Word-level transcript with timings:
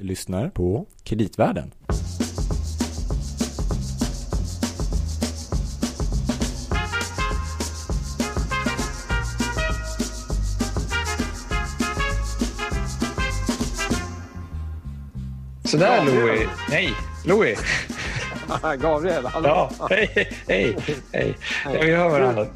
lyssnar 0.00 0.48
på 0.48 0.86
Kreditvärlden. 1.04 1.72
Sådär 15.64 16.04
Louis. 16.04 16.48
Nej, 16.70 16.94
Louis. 17.24 17.58
Gabriel, 18.78 19.26
hallå. 19.26 19.48
Ja, 19.78 19.86
hej, 19.90 20.32
hej, 20.48 20.76
hej. 21.12 21.34
Vi 21.64 21.94
hör 21.94 22.08
varandra. 22.08 22.46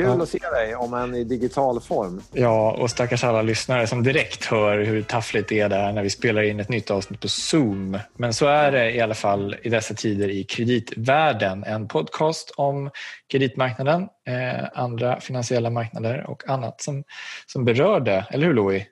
Kul 0.00 0.10
Ja. 0.16 0.22
att 0.22 0.28
se 0.28 0.38
dig, 0.38 0.76
om 0.76 0.94
än 0.94 1.14
i 1.14 1.24
digital 1.24 1.80
form. 1.80 2.22
Ja, 2.32 2.72
och 2.72 2.90
stackars 2.90 3.24
alla 3.24 3.42
lyssnare 3.42 3.86
som 3.86 4.02
direkt 4.02 4.44
hör 4.44 4.78
hur 4.78 5.02
taffligt 5.02 5.48
det 5.48 5.60
är 5.60 5.68
där 5.68 5.92
när 5.92 6.02
vi 6.02 6.10
spelar 6.10 6.42
in 6.42 6.60
ett 6.60 6.68
nytt 6.68 6.90
avsnitt 6.90 7.20
på 7.20 7.28
Zoom. 7.28 7.98
Men 8.16 8.34
så 8.34 8.46
är 8.46 8.72
det 8.72 8.90
i 8.92 9.00
alla 9.00 9.14
fall 9.14 9.56
i 9.62 9.68
dessa 9.68 9.94
tider 9.94 10.28
i 10.28 10.44
kreditvärlden. 10.44 11.64
En 11.64 11.88
podcast 11.88 12.52
om 12.56 12.90
kreditmarknaden, 13.32 14.08
eh, 14.26 14.68
andra 14.74 15.20
finansiella 15.20 15.70
marknader 15.70 16.24
och 16.30 16.48
annat 16.48 16.80
som, 16.80 17.04
som 17.46 17.64
berör 17.64 18.00
det. 18.00 18.26
Eller 18.30 18.46
hur 18.46 18.54
Louis? 18.54 18.82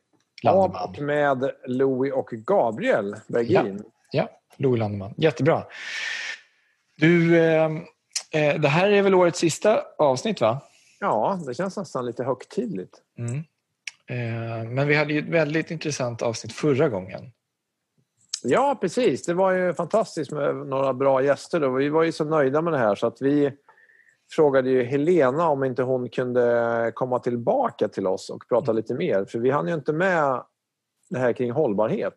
Landeman. 0.42 0.82
och 0.88 0.98
med 0.98 1.50
Louis 1.66 2.12
och 2.12 2.28
Gabriel 2.30 3.16
Bergin. 3.28 3.82
Ja, 4.10 4.28
Louis 4.56 4.78
Landeman. 4.78 5.14
Jättebra. 5.16 5.62
Du, 6.96 7.38
eh, 7.38 7.64
eh, 8.32 8.60
det 8.60 8.68
här 8.68 8.90
är 8.90 9.02
väl 9.02 9.14
årets 9.14 9.38
sista 9.38 9.82
avsnitt 9.98 10.40
va? 10.40 10.60
Ja, 11.00 11.40
det 11.46 11.54
känns 11.54 11.76
nästan 11.76 12.06
lite 12.06 12.24
högtidligt. 12.24 13.02
Mm. 13.18 13.36
Eh, 14.10 14.70
men 14.70 14.88
vi 14.88 14.94
hade 14.94 15.12
ju 15.12 15.18
ett 15.18 15.28
väldigt 15.28 15.70
intressant 15.70 16.22
avsnitt 16.22 16.52
förra 16.52 16.88
gången. 16.88 17.32
Ja, 18.42 18.78
precis. 18.80 19.26
Det 19.26 19.34
var 19.34 19.52
ju 19.52 19.74
fantastiskt 19.74 20.30
med 20.32 20.56
några 20.56 20.94
bra 20.94 21.22
gäster. 21.22 21.60
Då. 21.60 21.70
Vi 21.70 21.88
var 21.88 22.02
ju 22.02 22.12
så 22.12 22.24
nöjda 22.24 22.62
med 22.62 22.72
det 22.72 22.78
här 22.78 22.94
så 22.94 23.06
att 23.06 23.22
vi 23.22 23.52
frågade 24.30 24.70
ju 24.70 24.84
Helena 24.84 25.48
om 25.48 25.64
inte 25.64 25.82
hon 25.82 26.08
kunde 26.08 26.92
komma 26.94 27.18
tillbaka 27.18 27.88
till 27.88 28.06
oss 28.06 28.30
och 28.30 28.48
prata 28.48 28.72
lite 28.72 28.94
mer. 28.94 29.24
För 29.24 29.38
vi 29.38 29.50
hann 29.50 29.68
ju 29.68 29.74
inte 29.74 29.92
med 29.92 30.42
det 31.10 31.18
här 31.18 31.32
kring 31.32 31.50
hållbarhet, 31.50 32.16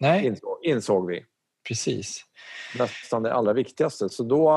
Nej, 0.00 0.26
insåg, 0.26 0.58
insåg 0.62 1.06
vi. 1.06 1.24
precis. 1.68 2.24
Nästan 2.78 3.22
det 3.22 3.34
allra 3.34 3.52
viktigaste. 3.52 4.08
Så 4.08 4.22
då... 4.22 4.50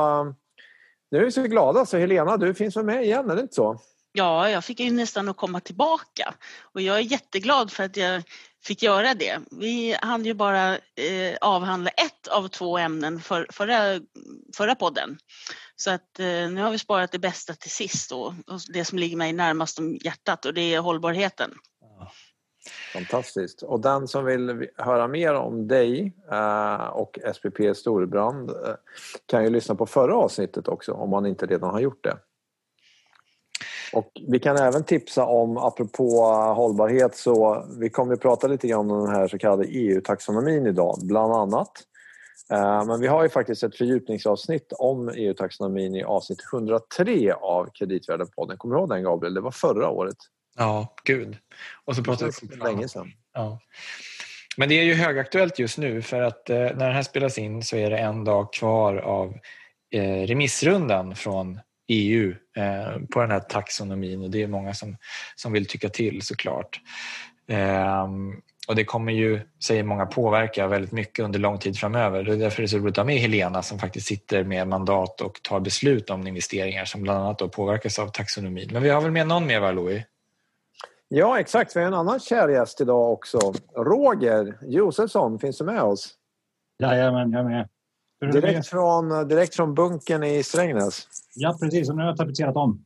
Nu 1.10 1.18
är 1.18 1.24
vi 1.24 1.32
så 1.32 1.42
glada. 1.42 1.86
Så 1.86 1.98
Helena, 1.98 2.36
du 2.36 2.54
finns 2.54 2.76
väl 2.76 2.84
med 2.84 3.04
igen, 3.04 3.30
är 3.30 3.36
det 3.36 3.42
inte 3.42 3.54
så? 3.54 3.80
Ja, 4.12 4.50
jag 4.50 4.64
fick 4.64 4.80
ju 4.80 4.90
nästan 4.90 5.28
att 5.28 5.36
komma 5.36 5.60
tillbaka 5.60 6.34
och 6.62 6.80
jag 6.80 6.96
är 6.96 7.00
jätteglad 7.00 7.72
för 7.72 7.84
att 7.84 7.96
jag 7.96 8.22
fick 8.64 8.82
göra 8.82 9.14
det. 9.14 9.38
Vi 9.50 9.96
hann 10.02 10.24
ju 10.24 10.34
bara 10.34 10.74
eh, 10.74 11.36
avhandla 11.40 11.90
ett 11.90 12.28
av 12.28 12.48
två 12.48 12.78
ämnen 12.78 13.20
för, 13.20 13.46
förra, 13.50 14.00
förra 14.56 14.74
podden. 14.74 15.18
Så 15.76 15.90
att 15.90 16.18
eh, 16.18 16.26
nu 16.26 16.62
har 16.62 16.70
vi 16.70 16.78
sparat 16.78 17.12
det 17.12 17.18
bästa 17.18 17.54
till 17.54 17.70
sist 17.70 18.10
då, 18.10 18.34
och 18.46 18.60
det 18.68 18.84
som 18.84 18.98
ligger 18.98 19.16
mig 19.16 19.32
närmast 19.32 19.78
om 19.78 19.96
hjärtat 19.96 20.44
och 20.44 20.54
det 20.54 20.74
är 20.74 20.80
hållbarheten. 20.80 21.54
Fantastiskt. 22.92 23.62
Och 23.62 23.80
den 23.80 24.08
som 24.08 24.24
vill 24.24 24.68
höra 24.76 25.08
mer 25.08 25.34
om 25.34 25.68
dig 25.68 26.12
eh, 26.30 26.86
och 26.86 27.18
SPP 27.34 27.76
Storebrand 27.76 28.50
eh, 28.50 28.56
kan 29.26 29.44
ju 29.44 29.50
lyssna 29.50 29.74
på 29.74 29.86
förra 29.86 30.16
avsnittet 30.16 30.68
också 30.68 30.92
om 30.92 31.10
man 31.10 31.26
inte 31.26 31.46
redan 31.46 31.70
har 31.70 31.80
gjort 31.80 32.04
det. 32.04 32.16
Och 33.92 34.12
vi 34.28 34.38
kan 34.38 34.56
även 34.56 34.84
tipsa 34.84 35.26
om, 35.26 35.56
apropå 35.56 36.22
hållbarhet, 36.56 37.16
så 37.16 37.66
vi 37.78 37.90
kommer 37.90 38.14
att 38.14 38.20
prata 38.20 38.46
lite 38.46 38.68
grann 38.68 38.90
om 38.90 39.04
den 39.04 39.14
här 39.14 39.28
så 39.28 39.38
kallade 39.38 39.64
EU-taxonomin 39.64 40.66
idag, 40.66 40.98
bland 41.02 41.32
annat. 41.32 41.72
Eh, 42.52 42.86
men 42.86 43.00
vi 43.00 43.06
har 43.06 43.22
ju 43.22 43.28
faktiskt 43.28 43.62
ett 43.62 43.76
fördjupningsavsnitt 43.76 44.72
om 44.72 45.08
EU-taxonomin 45.08 45.94
i 45.94 46.04
avsnitt 46.04 46.38
103 46.52 47.32
av 47.32 47.70
Kreditvärden-podden. 47.74 48.56
Kommer 48.56 48.74
du 48.74 48.80
ihåg 48.80 48.88
den 48.88 49.02
Gabriel? 49.02 49.34
Det 49.34 49.40
var 49.40 49.50
förra 49.50 49.90
året. 49.90 50.16
Ja, 50.58 50.94
gud. 51.04 51.36
Och 51.84 51.94
så 51.94 52.00
Det 52.00 52.04
pratar 52.04 52.26
känns 52.26 52.42
vi 52.42 52.56
länge 52.56 52.88
sedan. 52.88 53.12
Ja. 53.34 53.60
Men 54.56 54.68
det 54.68 54.74
är 54.74 54.84
ju 54.84 54.94
högaktuellt 54.94 55.58
just 55.58 55.78
nu 55.78 56.02
för 56.02 56.22
att 56.22 56.50
eh, 56.50 56.56
när 56.56 56.86
den 56.86 56.94
här 56.94 57.02
spelas 57.02 57.38
in 57.38 57.62
så 57.62 57.76
är 57.76 57.90
det 57.90 57.98
en 57.98 58.24
dag 58.24 58.52
kvar 58.52 58.96
av 58.96 59.38
eh, 59.90 60.26
remissrundan 60.26 61.16
från 61.16 61.60
EU 61.88 62.34
eh, 62.56 63.00
på 63.12 63.20
den 63.20 63.30
här 63.30 63.40
taxonomin 63.40 64.22
och 64.22 64.30
det 64.30 64.42
är 64.42 64.46
många 64.46 64.74
som, 64.74 64.96
som 65.36 65.52
vill 65.52 65.66
tycka 65.66 65.88
till 65.88 66.22
såklart. 66.22 66.80
Ehm, 67.48 68.34
och 68.68 68.76
det 68.76 68.84
kommer 68.84 69.12
ju, 69.12 69.40
säger 69.64 69.82
många, 69.82 70.06
påverka 70.06 70.66
väldigt 70.66 70.92
mycket 70.92 71.24
under 71.24 71.38
lång 71.38 71.58
tid 71.58 71.78
framöver. 71.78 72.22
Det 72.22 72.32
är 72.32 72.36
därför 72.36 72.62
det 72.62 72.66
är 72.66 72.68
så 72.68 72.78
roligt 72.78 72.92
att 72.92 72.96
ha 72.96 73.04
med 73.04 73.18
Helena 73.18 73.62
som 73.62 73.78
faktiskt 73.78 74.06
sitter 74.06 74.44
med 74.44 74.68
mandat 74.68 75.20
och 75.20 75.42
tar 75.42 75.60
beslut 75.60 76.10
om 76.10 76.26
investeringar 76.26 76.84
som 76.84 77.02
bland 77.02 77.20
annat 77.20 77.38
då 77.38 77.48
påverkas 77.48 77.98
av 77.98 78.08
taxonomin. 78.08 78.68
Men 78.72 78.82
vi 78.82 78.88
har 78.88 79.00
väl 79.00 79.10
med 79.10 79.26
någon 79.26 79.46
mer 79.46 79.60
va, 79.60 79.72
Louis? 79.72 80.02
Ja, 81.08 81.40
exakt. 81.40 81.76
Vi 81.76 81.80
har 81.80 81.86
en 81.86 81.94
annan 81.94 82.20
kär 82.20 82.48
gäst 82.48 82.80
idag 82.80 83.12
också. 83.12 83.38
Roger 83.76 84.58
Josefsson, 84.62 85.38
finns 85.38 85.58
du 85.58 85.64
med 85.64 85.82
oss? 85.82 86.14
Jajamän, 86.82 87.32
jag 87.32 87.40
är 87.40 87.44
med. 87.44 87.68
Hur 88.20 88.28
är? 88.28 88.32
Direkt 88.32 88.66
från, 88.66 89.28
direkt 89.28 89.54
från 89.54 89.74
bunkern 89.74 90.22
i 90.22 90.42
Strängnäs. 90.42 91.08
Ja, 91.34 91.58
precis. 91.60 91.90
Och 91.90 91.96
nu 91.96 92.02
har 92.02 92.08
jag 92.08 92.16
tapetserat 92.16 92.56
om. 92.56 92.84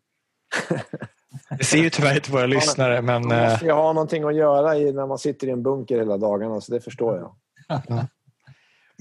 Det 1.59 1.65
ser 1.65 1.78
ju 1.78 1.91
tyvärr 1.91 2.15
inte 2.15 2.32
våra 2.32 2.47
lyssnare 2.47 3.03
men 3.03 3.28
Man 3.28 3.38
eh, 3.38 3.50
måste 3.50 3.65
ju 3.65 3.72
ha 3.72 3.93
någonting 3.93 4.25
att 4.25 4.34
göra 4.34 4.77
i, 4.77 4.93
när 4.93 5.06
man 5.06 5.19
sitter 5.19 5.47
i 5.47 5.50
en 5.50 5.62
bunker 5.62 5.99
hela 5.99 6.16
dagarna, 6.16 6.61
så 6.61 6.72
det 6.72 6.81
förstår 6.81 7.16
jag. 7.16 7.34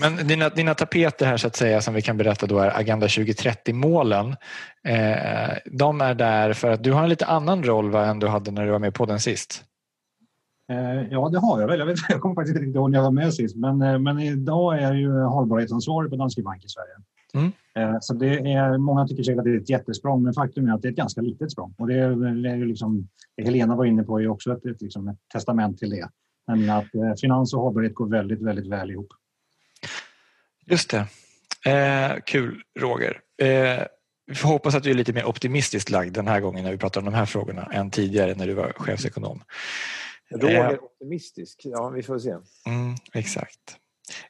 Men 0.01 0.27
dina, 0.27 0.49
dina 0.49 0.73
tapeter 0.73 1.25
här 1.25 1.37
så 1.37 1.47
att 1.47 1.55
säga 1.55 1.81
som 1.81 1.93
vi 1.93 2.01
kan 2.01 2.17
berätta 2.17 2.45
då 2.45 2.59
är 2.59 2.79
Agenda 2.79 3.07
2030-målen. 3.07 4.27
Eh, 4.87 5.57
de 5.65 6.01
är 6.01 6.13
där 6.13 6.53
för 6.53 6.71
att 6.71 6.83
du 6.83 6.91
har 6.91 7.03
en 7.03 7.09
lite 7.09 7.25
annan 7.25 7.63
roll 7.63 7.91
va, 7.91 8.05
än 8.05 8.19
du 8.19 8.27
hade 8.27 8.51
när 8.51 8.65
du 8.65 8.71
var 8.71 8.79
med 8.79 8.93
på 8.93 9.05
den 9.05 9.19
sist. 9.19 9.63
Eh, 10.71 11.07
ja, 11.11 11.29
det 11.29 11.39
har 11.39 11.61
jag 11.61 11.67
väl. 11.67 11.79
Jag, 11.79 11.85
vet, 11.85 11.97
jag 12.09 12.21
kommer 12.21 12.35
faktiskt 12.35 12.55
inte 12.55 12.65
riktigt 12.65 12.75
ihåg 12.75 12.91
när 12.91 12.97
jag 12.97 13.03
var 13.03 13.11
med 13.11 13.33
sist. 13.33 13.55
Men, 13.55 13.81
eh, 13.81 13.99
men 13.99 14.19
idag 14.19 14.77
är 14.77 14.81
jag 14.81 14.97
ju 14.97 15.21
hållbarhetsansvarig 15.21 16.09
på 16.09 16.15
Danske 16.15 16.41
Bank 16.41 16.65
i 16.65 16.69
Sverige. 16.69 16.93
Mm. 17.33 17.51
Eh, 17.75 17.97
så 18.01 18.13
det 18.13 18.53
är, 18.53 18.77
många 18.77 19.07
tycker 19.07 19.23
säkert 19.23 19.39
att 19.39 19.45
det 19.45 19.51
är 19.51 19.57
ett 19.57 19.69
jättesprång, 19.69 20.23
men 20.23 20.33
faktum 20.33 20.69
är 20.69 20.73
att 20.73 20.81
det 20.81 20.87
är 20.87 20.91
ett 20.91 20.97
ganska 20.97 21.21
litet 21.21 21.51
språng. 21.51 21.73
Och 21.77 21.87
det 21.87 21.93
är, 21.93 22.55
ju 22.55 22.65
liksom, 22.65 23.07
det 23.37 23.43
Helena 23.43 23.75
var 23.75 23.85
inne 23.85 24.03
på 24.03 24.21
är 24.21 24.27
också 24.27 24.53
ett, 24.53 24.65
ett, 24.65 24.81
liksom 24.81 25.07
ett 25.07 25.17
testament 25.33 25.79
till 25.79 25.89
det. 25.89 26.09
Nämligen 26.47 26.75
att 26.75 26.95
eh, 26.95 27.13
finans 27.21 27.53
och 27.53 27.61
hållbarhet 27.61 27.95
går 27.95 28.07
väldigt, 28.07 28.41
väldigt 28.41 28.67
väl 28.67 28.91
ihop. 28.91 29.07
Just 30.71 30.89
det. 30.89 31.07
Eh, 31.71 32.17
kul 32.25 32.61
Roger. 32.79 33.21
Eh, 33.41 33.85
vi 34.27 34.35
får 34.35 34.49
hoppas 34.49 34.75
att 34.75 34.83
du 34.83 34.89
är 34.89 34.93
lite 34.93 35.13
mer 35.13 35.25
optimistiskt 35.25 35.89
lagd 35.89 36.13
den 36.13 36.27
här 36.27 36.39
gången 36.39 36.63
när 36.63 36.71
vi 36.71 36.77
pratar 36.77 37.01
om 37.01 37.05
de 37.05 37.13
här 37.13 37.25
frågorna 37.25 37.69
än 37.73 37.91
tidigare 37.91 38.35
när 38.35 38.47
du 38.47 38.53
var 38.53 38.73
chefsekonom. 38.75 39.43
Roger 40.29 40.83
optimistisk. 40.83 41.61
Ja, 41.63 41.89
vi 41.89 42.03
får 42.03 42.19
se. 42.19 42.29
Mm, 42.29 42.95
exakt. 43.13 43.59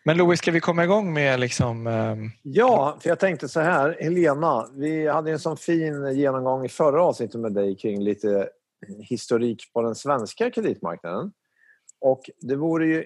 Men 0.06 0.18
Louis, 0.18 0.40
ska 0.40 0.52
vi 0.52 0.60
komma 0.60 0.84
igång 0.84 1.14
med 1.14 1.40
liksom... 1.40 1.88
ehm, 1.88 2.32
Ja, 2.44 2.98
för 3.02 3.10
jag 3.10 3.20
tänkte 3.20 3.50
så 3.50 3.60
här. 3.60 3.98
Helena, 4.00 4.68
vi 4.76 5.08
hade 5.08 5.32
en 5.32 5.40
sån 5.40 5.58
fin 5.58 6.16
genomgång 6.16 6.66
i 6.66 6.70
förra 6.70 7.04
avsnittet 7.04 7.42
med 7.42 7.54
dig 7.54 7.76
kring 7.78 8.04
lite 8.04 8.50
historik 9.00 9.74
på 9.74 9.82
den 9.82 9.96
svenska 9.96 10.52
kreditmarknaden. 10.52 11.32
Och 12.02 12.22
det 12.42 12.56
vore 12.56 12.88
ju 12.88 13.06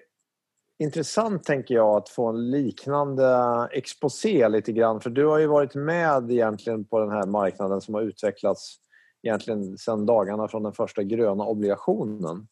intressant, 0.77 1.43
tänker 1.43 1.75
jag, 1.75 1.97
att 1.97 2.09
få 2.09 2.27
en 2.27 2.51
liknande 2.51 3.27
exposé 3.71 4.49
lite 4.49 4.71
grann. 4.71 5.01
För 5.01 5.09
du 5.09 5.25
har 5.25 5.39
ju 5.39 5.47
varit 5.47 5.75
med 5.75 6.31
egentligen 6.31 6.85
på 6.85 6.99
den 6.99 7.11
här 7.11 7.25
marknaden 7.25 7.81
som 7.81 7.93
har 7.93 8.01
utvecklats 8.01 8.77
egentligen 9.23 9.77
sedan 9.77 10.05
dagarna 10.05 10.47
från 10.47 10.63
den 10.63 10.73
första 10.73 11.03
gröna 11.03 11.45
obligationen. 11.45 12.47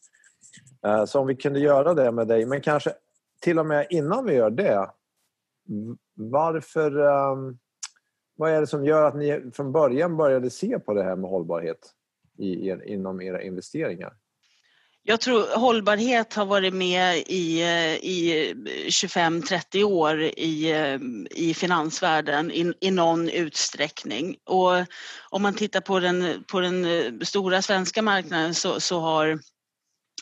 Eh, 0.86 1.04
så 1.04 1.20
om 1.20 1.26
vi 1.26 1.36
kunde 1.36 1.60
göra 1.60 1.94
det 1.94 2.12
med 2.12 2.28
dig, 2.28 2.46
men 2.46 2.60
kanske 2.60 2.92
till 3.40 3.58
och 3.58 3.66
med 3.66 3.86
innan 3.90 4.26
vi 4.26 4.34
gör 4.34 4.50
det. 4.50 4.90
Varför... 6.14 6.98
Ehm, 6.98 7.58
vad 8.36 8.50
är 8.50 8.60
det 8.60 8.66
som 8.66 8.84
gör 8.84 9.02
att 9.02 9.16
ni 9.16 9.50
från 9.54 9.72
början 9.72 10.16
började 10.16 10.50
se 10.50 10.78
på 10.78 10.94
det 10.94 11.02
här 11.02 11.16
med 11.16 11.30
hållbarhet 11.30 11.94
i 12.38 12.70
inom 12.70 13.20
era 13.20 13.42
investeringar? 13.42 14.12
Jag 15.06 15.20
tror 15.20 15.56
hållbarhet 15.56 16.34
har 16.34 16.46
varit 16.46 16.74
med 16.74 17.24
i, 17.26 17.62
eh, 17.62 17.94
i 17.94 18.48
eh, 18.50 18.88
25-30 18.88 19.82
år 19.82 20.22
i, 20.22 20.70
eh, 20.70 20.98
i 21.30 21.54
finansvärlden 21.54 22.50
i, 22.50 22.72
i 22.80 22.90
någon 22.90 23.28
utsträckning. 23.28 24.36
Och 24.44 24.72
om 25.30 25.42
man 25.42 25.54
tittar 25.54 25.80
på 25.80 26.00
den, 26.00 26.44
på 26.48 26.60
den 26.60 26.86
stora 27.26 27.62
svenska 27.62 28.02
marknaden 28.02 28.54
så, 28.54 28.80
så 28.80 29.00
har 29.00 29.40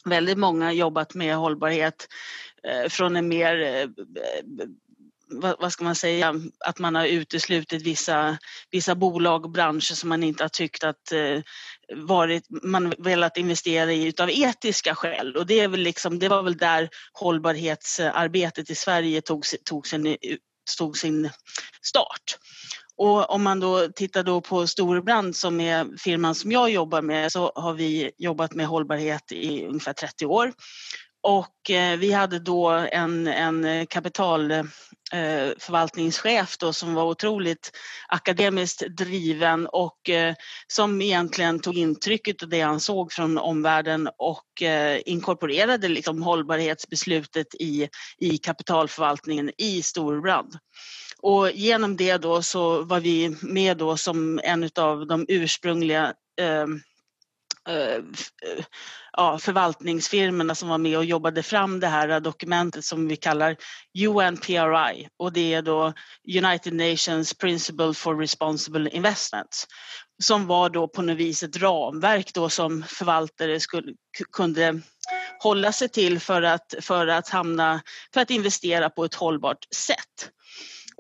väldigt 0.05 0.39
många 0.39 0.73
jobbat 0.73 1.15
med 1.15 1.37
hållbarhet 1.37 2.09
från 2.89 3.17
en 3.17 3.29
mer 3.29 3.87
vad, 5.41 5.73
ska 5.73 5.85
man 5.85 5.95
säga, 5.95 6.35
att 6.65 6.79
man 6.79 6.95
har 6.95 7.07
uteslutit 7.07 7.83
vissa, 7.83 8.39
vissa 8.71 8.95
bolag 8.95 9.45
och 9.45 9.51
branscher 9.51 9.95
som 9.95 10.09
man 10.09 10.23
inte 10.23 10.45
har 10.45 10.49
tyckt 10.49 10.85
att 10.85 11.13
eh, 11.13 11.41
varit, 11.97 12.45
man 12.63 12.95
velat 12.99 13.37
investera 13.37 13.93
i 13.93 14.07
utav 14.07 14.31
etiska 14.31 14.95
skäl 14.95 15.37
och 15.37 15.47
det, 15.47 15.61
är 15.61 15.69
väl 15.69 15.81
liksom, 15.81 16.19
det 16.19 16.29
var 16.29 16.43
väl 16.43 16.57
där 16.57 16.89
hållbarhetsarbetet 17.13 18.71
i 18.71 18.75
Sverige 18.75 19.21
tog, 19.21 19.45
tog, 19.65 19.87
sin, 19.87 20.17
tog 20.79 20.99
sin 20.99 21.31
start. 21.83 22.39
Och 22.97 23.31
om 23.31 23.43
man 23.43 23.61
då 23.61 23.89
tittar 23.89 24.23
då 24.23 24.41
på 24.41 24.67
Storebrand 24.67 25.37
som 25.37 25.61
är 25.61 25.99
firman 25.99 26.35
som 26.35 26.53
jag 26.53 26.71
jobbar 26.71 27.03
med 27.03 27.33
så 27.33 27.53
har 27.55 27.75
vi 27.75 28.11
jobbat 28.19 28.55
med 28.55 28.67
hållbarhet 28.67 29.33
i 29.33 29.67
ungefär 29.67 29.93
30 29.93 30.27
år. 30.27 30.53
Och 31.23 31.71
eh, 31.71 31.99
vi 31.99 32.13
hade 32.13 32.39
då 32.39 32.69
en, 32.69 33.27
en 33.27 33.65
eh, 33.65 33.87
kapitalförvaltningschef 33.87 36.53
eh, 36.53 36.57
då 36.61 36.73
som 36.73 36.95
var 36.95 37.05
otroligt 37.05 37.71
akademiskt 38.09 38.83
driven 38.97 39.67
och 39.67 40.11
eh, 40.11 40.35
som 40.67 41.03
egentligen 41.03 41.61
tog 41.61 41.77
intrycket 41.77 42.43
av 42.43 42.49
det 42.49 42.61
han 42.61 42.81
såg 42.81 43.13
från 43.13 43.39
omvärlden 43.39 44.09
och 44.19 44.63
eh, 44.63 45.01
inkorporerade 45.07 45.89
liksom 45.89 46.23
hållbarhetsbeslutet 46.23 47.55
i, 47.55 47.89
i 48.19 48.39
kapitalförvaltningen 48.39 49.51
i 49.59 49.83
Storbrand. 49.83 50.59
Och 51.19 51.51
genom 51.51 51.97
det 51.97 52.17
då 52.17 52.43
så 52.43 52.83
var 52.83 53.01
vi 53.01 53.37
med 53.43 53.77
då 53.77 53.97
som 53.97 54.41
en 54.45 54.71
av 54.77 55.07
de 55.07 55.27
ursprungliga 55.29 56.15
eh, 56.41 56.67
Eh, 57.69 57.95
eh, 57.95 58.65
ja, 59.13 59.39
förvaltningsfirmorna 59.39 60.55
som 60.55 60.69
var 60.69 60.79
med 60.79 60.99
och 60.99 61.05
jobbade 61.05 61.43
fram 61.43 61.81
det 61.81 61.87
här 61.87 62.21
dokumentet 62.21 62.85
som 62.85 63.09
vi 63.09 63.17
kallar 63.17 63.57
UNPRI 63.99 65.09
och 65.17 65.33
det 65.33 65.55
är 65.55 65.63
då 65.63 65.93
United 66.39 66.73
Nations 66.73 67.35
Principle 67.35 67.95
for 67.95 68.17
Responsible 68.17 68.91
Investments 68.91 69.67
som 70.23 70.47
var 70.47 70.71
då 70.71 70.89
på 70.89 71.03
något 71.03 71.17
vis 71.17 71.43
ett 71.43 71.57
ramverk 71.57 72.35
då 72.35 72.49
som 72.49 72.83
förvaltare 72.83 73.61
skulle, 73.61 73.93
kunde 74.33 74.81
hålla 75.43 75.73
sig 75.73 75.89
till 75.89 76.21
för 76.21 76.43
att, 76.43 76.75
för 76.81 77.07
att 77.07 77.29
hamna, 77.29 77.81
för 78.15 78.21
att 78.21 78.31
investera 78.31 78.91
på 78.91 79.05
ett 79.05 79.15
hållbart 79.15 79.67
sätt. 79.75 80.31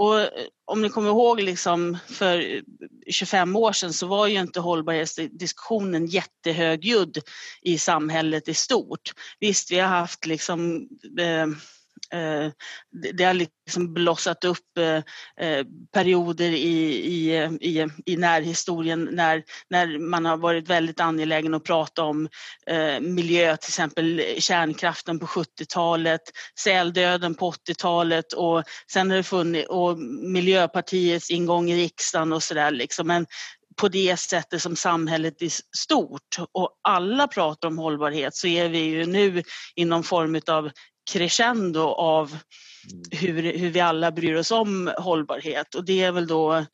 Och 0.03 0.21
eh, 0.21 0.29
om 0.65 0.83
ni 0.83 0.89
kommer 0.89 1.09
ihåg 1.09 1.41
liksom 1.41 1.99
för 2.09 2.55
eh, 2.55 2.63
25 3.11 3.57
år 3.57 3.73
sedan 3.73 3.93
så 3.93 4.07
var 4.07 4.27
ju 4.27 4.41
inte 4.41 4.61
hållbarhetsdiskussionen 4.61 6.07
jättehögljudd 6.07 7.19
i 7.63 7.79
samhället 7.79 8.49
i 8.49 8.55
stort. 8.55 9.13
Visst, 9.41 9.73
vi 9.73 9.79
har 9.79 9.89
haft 9.89 10.27
liksom 10.27 10.89
Eh, 11.19 11.47
Eh, 12.13 12.51
det 13.13 13.25
har 13.25 13.35
liksom 13.35 13.95
blossat 13.95 14.45
upp 14.45 14.79
eh, 14.79 15.47
eh, 15.47 15.67
perioder 15.93 16.51
i, 16.51 16.97
i, 17.07 17.37
i, 17.61 17.87
i 18.07 18.17
närhistorien 18.17 19.09
när, 19.13 19.43
när 19.71 19.99
man 19.99 20.25
har 20.25 20.37
varit 20.37 20.69
väldigt 20.69 21.01
angelägen 21.01 21.55
att 21.55 21.65
prata 21.65 22.03
om 22.03 22.29
miljö, 23.01 23.57
till 23.57 23.69
exempel 23.69 24.23
kärnkraften 24.39 25.19
på 25.19 25.27
70-talet, 25.27 26.21
säldöden 26.59 27.35
på 27.35 27.51
80-talet 27.51 28.33
och 28.33 28.63
sen 28.93 29.11
har 29.11 29.17
det 29.17 29.23
funnits 29.23 29.69
och 29.69 29.99
Miljöpartiets 30.23 31.31
ingång 31.31 31.71
i 31.71 31.85
riksdagen 31.85 32.33
och 32.33 32.43
sådär 32.43 32.71
liksom. 32.71 33.07
Men 33.07 33.27
på 33.77 33.89
det 33.89 34.17
sättet 34.17 34.63
som 34.63 34.77
samhället 34.77 35.43
i 35.43 35.51
stort 35.77 36.37
och 36.53 36.81
alla 36.83 37.29
pratar 37.29 37.69
om 37.69 37.79
hållbarhet 37.79 38.35
så 38.35 38.47
är 38.47 38.69
vi 38.69 38.79
ju 38.79 39.07
nu 39.07 39.43
i 39.75 39.85
någon 39.85 40.03
form 40.03 40.41
av 40.47 40.71
crescendo 41.11 41.83
av 41.83 42.29
mm. 42.29 43.03
hur, 43.11 43.59
hur 43.59 43.71
vi 43.71 43.81
alla 43.81 44.13
bryr 44.13 44.35
oss 44.35 44.51
om 44.51 44.93
hållbarhet 44.99 45.75
och 45.75 45.85
det 45.85 46.03
är 46.03 46.13
väl 46.13 46.27
då 46.27 46.65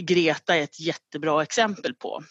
Greta 0.00 0.56
ett 0.56 0.80
jättebra 0.80 1.42
exempel 1.42 1.94
på. 1.94 2.22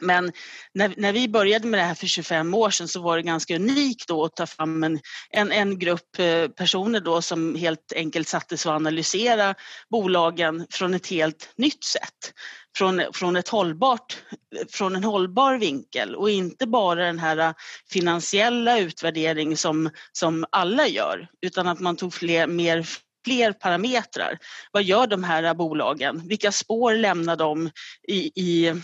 Men 0.00 0.32
när, 0.74 0.94
när 0.96 1.12
vi 1.12 1.28
började 1.28 1.66
med 1.66 1.80
det 1.80 1.84
här 1.84 1.94
för 1.94 2.06
25 2.06 2.54
år 2.54 2.70
sedan 2.70 2.88
så 2.88 3.00
var 3.00 3.16
det 3.16 3.22
ganska 3.22 3.56
unikt 3.56 4.08
då 4.08 4.24
att 4.24 4.36
ta 4.36 4.46
fram 4.46 4.84
en, 4.84 5.00
en, 5.30 5.52
en 5.52 5.78
grupp 5.78 6.18
eh, 6.18 6.48
personer 6.48 7.00
då 7.00 7.22
som 7.22 7.54
helt 7.54 7.92
enkelt 7.96 8.28
satte 8.28 8.56
sig 8.56 8.70
och 8.70 8.76
analysera 8.76 9.54
bolagen 9.90 10.66
från 10.70 10.94
ett 10.94 11.06
helt 11.06 11.48
nytt 11.56 11.84
sätt. 11.84 12.32
Från, 12.78 13.02
från, 13.12 13.36
ett 13.36 13.48
hållbart, 13.48 14.22
från 14.70 14.96
en 14.96 15.04
hållbar 15.04 15.58
vinkel 15.58 16.14
och 16.14 16.30
inte 16.30 16.66
bara 16.66 17.04
den 17.06 17.18
här 17.18 17.54
finansiella 17.90 18.78
utvärdering 18.78 19.56
som, 19.56 19.90
som 20.12 20.44
alla 20.52 20.86
gör 20.86 21.28
utan 21.42 21.68
att 21.68 21.80
man 21.80 21.96
tog 21.96 22.14
fler, 22.14 22.46
mer 22.46 22.86
fler 23.26 23.52
parametrar. 23.52 24.38
Vad 24.72 24.82
gör 24.82 25.06
de 25.06 25.24
här 25.24 25.54
bolagen? 25.54 26.28
Vilka 26.28 26.52
spår 26.52 26.94
lämnar 26.94 27.36
de 27.36 27.70
i, 28.08 28.42
i 28.42 28.74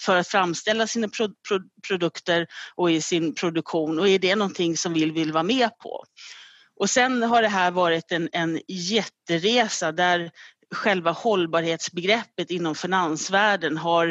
för 0.00 0.16
att 0.16 0.28
framställa 0.28 0.86
sina 0.86 1.08
pro, 1.08 1.28
pro, 1.48 1.60
produkter 1.88 2.46
och 2.74 2.90
i 2.90 3.00
sin 3.00 3.34
produktion 3.34 3.98
och 3.98 4.08
är 4.08 4.18
det 4.18 4.36
någonting 4.36 4.76
som 4.76 4.92
vi 4.94 5.10
vill 5.10 5.32
vara 5.32 5.42
med 5.42 5.70
på? 5.78 6.04
Och 6.80 6.90
sen 6.90 7.22
har 7.22 7.42
det 7.42 7.48
här 7.48 7.70
varit 7.70 8.12
en, 8.12 8.28
en 8.32 8.60
jätteresa 8.68 9.92
där 9.92 10.30
själva 10.74 11.10
hållbarhetsbegreppet 11.10 12.50
inom 12.50 12.74
finansvärlden 12.74 13.76
har 13.76 14.08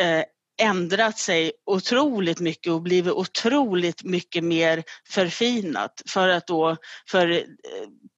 eh, 0.00 0.22
ändrat 0.58 1.18
sig 1.18 1.52
otroligt 1.66 2.40
mycket 2.40 2.72
och 2.72 2.82
blivit 2.82 3.12
otroligt 3.12 4.04
mycket 4.04 4.44
mer 4.44 4.84
förfinat 5.08 6.02
för 6.06 6.28
att 6.28 6.46
då 6.46 6.76
för 7.08 7.30
eh, 7.30 7.42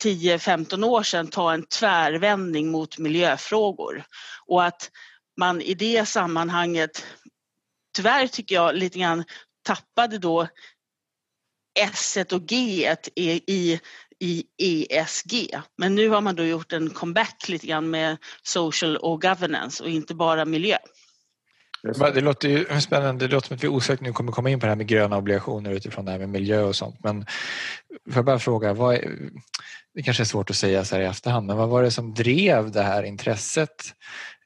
10-15 0.05 0.85
år 0.85 1.03
sedan 1.03 1.27
ta 1.27 1.53
en 1.53 1.67
tvärvändning 1.67 2.71
mot 2.71 2.99
miljöfrågor. 2.99 4.05
Och 4.47 4.65
att 4.65 4.91
man 5.37 5.61
i 5.61 5.75
det 5.75 6.07
sammanhanget, 6.09 7.07
tyvärr 7.97 8.27
tycker 8.27 8.55
jag 8.55 8.75
lite 8.75 8.99
grann 8.99 9.25
tappade 9.63 10.19
då 10.19 10.49
S 11.81 12.19
och 12.33 12.43
G 12.43 12.97
i, 13.15 13.43
i 13.47 13.81
i 14.21 14.47
ESG. 14.59 15.61
Men 15.77 15.95
nu 15.95 16.09
har 16.09 16.21
man 16.21 16.37
då 16.37 16.45
gjort 16.45 16.73
en 16.73 16.91
comeback 16.91 17.49
lite 17.49 17.67
grann 17.67 17.91
med 17.91 18.17
social 18.43 18.97
och 18.97 19.23
governance 19.23 19.85
och 19.85 19.91
inte 19.91 20.15
bara 20.15 20.45
miljö. 20.45 20.79
Det 21.83 22.21
låter 22.21 22.49
ju 22.49 22.81
spännande. 22.81 23.27
Det 23.27 23.33
låter 23.33 23.49
som 23.49 23.57
att 23.57 23.65
vi 23.65 23.69
osökt 23.69 24.03
nu 24.03 24.13
kommer 24.13 24.33
komma 24.33 24.51
in 24.51 24.61
på 24.61 24.67
det 24.67 24.71
här 24.71 24.77
med 24.77 24.87
gröna 24.87 25.17
obligationer 25.17 25.71
utifrån 25.71 26.05
det 26.05 26.11
här 26.11 26.19
med 26.19 26.29
miljö 26.29 26.63
och 26.63 26.77
sånt. 26.77 26.97
Men 27.05 27.27
får 28.07 28.17
jag 28.17 28.25
bara 28.25 28.39
fråga, 28.39 28.73
vad 28.73 28.95
är, 28.95 29.19
det 29.95 30.03
kanske 30.03 30.23
är 30.23 30.25
svårt 30.25 30.51
att 30.51 30.57
säga 30.57 30.85
så 30.85 30.97
här 30.97 31.03
i 31.03 31.07
efterhand, 31.07 31.47
men 31.47 31.57
vad 31.57 31.69
var 31.69 31.83
det 31.83 31.91
som 31.91 32.15
drev 32.15 32.71
det 32.71 32.83
här 32.83 33.03
intresset 33.03 33.95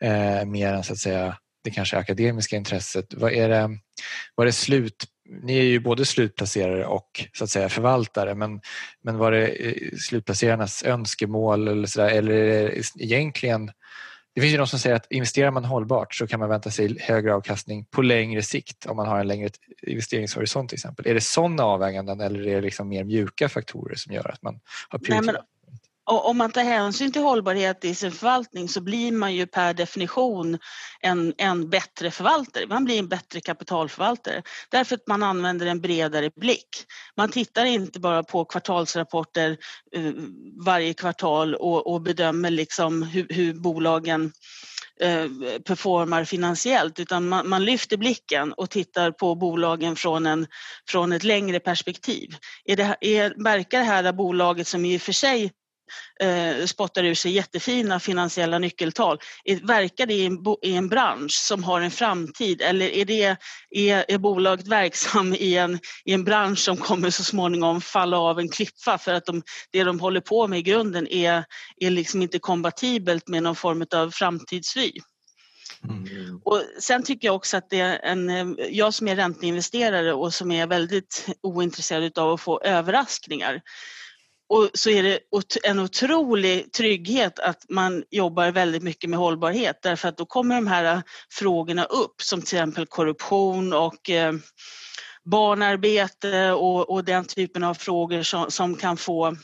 eh, 0.00 0.44
mer 0.44 0.72
än 0.72 0.84
så 0.84 0.92
att 0.92 0.98
säga 0.98 1.36
det 1.64 1.70
kanske 1.70 1.96
akademiska 1.96 2.56
intresset? 2.56 3.14
Vad 3.14 3.32
är 3.32 3.48
det, 3.48 3.78
var 4.34 4.44
det 4.44 4.52
slut 4.52 5.06
ni 5.42 5.58
är 5.58 5.62
ju 5.62 5.80
både 5.80 6.04
slutplacerare 6.04 6.86
och 6.86 7.24
så 7.32 7.44
att 7.44 7.50
säga 7.50 7.68
förvaltare 7.68 8.34
men, 8.34 8.60
men 9.02 9.18
var 9.18 9.32
det 9.32 9.46
eh, 9.46 9.74
slutplacerarnas 9.98 10.82
önskemål 10.82 11.68
eller, 11.68 11.86
så 11.86 12.00
där, 12.00 12.08
eller 12.08 12.34
är 12.34 12.68
det 12.68 13.04
egentligen 13.04 13.70
det 14.34 14.40
finns 14.40 14.54
ju 14.54 14.58
de 14.58 14.66
som 14.66 14.78
säger 14.78 14.96
att 14.96 15.06
investerar 15.10 15.50
man 15.50 15.64
hållbart 15.64 16.14
så 16.14 16.26
kan 16.26 16.40
man 16.40 16.48
vänta 16.48 16.70
sig 16.70 16.98
högre 17.00 17.34
avkastning 17.34 17.84
på 17.84 18.02
längre 18.02 18.42
sikt 18.42 18.86
om 18.86 18.96
man 18.96 19.08
har 19.08 19.20
en 19.20 19.28
längre 19.28 19.50
investeringshorisont 19.82 20.68
till 20.68 20.76
exempel. 20.76 21.06
Är 21.06 21.14
det 21.14 21.20
sådana 21.20 21.64
avväganden 21.64 22.20
eller 22.20 22.46
är 22.46 22.54
det 22.54 22.60
liksom 22.60 22.88
mer 22.88 23.04
mjuka 23.04 23.48
faktorer 23.48 23.94
som 23.94 24.12
gör 24.14 24.30
att 24.30 24.42
man 24.42 24.60
har 24.88 24.98
prioriterat? 24.98 25.46
Och 26.12 26.28
om 26.28 26.38
man 26.38 26.50
tar 26.52 26.62
hänsyn 26.62 27.12
till 27.12 27.22
hållbarhet 27.22 27.84
i 27.84 27.94
sin 27.94 28.12
förvaltning 28.12 28.68
så 28.68 28.80
blir 28.80 29.12
man 29.12 29.34
ju 29.34 29.46
per 29.46 29.74
definition 29.74 30.58
en, 31.00 31.34
en 31.38 31.70
bättre 31.70 32.10
förvaltare. 32.10 32.66
Man 32.66 32.84
blir 32.84 32.98
en 32.98 33.08
bättre 33.08 33.40
kapitalförvaltare 33.40 34.42
därför 34.68 34.94
att 34.94 35.06
man 35.06 35.22
använder 35.22 35.66
en 35.66 35.80
bredare 35.80 36.30
blick. 36.36 36.68
Man 37.16 37.28
tittar 37.28 37.64
inte 37.64 38.00
bara 38.00 38.22
på 38.22 38.44
kvartalsrapporter 38.44 39.56
uh, 39.96 40.12
varje 40.64 40.94
kvartal 40.94 41.54
och, 41.54 41.92
och 41.92 42.02
bedömer 42.02 42.50
liksom 42.50 43.02
hur, 43.02 43.26
hur 43.30 43.54
bolagen 43.54 44.32
eh, 45.00 45.26
performar 45.64 46.24
finansiellt 46.24 47.00
utan 47.00 47.28
man, 47.28 47.48
man, 47.48 47.64
lyfter 47.64 47.96
blicken 47.96 48.52
och 48.52 48.70
tittar 48.70 49.10
på 49.10 49.34
bolagen 49.34 49.96
från, 49.96 50.26
en, 50.26 50.46
från 50.88 51.12
ett 51.12 51.24
längre 51.24 51.60
perspektiv. 51.60 52.36
Är 52.64 52.76
det, 52.76 52.96
är, 53.00 53.44
verkar 53.44 53.78
det 53.78 53.84
här 53.84 54.12
bolaget 54.12 54.66
som 54.66 54.84
i 54.84 54.96
och 54.96 55.02
för 55.02 55.12
sig 55.12 55.52
eh, 56.20 56.66
spottar 56.66 57.04
ur 57.04 57.14
sig 57.14 57.32
jättefina 57.32 58.00
finansiella 58.00 58.58
nyckeltal. 58.58 59.18
Verkar 59.62 60.06
det 60.06 60.14
i 60.14 60.26
en, 60.26 60.38
i 60.62 60.76
en 60.76 60.88
bransch 60.88 61.32
som 61.32 61.64
har 61.64 61.80
en 61.80 61.90
framtid 61.90 62.60
eller 62.60 62.86
är, 62.86 63.04
det, 63.04 63.36
är, 63.70 64.04
är 64.08 64.18
bolaget 64.18 64.66
verksam 64.66 65.34
i 65.34 65.56
en, 65.56 65.78
i 66.04 66.12
en 66.12 66.24
bransch 66.24 66.58
som 66.58 66.76
kommer 66.76 67.10
så 67.10 67.24
småningom 67.24 67.80
falla 67.80 68.18
av 68.18 68.38
en 68.38 68.48
klippa 68.48 68.98
för 68.98 69.14
att 69.14 69.26
de, 69.26 69.42
det 69.70 69.84
de 69.84 70.00
håller 70.00 70.20
på 70.20 70.46
med 70.46 70.58
i 70.58 70.62
grunden 70.62 71.06
är, 71.08 71.44
är 71.76 71.90
liksom 71.90 72.22
inte 72.22 72.38
kompatibelt 72.38 73.28
med 73.28 73.42
någon 73.42 73.56
form 73.56 73.86
av 73.94 74.10
framtidsvy? 74.10 74.92
Mm. 75.84 76.40
Och 76.44 76.62
sen 76.78 77.02
tycker 77.02 77.28
jag 77.28 77.34
också 77.34 77.56
att 77.56 77.70
det 77.70 77.80
är 77.80 77.98
en, 77.98 78.30
eh, 78.30 78.66
jag 78.70 78.94
som 78.94 79.08
är 79.08 79.16
ränteinvesterare 79.16 80.12
och 80.12 80.34
som 80.34 80.52
är 80.52 80.66
väldigt 80.66 81.26
ointresserad 81.42 82.18
av 82.18 82.32
att 82.32 82.40
få 82.40 82.60
överraskningar 82.60 83.62
och 84.52 84.70
så 84.74 84.90
är 84.90 85.02
det 85.02 85.18
en 85.64 85.78
otrolig 85.78 86.72
trygghet 86.72 87.38
att 87.38 87.64
man 87.68 88.04
jobbar 88.10 88.50
väldigt 88.50 88.82
mycket 88.82 89.10
med 89.10 89.18
hållbarhet 89.18 89.78
därför 89.82 90.08
att 90.08 90.16
då 90.16 90.26
kommer 90.26 90.54
de 90.54 90.66
här 90.66 90.94
äh, 90.94 91.00
frågorna 91.32 91.84
upp 91.84 92.22
som 92.22 92.40
till 92.40 92.58
exempel 92.58 92.86
korruption 92.86 93.72
och 93.72 94.10
eh, 94.10 94.32
barnarbete 95.24 96.52
och, 96.52 96.90
och 96.90 97.04
den 97.04 97.24
typen 97.24 97.64
av 97.64 97.74
frågor 97.74 98.22
som, 98.22 98.50
som 98.50 98.74
kan 98.74 98.96
få 98.96 99.36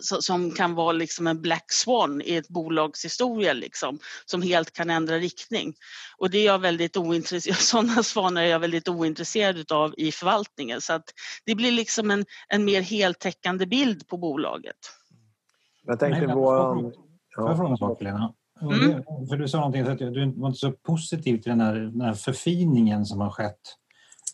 som 0.00 0.50
kan 0.50 0.74
vara 0.74 0.92
liksom 0.92 1.26
en 1.26 1.42
black 1.42 1.72
swan 1.72 2.22
i 2.24 2.36
ett 2.36 2.48
bolags 2.48 3.04
historia 3.04 3.52
liksom, 3.52 3.98
som 4.26 4.42
helt 4.42 4.72
kan 4.72 4.90
ändra 4.90 5.16
riktning. 5.16 5.74
Och 6.18 6.30
det 6.30 6.38
är 6.38 6.46
jag 6.46 6.58
väldigt 6.58 6.96
ointresserad 6.96 7.56
sådana 7.56 8.02
svanar 8.02 8.42
är 8.42 8.46
jag 8.46 8.58
väldigt 8.58 8.88
ointresserad 8.88 9.72
av 9.72 9.94
i 9.96 10.12
förvaltningen 10.12 10.80
så 10.80 10.92
att 10.92 11.04
det 11.44 11.54
blir 11.54 11.72
liksom 11.72 12.10
en, 12.10 12.24
en 12.48 12.64
mer 12.64 12.80
heltäckande 12.80 13.66
bild 13.66 14.08
på 14.08 14.16
bolaget. 14.16 14.76
Jag 15.86 16.00
tänkte 16.00 16.26
på... 16.26 16.92
Får 17.36 17.48
jag 17.48 17.56
fråga 17.56 17.70
en 17.70 17.76
sak 17.76 18.02
Lena? 18.02 18.34
Mm. 18.62 19.02
För 19.28 19.36
du 19.36 19.48
sa 19.48 19.58
någonting 19.58 19.82
att 19.82 19.98
du 19.98 20.32
var 20.36 20.48
inte 20.48 20.58
så 20.58 20.72
positiv 20.72 21.42
till 21.42 21.50
den 21.50 21.60
här, 21.60 21.74
den 21.74 22.00
här 22.00 22.14
förfiningen 22.14 23.06
som 23.06 23.20
har 23.20 23.30
skett 23.30 23.60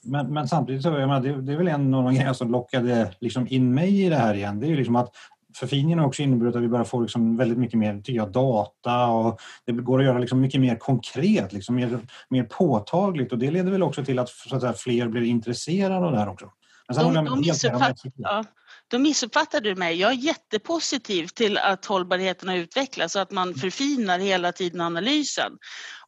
men, 0.03 0.33
men 0.33 0.49
samtidigt 0.49 0.83
så 0.83 0.89
jag 0.89 1.09
menar, 1.09 1.21
det, 1.21 1.43
det 1.43 1.53
är 1.53 1.57
väl 1.57 1.69
en 1.69 1.95
av 1.95 2.05
de 2.05 2.15
grejer 2.15 2.33
som 2.33 2.51
lockade 2.51 3.15
liksom 3.21 3.47
in 3.51 3.75
mig 3.75 4.03
i 4.03 4.09
det 4.09 4.17
här 4.17 4.35
igen. 4.35 4.61
Det 4.61 4.67
är 4.67 4.69
ju 4.69 4.77
liksom 4.77 4.97
att 4.97 5.15
förfiningen 5.55 5.99
har 5.99 6.07
också 6.07 6.23
inneburit 6.23 6.57
att 6.57 6.63
vi 6.63 6.69
börjar 6.69 6.85
få 6.85 7.01
liksom 7.01 7.37
väldigt 7.37 7.59
mycket 7.59 7.79
mer 7.79 8.03
jag, 8.05 8.33
data 8.33 9.07
och 9.07 9.41
det 9.67 9.73
går 9.73 9.99
att 9.99 10.05
göra 10.05 10.19
liksom 10.19 10.41
mycket 10.41 10.61
mer 10.61 10.77
konkret, 10.77 11.53
liksom 11.53 11.75
mer, 11.75 11.99
mer 12.29 12.45
påtagligt 12.45 13.33
och 13.33 13.39
det 13.39 13.51
leder 13.51 13.71
väl 13.71 13.83
också 13.83 14.05
till 14.05 14.19
att, 14.19 14.29
så 14.29 14.57
att 14.57 14.61
säga, 14.61 14.73
fler 14.73 15.09
blir 15.09 15.23
intresserade 15.23 16.07
av 16.07 16.13
det 16.13 16.19
här 16.19 16.29
också. 16.29 16.51
Men 16.89 17.15
de, 17.15 17.25
de, 17.25 17.41
missuppfatt, 17.41 18.01
ja, 18.17 18.45
då 18.89 18.99
missuppfattar 18.99 19.61
du 19.61 19.75
mig. 19.75 19.97
Jag 19.97 20.11
är 20.11 20.17
jättepositiv 20.17 21.27
till 21.27 21.59
att 21.59 21.87
hållbarheten 21.87 22.49
har 22.49 22.57
utvecklats 22.57 23.17
och 23.17 23.23
att 23.23 23.31
man 23.31 23.55
förfinar 23.55 24.19
hela 24.19 24.53
tiden 24.53 24.81
analysen. 24.81 25.53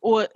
Och 0.00 0.26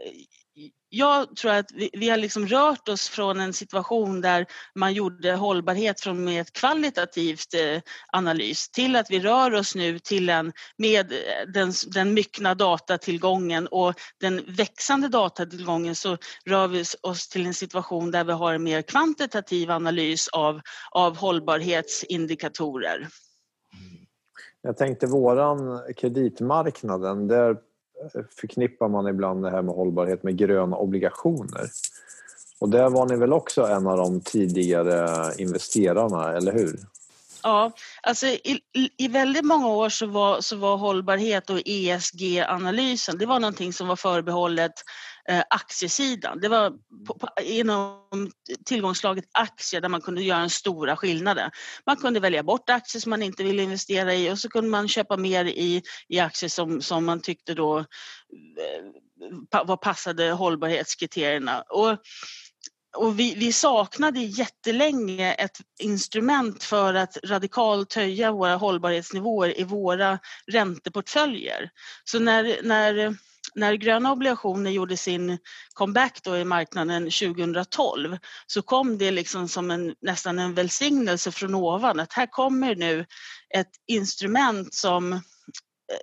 jag 0.91 1.37
tror 1.37 1.51
att 1.51 1.73
vi, 1.75 1.91
vi, 1.93 2.09
har 2.09 2.17
liksom 2.17 2.47
rört 2.47 2.89
oss 2.89 3.09
från 3.09 3.41
en 3.41 3.53
situation 3.53 4.21
där 4.21 4.47
man 4.75 4.93
gjorde 4.93 5.33
hållbarhet 5.33 6.01
från 6.01 6.25
med 6.25 6.41
ett 6.41 6.53
kvalitativt 6.53 7.55
eh, 7.55 7.81
analys 8.13 8.71
till 8.71 8.97
att 8.97 9.11
vi 9.11 9.21
rör 9.21 9.55
oss 9.55 9.75
nu 9.75 9.99
till 9.99 10.29
en 10.29 10.53
med 10.77 11.13
eh, 11.13 11.53
den, 11.55 11.73
den 11.95 12.15
myckna 12.15 12.55
datatillgången 12.55 13.67
och 13.67 13.95
den 14.21 14.45
växande 14.47 15.09
datatillgången 15.09 15.95
så 15.95 16.17
rör 16.47 16.69
vi 16.69 16.85
oss 17.03 17.29
till 17.29 17.47
en 17.47 17.55
situation 17.55 18.11
där 18.11 18.25
vi 18.25 18.33
har 18.33 18.55
en 18.55 18.63
mer 18.63 18.83
kvantitativ 18.83 19.71
analys 19.71 20.29
av, 20.29 20.61
av 20.91 21.17
hållbarhetsindikatorer. 21.17 23.09
Jag 24.63 24.77
tänkte 24.77 25.07
våran 25.07 25.83
kreditmarknaden, 25.97 27.29
där 27.29 27.57
förknippar 28.41 28.89
man 28.89 29.09
ibland 29.09 29.43
det 29.43 29.51
här 29.51 29.63
med 29.63 29.75
hållbarhet 29.75 30.23
med 30.23 30.37
gröna 30.37 30.77
obligationer. 30.77 31.71
Och 32.59 32.69
där 32.69 32.91
var 32.91 33.07
ni 33.07 33.17
väl 33.17 33.33
också 33.33 33.63
en 33.63 33.87
av 33.87 33.97
de 33.97 34.21
tidigare 34.21 35.33
investerarna, 35.39 36.33
eller 36.33 36.53
hur? 36.53 36.79
Ja, 37.43 37.73
alltså 38.03 38.27
i, 38.27 38.61
i 38.97 39.09
väldigt 39.09 39.45
många 39.45 39.69
år 39.69 39.89
så 39.89 40.07
var, 40.07 40.41
så 40.41 40.57
var 40.57 40.77
hållbarhet 40.77 41.51
och 41.51 41.61
ESG-analysen, 41.65 43.19
det 43.19 43.27
var 43.27 43.41
någonting 43.41 43.73
som 43.73 43.89
var 43.89 43.97
förbehållet 43.97 44.73
Eh, 45.31 45.43
aktiesidan. 45.51 46.41
Det 46.41 46.49
var 46.49 46.71
på, 47.07 47.19
på, 47.19 47.29
inom 47.43 48.31
tillgångslaget 48.65 49.25
aktier 49.33 49.81
där 49.81 49.89
man 49.89 50.01
kunde 50.01 50.23
göra 50.23 50.39
den 50.39 50.51
stora 50.51 50.97
skillnaden. 50.97 51.51
Man 51.87 51.97
kunde 51.97 52.21
välja 52.21 52.43
bort 52.43 52.71
aktier 52.71 53.01
som 53.01 53.11
man 53.11 53.23
inte 53.23 53.45
ville 53.45 53.63
investera 53.63 54.15
i 54.15 54.31
och 54.31 54.39
så 54.39 54.49
kunde 54.49 54.71
man 54.71 54.89
köpa 54.89 55.17
mer 55.17 55.45
i, 55.45 55.83
i 56.09 56.19
aktier 56.19 56.51
som, 56.51 56.83
som 56.83 57.05
man 57.05 57.21
tyckte 57.21 57.55
då 57.55 57.79
eh, 57.79 57.85
var 59.65 59.77
passade 59.77 60.31
hållbarhetskriterierna. 60.31 61.63
Och, 61.63 61.99
och 62.97 63.21
vi, 63.21 63.35
vi, 63.35 63.53
saknade 63.53 64.21
jättelänge 64.21 65.33
ett 65.33 65.59
instrument 65.81 66.65
för 66.65 66.95
att 66.95 67.17
radikalt 67.25 67.95
höja 67.95 68.33
våra 68.33 68.57
hållbarhetsnivåer 68.57 69.61
i 69.61 69.65
våra 69.65 70.19
ränteportföljer. 70.47 71.71
Så 72.05 72.19
när, 72.19 72.63
när 72.63 73.17
när 73.55 73.75
gröna 73.75 74.13
obligationer 74.13 74.71
gjorde 74.71 74.97
sin 74.97 75.39
comeback 75.75 76.21
då 76.23 76.37
i 76.37 76.45
marknaden 76.45 77.05
2012 77.05 78.19
så 78.47 78.63
kom 78.63 78.99
det 78.99 79.11
liksom 79.11 79.49
som 79.49 79.71
en, 79.71 79.95
nästan 80.01 80.39
en 80.39 80.55
välsignelse 80.55 81.33
från 81.33 81.55
ovan 81.55 82.01
att 82.01 82.13
här 82.13 82.27
kommer 82.27 82.75
nu 82.75 83.07
ett 83.55 83.71
instrument 83.87 84.75
som 84.75 85.21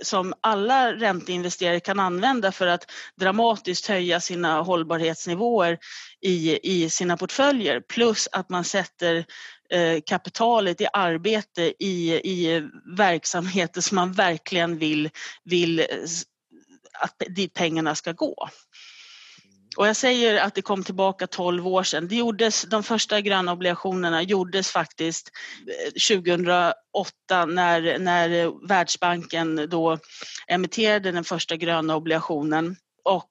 som 0.02 0.34
alla 0.42 0.94
ränteinvesterare 0.94 1.80
kan 1.80 2.00
använda 2.00 2.52
för 2.52 2.68
att 2.68 2.92
dramatiskt 3.20 3.88
höja 3.88 4.20
sina 4.20 4.62
hållbarhetsnivåer 4.62 5.78
i, 6.22 6.60
i 6.64 6.90
sina 6.90 7.18
portföljer. 7.18 7.82
Plus 7.82 8.28
att 8.32 8.50
man 8.50 8.64
sätter 8.64 9.25
eh, 9.70 10.02
kapitalet 10.06 10.82
i 10.82 10.88
arbete 10.94 11.74
i, 11.80 12.14
i 12.14 12.70
verksamheter 12.98 13.82
som 13.82 13.96
man 13.96 14.12
verkligen 14.12 14.78
vill, 14.78 15.10
vill 15.44 15.80
eh, 15.80 15.86
att 17.00 17.16
dit 17.30 17.54
pengarna 17.54 17.96
ska 17.96 18.12
gå. 18.12 18.50
Och 19.78 19.88
jag 19.88 19.96
säger 19.96 20.42
att 20.42 20.56
det 20.56 20.62
kom 20.62 20.84
tillbaka 20.84 21.28
12 21.28 21.68
år 21.68 21.84
sedan. 21.84 22.08
Det 22.08 22.16
gjordes, 22.16 22.62
de 22.62 22.84
första 22.84 23.22
gröna 23.22 23.52
obligationerna 23.52 24.22
gjordes 24.22 24.72
faktiskt 24.72 25.32
eh, 25.68 26.18
2008 26.18 26.75
när, 27.48 28.00
när 28.00 28.52
Världsbanken 28.68 29.70
då 29.70 30.00
emitterade 30.48 31.12
den 31.12 31.24
första 31.24 31.56
gröna 31.56 31.96
obligationen. 31.96 32.75
Och 33.04 33.30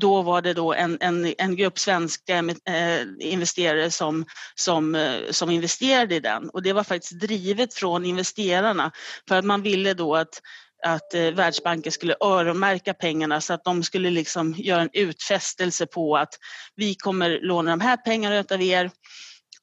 då 0.00 0.22
var 0.22 0.42
det 0.42 0.54
då 0.54 0.74
en, 0.74 0.98
en, 1.00 1.34
en 1.38 1.56
grupp 1.56 1.78
svenska 1.78 2.38
eh, 2.64 3.00
investerare 3.20 3.90
som, 3.90 4.24
som, 4.54 4.94
eh, 4.94 5.20
som 5.30 5.50
investerade 5.50 6.14
i 6.14 6.20
den. 6.20 6.50
Och 6.50 6.62
det 6.62 6.72
var 6.72 6.84
faktiskt 6.84 7.20
drivet 7.20 7.74
från 7.74 8.04
investerarna 8.04 8.92
för 9.28 9.38
att 9.38 9.44
man 9.44 9.62
ville 9.62 9.94
då 9.94 10.16
att 10.16 10.40
att 10.86 11.14
eh, 11.14 11.30
Världsbanken 11.30 11.92
skulle 11.92 12.16
öronmärka 12.20 12.94
pengarna 12.94 13.40
så 13.40 13.52
att 13.52 13.64
de 13.64 13.82
skulle 13.82 14.10
liksom 14.10 14.54
göra 14.58 14.80
en 14.80 14.90
utfästelse 14.92 15.86
på 15.86 16.16
att 16.16 16.34
vi 16.74 16.94
kommer 16.94 17.40
låna 17.42 17.70
de 17.70 17.80
här 17.80 17.96
pengarna 17.96 18.44
av 18.50 18.62
er 18.62 18.90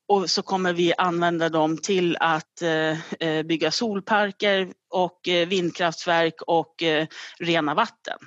och 0.08 0.30
så 0.30 0.42
kommer 0.42 0.74
vi 0.74 0.94
använda 0.98 1.50
dem 1.50 1.78
till 1.78 2.18
att 2.20 2.62
eh, 2.62 3.22
eh 3.28 3.44
bygga 3.44 3.72
solparker 3.72 4.74
och 4.90 5.28
eh, 5.28 5.48
vindkraftverk 5.48 6.42
och 6.42 6.84
eh, 6.84 7.08
rena 7.40 7.74
vatten. 7.74 8.18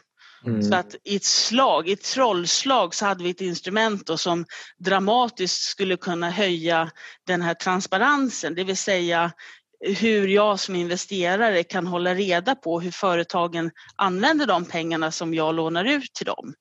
Mm. 0.47 0.63
Så 0.63 0.75
att 0.75 0.95
i 1.05 1.17
ett 1.17 1.25
slag, 1.25 1.89
i 1.89 1.93
ett 1.93 2.03
trollslag 2.03 2.95
så 2.95 3.07
hade 3.07 3.25
vi 3.25 3.31
ett 3.31 3.41
instrument 3.41 4.07
då 4.07 4.17
som 4.17 4.45
dramatiskt 4.79 5.63
skulle 5.63 5.97
kunna 5.97 6.31
höja 6.31 6.91
den 7.27 7.43
här 7.43 7.55
transparensen, 7.55 8.55
det 8.55 8.65
vill 8.65 8.77
säga 8.77 9.33
hur 9.81 10.29
jag 10.29 10.61
som 10.61 10.75
investerare 10.75 11.63
kan 11.63 11.87
hålla 11.87 12.15
reda 12.15 12.55
på 12.55 12.81
hur 12.81 12.91
företagen 12.91 13.71
använder 13.97 14.47
de 14.47 14.65
pengarna 14.65 15.11
som 15.11 15.35
jag 15.35 15.55
lånar 15.55 15.85
ut 15.85 16.15
till 16.15 16.27
dem. 16.27 16.55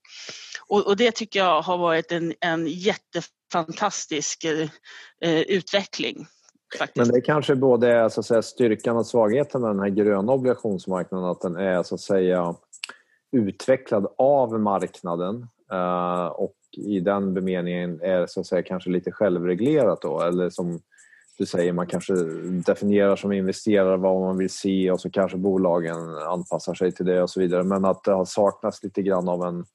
Och, 0.67 0.88
och 0.88 0.98
det 0.98 1.12
tycker 1.12 1.39
jag 1.39 1.62
har 1.62 1.77
varit 1.77 2.12
en, 2.12 2.34
en 2.39 2.67
jättefantastisk 2.67 4.43
eh, 4.43 4.69
eh, 5.22 5.41
utveckling. 5.41 6.27
Faktiskt. 6.77 7.07
Men 7.07 7.15
det 7.15 7.22
kanske 7.22 7.55
både 7.55 7.91
är 7.91 8.10
så 8.10 8.19
att 8.19 8.25
säga, 8.25 8.41
styrkan 8.41 8.98
och 8.98 9.07
svagheten 9.07 9.62
med 9.62 9.69
den 9.69 9.79
här 9.79 9.89
gröna 9.89 10.34
obligationsmarknaden, 10.34 11.29
att 11.29 11.41
den 11.41 11.55
är 11.55 11.84
så 11.84 11.95
att 11.95 12.01
säga 12.01 12.55
utvecklad 13.31 14.07
av 14.17 14.60
marknaden 14.60 15.48
eh, 15.72 16.25
och 16.25 16.55
i 16.77 17.00
den 17.00 17.34
bemeningen 17.34 18.01
är 18.01 18.27
så 18.27 18.39
att 18.39 18.45
säga 18.45 18.63
kanske 18.63 18.89
lite 18.89 19.12
självreglerat 19.12 20.01
då, 20.01 20.22
eller 20.22 20.50
som 20.50 20.81
du 21.38 21.46
säger, 21.46 21.74
man 21.74 21.88
kanske 21.88 22.13
definierar 22.65 23.15
som 23.15 23.32
investerare 23.32 23.98
vad 23.98 24.22
man 24.22 24.38
vill 24.38 24.50
se 24.50 24.92
och 24.92 25.01
så 25.01 25.10
kanske 25.10 25.38
bolagen 25.38 26.18
anpassar 26.18 26.74
sig 26.74 26.92
till 26.92 27.06
det 27.06 27.24
och 27.24 27.30
så 27.30 27.39
vidare. 27.39 27.63
Men 27.63 27.86
att 27.86 28.04
det 28.04 28.12
har 28.12 28.25
saknats 28.25 28.84
lite 28.84 29.01
grann 29.01 29.30
av 29.30 29.44
en, 29.44 29.65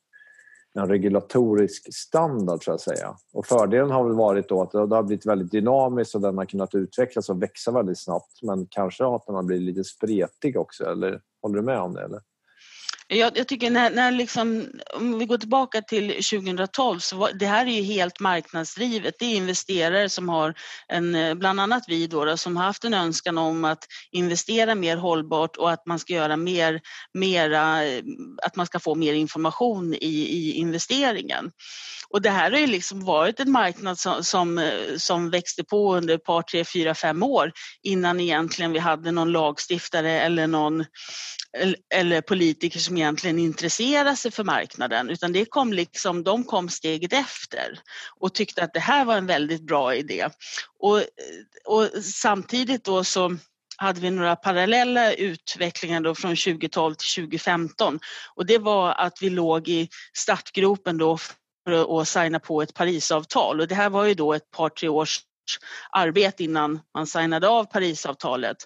en 0.74 0.88
regulatorisk 0.88 1.94
standard 1.94 2.64
så 2.64 2.72
att 2.72 2.80
säga. 2.80 3.16
Och 3.32 3.46
fördelen 3.46 3.90
har 3.90 4.04
väl 4.04 4.16
varit 4.16 4.48
då 4.48 4.62
att 4.62 4.70
det 4.70 4.78
har 4.96 5.02
blivit 5.02 5.26
väldigt 5.26 5.50
dynamiskt 5.50 6.14
och 6.14 6.20
den 6.20 6.38
har 6.38 6.44
kunnat 6.44 6.74
utvecklas 6.74 7.28
och 7.28 7.42
växa 7.42 7.70
väldigt 7.70 7.98
snabbt. 7.98 8.42
Men 8.42 8.66
kanske 8.70 9.06
att 9.06 9.26
den 9.26 9.34
har 9.34 9.42
blivit 9.42 9.64
lite 9.64 9.84
spretig 9.84 10.56
också, 10.56 10.84
eller 10.84 11.20
håller 11.42 11.56
du 11.56 11.62
med 11.62 11.80
om 11.80 11.94
det? 11.94 12.02
Eller? 12.02 12.20
Jag, 13.12 13.38
jag 13.38 13.48
tycker 13.48 13.70
när, 13.70 13.90
när 13.90 14.12
liksom, 14.12 14.70
om 14.94 15.18
vi 15.18 15.26
går 15.26 15.38
tillbaka 15.38 15.82
till 15.82 16.08
2012 16.08 16.98
så 16.98 17.16
var, 17.16 17.32
det 17.32 17.46
här 17.46 17.66
är 17.66 17.70
ju 17.70 17.82
helt 17.82 18.20
marknadsdrivet. 18.20 19.14
Det 19.18 19.24
är 19.24 19.36
investerare 19.36 20.08
som 20.08 20.28
har 20.28 20.54
en, 20.88 21.14
eh, 21.14 21.34
bland 21.34 21.60
annat 21.60 21.84
vi 21.88 22.06
då, 22.06 22.24
då 22.24 22.36
som 22.36 22.56
har 22.56 22.64
haft 22.64 22.84
en 22.84 22.94
önskan 22.94 23.38
om 23.38 23.64
att 23.64 23.84
investera 24.10 24.74
mer 24.74 24.96
hållbart 24.96 25.56
och 25.56 25.70
att 25.70 25.86
man 25.86 25.98
ska 25.98 26.12
göra 26.12 26.36
mer, 26.36 26.80
mera, 27.14 27.84
eh, 27.84 28.02
att 28.42 28.56
man 28.56 28.66
ska 28.66 28.78
få 28.78 28.94
mer 28.94 29.14
information 29.14 29.94
i, 29.94 30.28
i 30.30 30.52
investeringen. 30.52 31.50
Och 32.08 32.22
det 32.22 32.30
här 32.30 32.50
har 32.50 32.58
ju 32.58 32.66
liksom 32.66 33.04
varit 33.04 33.40
en 33.40 33.50
marknad 33.50 33.98
som, 33.98 34.24
som, 34.24 34.58
eh, 34.58 34.96
som 34.96 35.30
växte 35.30 35.64
på 35.64 35.96
under 35.96 36.14
ett 36.14 36.24
par, 36.24 36.42
tre, 36.42 36.64
fyra, 36.64 36.94
fem 36.94 37.22
år 37.22 37.52
innan 37.82 38.20
egentligen 38.20 38.72
vi 38.72 38.78
hade 38.78 39.10
någon 39.10 39.32
lagstiftare 39.32 40.20
eller 40.20 40.46
någon 40.46 40.84
eller 41.94 42.20
politiker 42.20 42.78
som 42.78 42.96
egentligen 43.00 43.38
intressera 43.38 44.16
sig 44.16 44.30
för 44.30 44.44
marknaden 44.44 45.10
utan 45.10 45.32
det 45.32 45.44
kom 45.44 45.72
liksom, 45.72 46.22
de 46.22 46.44
kom 46.44 46.68
steget 46.68 47.12
efter 47.12 47.80
och 48.20 48.34
tyckte 48.34 48.64
att 48.64 48.74
det 48.74 48.80
här 48.80 49.04
var 49.04 49.16
en 49.16 49.26
väldigt 49.26 49.62
bra 49.62 49.94
idé. 49.94 50.28
Och, 50.78 51.02
och 51.64 52.04
samtidigt 52.04 52.84
då 52.84 53.04
så 53.04 53.36
hade 53.76 54.00
vi 54.00 54.10
några 54.10 54.36
parallella 54.36 55.12
utvecklingar 55.12 56.00
då 56.00 56.14
från 56.14 56.36
2012 56.36 56.94
till 56.94 57.22
2015 57.22 58.00
och 58.34 58.46
det 58.46 58.58
var 58.58 58.92
att 58.92 59.22
vi 59.22 59.30
låg 59.30 59.68
i 59.68 59.88
startgropen 60.12 60.98
då 60.98 61.18
för 61.64 62.00
att 62.00 62.08
signa 62.08 62.40
på 62.40 62.62
ett 62.62 62.74
Parisavtal 62.74 63.60
och 63.60 63.68
det 63.68 63.74
här 63.74 63.90
var 63.90 64.04
ju 64.04 64.14
då 64.14 64.34
ett 64.34 64.50
par 64.50 64.68
tre 64.68 64.88
års 64.88 65.20
arbete 65.90 66.44
innan 66.44 66.80
man 66.94 67.06
signade 67.06 67.48
av 67.48 67.64
Parisavtalet. 67.64 68.56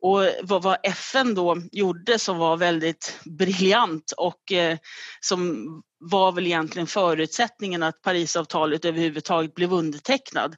Och 0.00 0.20
vad, 0.42 0.62
vad 0.62 0.76
FN 0.82 1.34
då 1.34 1.56
gjorde 1.72 2.18
som 2.18 2.38
var 2.38 2.56
väldigt 2.56 3.20
briljant 3.24 4.12
och 4.16 4.52
eh, 4.52 4.78
som 5.20 5.66
var 5.98 6.32
väl 6.32 6.46
egentligen 6.46 6.86
förutsättningen 6.86 7.82
att 7.82 8.02
Parisavtalet 8.02 8.84
överhuvudtaget 8.84 9.54
blev 9.54 9.72
undertecknat. 9.72 10.52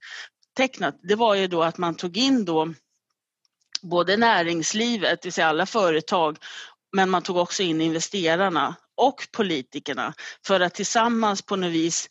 Tecknat, 0.56 0.98
det 1.02 1.14
var 1.14 1.34
ju 1.34 1.46
då 1.46 1.62
att 1.62 1.78
man 1.78 1.94
tog 1.94 2.16
in 2.16 2.44
då 2.44 2.74
både 3.82 4.16
näringslivet, 4.16 5.22
det 5.22 5.26
vill 5.26 5.32
säga 5.32 5.48
alla 5.48 5.66
företag, 5.66 6.38
men 6.92 7.10
man 7.10 7.22
tog 7.22 7.36
också 7.36 7.62
in 7.62 7.80
investerarna 7.80 8.76
och 8.98 9.26
politikerna 9.32 10.14
för 10.46 10.60
att 10.60 10.74
tillsammans 10.74 11.42
på 11.42 11.56
något 11.56 11.72
vis 11.72 12.08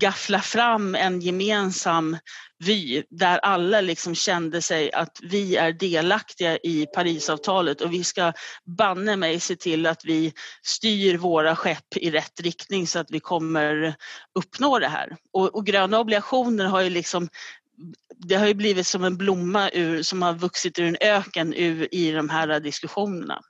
gaffla 0.00 0.40
fram 0.40 0.94
en 0.94 1.20
gemensam 1.20 2.16
vy 2.58 3.02
där 3.10 3.38
alla 3.38 3.80
liksom 3.80 4.14
kände 4.14 4.62
sig 4.62 4.92
att 4.92 5.18
vi 5.22 5.56
är 5.56 5.72
delaktiga 5.72 6.56
i 6.56 6.86
Parisavtalet 6.94 7.80
och 7.80 7.92
vi 7.92 8.04
ska 8.04 8.32
banne 8.64 9.16
mig 9.16 9.40
se 9.40 9.56
till 9.56 9.86
att 9.86 10.04
vi 10.04 10.32
styr 10.62 11.16
våra 11.16 11.56
skepp 11.56 11.96
i 11.96 12.10
rätt 12.10 12.40
riktning 12.40 12.86
så 12.86 12.98
att 12.98 13.10
vi 13.10 13.20
kommer 13.20 13.94
uppnå 14.34 14.78
det 14.78 14.88
här. 14.88 15.16
Och, 15.32 15.54
och 15.54 15.66
gröna 15.66 15.98
obligationer 15.98 16.64
har 16.64 16.80
ju 16.80 16.90
liksom 16.90 17.28
det 18.16 18.34
har 18.34 18.46
ju 18.46 18.54
blivit 18.54 18.86
som 18.86 19.04
en 19.04 19.16
blomma 19.16 19.70
ur, 19.70 20.02
som 20.02 20.22
har 20.22 20.34
vuxit 20.34 20.78
ur 20.78 20.84
en 20.84 20.96
öken 21.00 21.54
ur, 21.54 21.94
i 21.94 22.12
de 22.12 22.28
här 22.28 22.60
diskussionerna. 22.60 23.40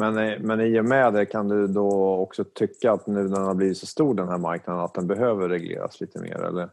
Men, 0.00 0.14
men 0.46 0.60
i 0.60 0.80
och 0.80 0.84
med 0.84 1.12
det 1.12 1.26
kan 1.26 1.48
du 1.48 1.66
då 1.66 2.16
också 2.16 2.44
tycka 2.44 2.92
att 2.92 3.06
nu 3.06 3.22
när 3.22 3.36
den 3.36 3.46
har 3.46 3.54
blivit 3.54 3.78
så 3.78 3.86
stor 3.86 4.14
den 4.14 4.28
här 4.28 4.38
marknaden 4.38 4.84
att 4.84 4.94
den 4.94 5.06
behöver 5.06 5.48
regleras 5.48 6.00
lite 6.00 6.18
mer 6.18 6.44
eller? 6.44 6.68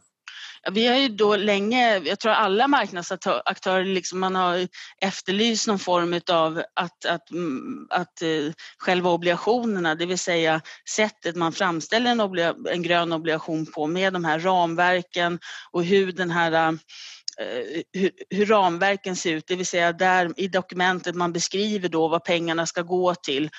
Vi 0.72 0.86
har 0.86 0.96
ju 0.96 1.08
då 1.08 1.36
länge, 1.36 1.98
jag 1.98 2.18
tror 2.18 2.32
alla 2.32 2.68
marknadsaktörer, 2.68 3.84
liksom 3.84 4.20
man 4.20 4.34
har 4.34 4.68
efterlyst 5.00 5.66
någon 5.66 5.78
form 5.78 6.20
av 6.32 6.62
att, 6.74 7.04
att, 7.04 7.30
mm, 7.30 7.86
att 7.90 8.22
eh, 8.22 8.52
själva 8.78 9.10
obligationerna, 9.10 9.94
det 9.94 10.06
vill 10.06 10.18
säga 10.18 10.60
sättet 10.96 11.36
man 11.36 11.52
framställer 11.52 12.10
en, 12.10 12.20
obliga, 12.20 12.54
en 12.70 12.82
grön 12.82 13.12
obligation 13.12 13.66
på 13.66 13.86
med 13.86 14.12
de 14.12 14.24
här 14.24 14.38
ramverken 14.38 15.38
och 15.72 15.84
hur 15.84 16.12
den 16.12 16.30
här 16.30 16.78
Eh, 17.40 17.82
hur, 17.92 18.10
hur, 18.30 18.46
ramverken 18.46 19.16
ser 19.16 19.32
ut, 19.32 19.46
det 19.46 19.56
vill 19.56 19.66
säga 19.66 19.92
där 19.92 20.32
i 20.36 20.48
dokumentet 20.48 21.14
man 21.14 21.32
beskriver 21.32 21.88
då 21.88 22.08
vad 22.08 22.24
pengarna 22.24 22.66
ska 22.66 22.82
gå 22.82 23.14
till. 23.14 23.50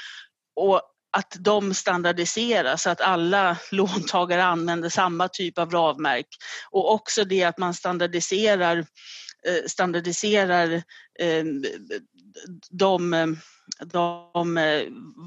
Och 0.55 0.81
att 1.17 1.35
de 1.39 1.73
standardiseras 1.73 2.83
så 2.83 2.89
att 2.89 3.01
alla 3.01 3.57
låntagare 3.71 4.43
använder 4.43 4.89
samma 4.89 5.27
typ 5.27 5.57
av 5.57 5.71
ramverk. 5.71 6.27
Och 6.71 6.93
också 6.93 7.23
det 7.23 7.43
att 7.43 7.57
man 7.57 7.73
standardiserar, 7.73 8.77
eh, 9.47 9.65
standardiserar 9.67 10.71
eh, 11.19 11.43
de, 12.69 13.13
de, 13.85 14.55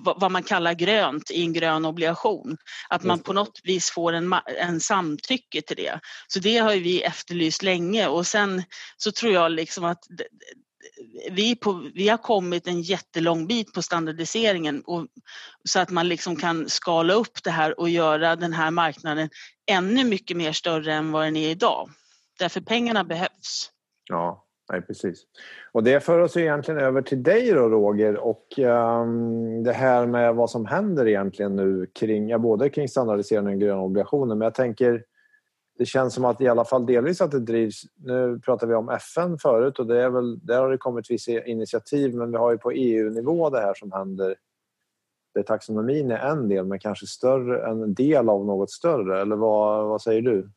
vad 0.04 0.30
man 0.30 0.42
kallar 0.42 0.74
grönt 0.74 1.30
i 1.30 1.42
en 1.42 1.52
grön 1.52 1.84
obligation. 1.84 2.56
Att 2.88 3.02
man 3.02 3.18
på 3.18 3.32
något 3.32 3.60
vis 3.64 3.90
får 3.90 4.12
en, 4.12 4.34
en 4.58 4.80
samtycke 4.80 5.62
till 5.62 5.76
det. 5.76 6.00
Så 6.28 6.38
det 6.38 6.58
har 6.58 6.72
vi 6.72 7.02
efterlyst 7.02 7.62
länge 7.62 8.06
och 8.06 8.26
sen 8.26 8.62
så 8.96 9.12
tror 9.12 9.32
jag 9.32 9.52
liksom 9.52 9.84
att 9.84 10.04
vi, 11.30 11.56
på, 11.56 11.90
vi 11.94 12.08
har 12.08 12.18
kommit 12.18 12.66
en 12.66 12.82
jättelång 12.82 13.46
bit 13.46 13.72
på 13.72 13.82
standardiseringen 13.82 14.82
och, 14.86 15.06
så 15.64 15.80
att 15.80 15.90
man 15.90 16.08
liksom 16.08 16.36
kan 16.36 16.68
skala 16.68 17.14
upp 17.14 17.42
det 17.44 17.50
här 17.50 17.80
och 17.80 17.88
göra 17.88 18.36
den 18.36 18.52
här 18.52 18.70
marknaden 18.70 19.30
ännu 19.66 20.04
mycket 20.04 20.36
mer 20.36 20.52
större 20.52 20.94
än 20.94 21.12
vad 21.12 21.24
den 21.24 21.36
är 21.36 21.48
idag. 21.48 21.90
Därför 22.38 22.60
pengarna 22.60 23.04
behövs. 23.04 23.70
Ja, 24.08 24.44
nej, 24.72 24.82
precis. 24.82 25.22
Och 25.72 25.82
det 25.82 26.00
för 26.00 26.18
oss 26.18 26.36
egentligen 26.36 26.80
över 26.80 27.02
till 27.02 27.22
dig 27.22 27.52
då 27.52 27.68
Roger 27.68 28.16
och 28.16 28.58
um, 28.58 29.62
det 29.62 29.72
här 29.72 30.06
med 30.06 30.34
vad 30.34 30.50
som 30.50 30.66
händer 30.66 31.08
egentligen 31.08 31.56
nu 31.56 31.86
kring, 31.86 32.28
ja, 32.28 32.38
både 32.38 32.68
kring 32.68 32.88
standardiseringen 32.88 33.52
och 33.52 33.60
gröna 33.60 33.80
obligationer 33.80 34.34
men 34.34 34.46
jag 34.46 34.54
tänker 34.54 35.04
det 35.78 35.86
känns 35.86 36.14
som 36.14 36.24
att 36.24 36.40
i 36.40 36.48
alla 36.48 36.64
fall 36.64 36.86
delvis 36.86 37.20
att 37.20 37.30
det 37.30 37.40
drivs... 37.40 37.82
Nu 37.96 38.40
pratar 38.44 38.66
vi 38.66 38.74
om 38.74 38.88
FN 38.88 39.38
förut 39.38 39.78
och 39.78 39.86
det 39.86 40.02
är 40.02 40.10
väl, 40.10 40.46
där 40.46 40.60
har 40.60 40.70
det 40.70 40.78
kommit 40.78 41.10
vissa 41.10 41.44
initiativ 41.44 42.14
men 42.14 42.30
vi 42.30 42.36
har 42.36 42.52
ju 42.52 42.58
på 42.58 42.70
EU-nivå 42.70 43.50
det 43.50 43.60
här 43.60 43.74
som 43.74 43.92
händer 43.92 44.36
där 45.34 45.42
taxonomin 45.42 46.10
är 46.10 46.18
en 46.18 46.48
del 46.48 46.64
men 46.64 46.78
kanske 46.78 47.06
större, 47.06 47.66
en 47.70 47.94
del 47.94 48.28
av 48.28 48.46
något 48.46 48.70
större. 48.70 49.20
Eller 49.20 49.36
vad, 49.36 49.88
vad 49.88 50.02
säger 50.02 50.22
du? 50.22 50.50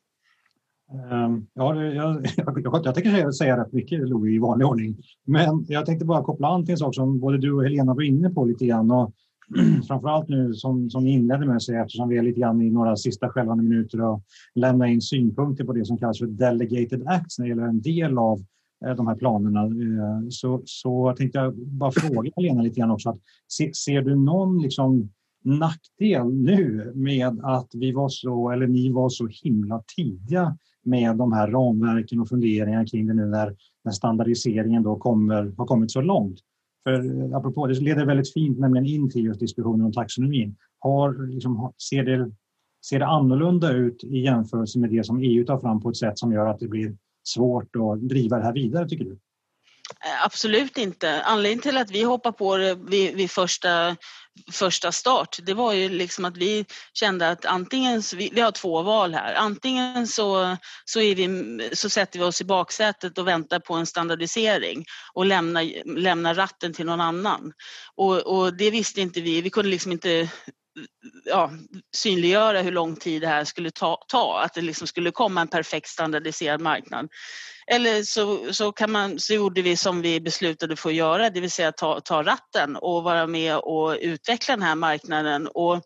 Um, 0.92 1.48
ja, 1.54 1.84
jag, 1.84 1.96
jag, 1.96 2.26
jag, 2.64 2.86
jag 2.86 2.96
tänker 2.96 3.32
säga 3.32 3.58
rätt 3.58 3.74
mycket 3.74 4.10
Louis 4.10 4.36
i 4.36 4.40
vanlig 4.40 4.68
ordning. 4.68 4.98
Men 5.26 5.66
jag 5.68 5.86
tänkte 5.86 6.06
bara 6.06 6.24
koppla 6.24 6.48
an 6.48 6.66
till 6.66 6.72
en 6.72 6.78
sak 6.78 6.96
som 6.96 7.20
både 7.20 7.38
du 7.38 7.54
och 7.54 7.64
Helena 7.64 7.94
var 7.94 8.02
inne 8.02 8.30
på 8.30 8.46
lite 8.46 8.66
grann. 8.66 8.92
Och 8.92 9.14
framförallt 9.88 10.30
nu 10.30 10.54
som, 10.54 10.90
som 10.90 11.04
ni 11.04 11.12
inledde 11.12 11.46
med 11.46 11.56
att 11.56 11.64
säga 11.64 11.82
eftersom 11.82 12.10
vi 12.10 12.18
är 12.18 12.24
lite 12.24 12.40
grann 12.40 12.62
i 12.62 12.72
några 12.72 12.96
sista 12.96 13.30
skälvande 13.30 13.64
minuter 13.64 14.02
och 14.02 14.22
lämna 14.56 14.88
in 14.88 15.02
synpunkter 15.02 15.64
på 15.64 15.74
det 15.74 15.86
som 15.86 15.98
kallas 15.98 16.20
för 16.20 16.28
delegated 16.28 17.08
acts 17.08 17.40
när 17.40 17.46
det 17.46 17.50
gäller 17.50 17.68
en 17.68 17.82
del 17.82 18.18
av 18.18 18.40
eh, 18.86 18.96
de 18.96 19.08
här 19.08 19.16
planerna. 19.16 19.64
Eh, 19.64 20.28
så, 20.30 20.62
så 20.66 21.14
tänkte 21.18 21.40
jag 21.40 21.58
bara 21.58 21.92
fråga 21.92 22.32
Lena 22.42 22.62
lite 22.62 22.80
grann 22.80 22.92
också. 22.92 23.10
Att, 23.10 23.20
se, 23.48 23.74
ser 23.74 24.02
du 24.02 24.16
någon 24.16 24.62
liksom 24.62 25.10
nackdel 25.44 26.34
nu 26.34 26.92
med 26.96 27.40
att 27.44 27.70
vi 27.74 27.92
var 27.92 28.10
så, 28.10 28.50
eller 28.50 28.68
ni 28.68 28.92
var 28.92 29.10
så 29.10 29.28
himla 29.44 29.84
tidiga 29.96 30.58
med 30.86 31.18
de 31.18 31.34
här 31.34 31.48
ramverken 31.48 32.20
och 32.20 32.30
funderingar 32.30 32.88
kring 32.88 33.08
det 33.08 33.14
nu 33.14 33.26
när, 33.26 33.56
när 33.84 33.92
standardiseringen 33.92 34.84
då 34.84 34.96
kommer, 34.96 35.54
har 35.58 35.66
kommit 35.66 35.92
så 35.92 36.02
långt? 36.02 36.40
För 36.84 36.94
eh, 36.94 37.38
apropå, 37.38 37.68
det 37.68 37.80
leder 37.80 38.06
väldigt 38.06 38.34
fint 38.34 38.60
nämligen 38.60 38.86
in 38.86 39.12
till 39.12 39.26
just 39.26 39.40
diskussionen 39.40 39.86
om 39.86 39.94
taxonomin. 39.94 40.56
Har, 40.80 41.28
liksom, 41.34 41.74
ser, 41.90 42.04
det, 42.04 42.32
ser 42.86 43.00
det 43.00 43.06
annorlunda 43.06 43.72
ut 43.72 44.04
i 44.04 44.20
jämförelse 44.20 44.80
med 44.80 44.90
det 44.90 45.04
som 45.04 45.20
EU 45.20 45.46
tar 45.46 45.60
fram 45.60 45.82
på 45.82 45.90
ett 45.90 45.98
sätt 45.98 46.20
som 46.20 46.32
gör 46.32 46.46
att 46.46 46.60
det 46.60 46.68
blir 46.68 46.96
svårt 47.24 47.76
att 47.76 48.10
driva 48.10 48.38
det 48.38 48.44
här 48.44 48.54
vidare, 48.54 48.90
tycker 48.90 49.06
du? 49.06 49.18
Absolut 50.26 50.78
inte. 50.78 51.22
Anledningen 51.22 51.62
till 51.62 51.78
att 51.78 51.92
vi 51.92 52.04
hoppar 52.04 52.32
på 52.32 52.58
det 52.58 52.76
vid, 52.76 53.16
vid 53.16 53.32
första 53.32 53.96
första 54.52 54.92
start, 54.92 55.38
det 55.44 55.54
var 55.54 55.74
ju 55.74 55.90
liksom 55.90 56.26
att 56.26 56.38
vi 56.38 56.66
kände 56.94 57.30
att 57.30 57.46
antingen, 57.46 58.02
vi, 58.16 58.30
vi 58.34 58.42
har 58.42 58.52
två 58.52 58.82
val 58.82 59.14
här, 59.14 59.34
antingen 59.34 60.08
så, 60.08 60.58
så, 60.86 61.02
är 61.02 61.16
vi, 61.16 61.70
så 61.74 61.90
sätter 61.90 62.20
vi 62.20 62.26
oss 62.26 62.42
i 62.42 62.46
baksätet 62.46 63.18
och 63.18 63.28
väntar 63.28 63.60
på 63.60 63.74
en 63.74 63.86
standardisering 63.86 64.86
och 65.14 65.26
lämnar, 65.26 65.98
lämnar 66.00 66.36
ratten 66.36 66.74
till 66.74 66.86
någon 66.86 67.02
annan. 67.02 67.54
Och, 67.96 68.18
och 68.18 68.58
det 68.58 68.72
visste 68.72 69.02
inte 69.02 69.22
vi, 69.22 69.42
vi 69.42 69.50
kunde 69.50 69.70
liksom 69.70 69.92
inte 69.92 70.30
ja, 71.26 71.52
synliggöra 71.96 72.62
hur 72.62 72.72
lång 72.72 72.96
tid 72.96 73.22
det 73.22 73.28
här 73.28 73.44
skulle 73.44 73.72
ta, 73.72 73.98
ta, 74.08 74.42
att 74.42 74.54
det 74.54 74.62
liksom 74.62 74.88
skulle 74.88 75.12
komma 75.12 75.42
en 75.42 75.48
perfekt 75.48 75.88
standardiserad 75.88 76.62
marknad 76.62 77.10
eller 77.72 78.04
så, 78.04 78.54
så, 78.54 78.72
kan 78.72 78.92
man, 78.92 79.20
så 79.20 79.34
gjorde 79.34 79.62
vi 79.62 79.78
som 79.78 80.02
vi 80.02 80.22
beslutade 80.22 80.76
för 80.76 80.90
att 80.90 80.96
göra, 80.96 81.30
det 81.30 81.40
vill 81.40 81.52
säga 81.52 81.72
ta, 81.72 82.00
ta 82.00 82.24
ratten 82.24 82.76
och 82.76 83.04
vara 83.04 83.28
med 83.28 83.58
och 83.58 83.98
utveckla 84.02 84.56
den 84.56 84.64
här 84.64 84.76
marknaden 84.76 85.48
och, 85.48 85.84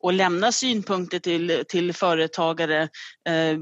och 0.00 0.12
lämna 0.12 0.52
synpunkter 0.52 1.18
till, 1.18 1.64
till 1.68 1.92
företagare, 1.92 2.82
eh, 3.28 3.58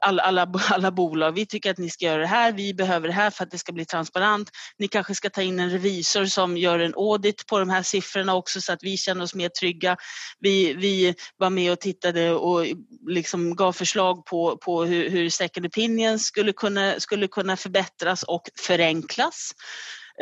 alla, 0.00 0.22
alla, 0.22 0.52
alla 0.70 0.90
bolag. 0.90 1.32
Vi 1.32 1.46
tycker 1.46 1.70
att 1.70 1.78
ni 1.78 1.90
ska 1.90 2.04
göra 2.04 2.20
det 2.20 2.26
här, 2.26 2.52
vi 2.52 2.74
behöver 2.74 3.08
det 3.08 3.14
här 3.14 3.30
för 3.30 3.44
att 3.44 3.50
det 3.50 3.58
ska 3.58 3.72
bli 3.72 3.84
transparent. 3.84 4.50
Ni 4.78 4.88
kanske 4.88 5.14
ska 5.14 5.30
ta 5.30 5.42
in 5.42 5.60
en 5.60 5.70
revisor 5.70 6.24
som 6.24 6.56
gör 6.56 6.78
en 6.78 6.94
audit 6.96 7.46
på 7.46 7.58
de 7.58 7.70
här 7.70 7.82
siffrorna 7.82 8.34
också 8.34 8.60
så 8.60 8.72
att 8.72 8.82
vi 8.82 8.96
känner 8.96 9.24
oss 9.24 9.34
mer 9.34 9.48
trygga. 9.48 9.96
Vi, 10.40 10.74
vi 10.74 11.14
var 11.36 11.50
med 11.50 11.72
och 11.72 11.80
tittade 11.80 12.30
och 12.30 12.66
liksom 13.08 13.56
gav 13.56 13.72
förslag 13.72 14.26
på, 14.26 14.56
på 14.56 14.84
hur, 14.84 15.10
hur 15.10 15.30
second 15.30 15.66
opinion 15.66 16.18
skulle 16.18 16.49
kunna, 16.52 17.00
skulle 17.00 17.28
kunna 17.28 17.56
förbättras 17.56 18.22
och 18.22 18.50
förenklas. 18.60 19.50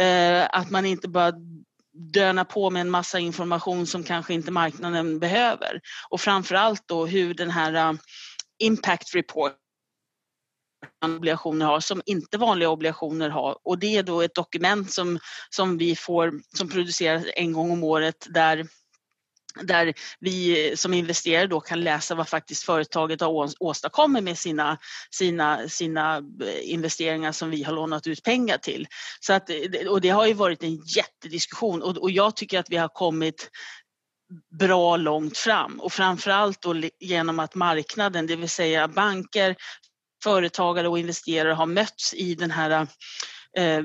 Eh, 0.00 0.46
att 0.50 0.70
man 0.70 0.86
inte 0.86 1.08
bara 1.08 1.32
döna 2.12 2.44
på 2.44 2.70
med 2.70 2.80
en 2.80 2.90
massa 2.90 3.18
information 3.18 3.86
som 3.86 4.04
kanske 4.04 4.34
inte 4.34 4.50
marknaden 4.50 5.18
behöver. 5.18 5.80
Och 6.10 6.20
framförallt 6.20 6.82
då 6.88 7.06
hur 7.06 7.34
den 7.34 7.50
här 7.50 7.74
eh, 7.74 7.92
impact 8.58 9.14
report 9.14 9.52
obligationer 11.04 11.66
har 11.66 11.80
som 11.80 12.02
inte 12.06 12.38
vanliga 12.38 12.68
obligationer 12.68 13.30
har 13.30 13.58
och 13.64 13.78
det 13.78 13.96
är 13.96 14.02
då 14.02 14.22
ett 14.22 14.34
dokument 14.34 14.92
som, 14.92 15.18
som 15.50 15.78
vi 15.78 15.96
får 15.96 16.32
som 16.56 16.68
produceras 16.68 17.24
en 17.36 17.52
gång 17.52 17.70
om 17.70 17.84
året 17.84 18.26
där 18.30 18.66
där 19.62 19.94
vi 20.20 20.72
som 20.76 20.94
investerare 20.94 21.46
då 21.46 21.60
kan 21.60 21.80
läsa 21.80 22.14
vad 22.14 22.28
faktiskt 22.28 22.62
företaget 22.64 23.20
har 23.20 23.52
åstadkommit 23.60 24.24
med 24.24 24.38
sina, 24.38 24.78
sina, 25.10 25.68
sina 25.68 26.16
eh, 26.16 26.72
investeringar 26.72 27.32
som 27.32 27.50
vi 27.50 27.62
har 27.62 27.72
lånat 27.72 28.06
ut 28.06 28.22
pengar 28.22 28.58
till. 28.58 28.86
Så 29.20 29.32
att, 29.32 29.50
eh, 29.50 29.56
och 29.88 30.00
det 30.00 30.08
har 30.08 30.26
ju 30.26 30.34
varit 30.34 30.62
en 30.62 30.76
jättediskussion 30.76 31.82
och, 31.82 31.96
och 31.96 32.10
jag 32.10 32.36
tycker 32.36 32.58
att 32.58 32.70
vi 32.70 32.76
har 32.76 32.88
kommit 32.88 33.50
bra 34.58 34.96
långt 34.96 35.38
fram 35.38 35.80
och 35.80 35.92
framförallt 35.92 36.62
då 36.62 36.74
genom 37.00 37.38
att 37.38 37.54
marknaden, 37.54 38.26
det 38.26 38.36
vill 38.36 38.50
säga 38.50 38.88
banker, 38.88 39.56
företagare 40.24 40.88
och 40.88 40.98
investerare 40.98 41.52
har 41.52 41.66
mötts 41.66 42.14
i 42.14 42.34
den 42.34 42.50
här 42.50 42.86
eh, 43.56 43.82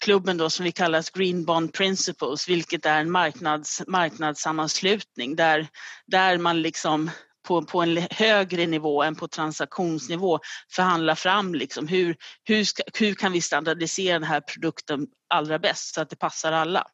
klubben 0.00 0.36
då 0.36 0.50
som 0.50 0.64
vi 0.64 0.72
kallar 0.72 1.18
Green 1.18 1.44
Bond 1.44 1.72
Principles, 1.72 2.48
vilket 2.48 2.86
är 2.86 3.00
en 3.00 3.10
marknads, 3.10 3.82
marknadssammanslutning 3.86 5.36
där, 5.36 5.68
där 6.06 6.38
man 6.38 6.62
liksom 6.62 7.10
på, 7.48 7.62
på 7.62 7.82
en 7.82 8.06
högre 8.10 8.66
nivå 8.66 9.02
än 9.02 9.14
på 9.14 9.28
transaktionsnivå 9.28 10.40
förhandla 10.72 11.16
fram 11.16 11.54
liksom 11.54 11.88
hur, 11.88 12.16
hur, 12.44 12.64
ska, 12.64 12.82
hur 12.98 13.14
kan 13.14 13.32
vi 13.32 13.40
standardisera 13.40 14.18
den 14.18 14.28
här 14.28 14.40
produkten 14.40 15.06
allra 15.34 15.58
bäst 15.58 15.94
så 15.94 16.00
att 16.00 16.10
det 16.10 16.16
passar 16.16 16.52
alla. 16.52 16.86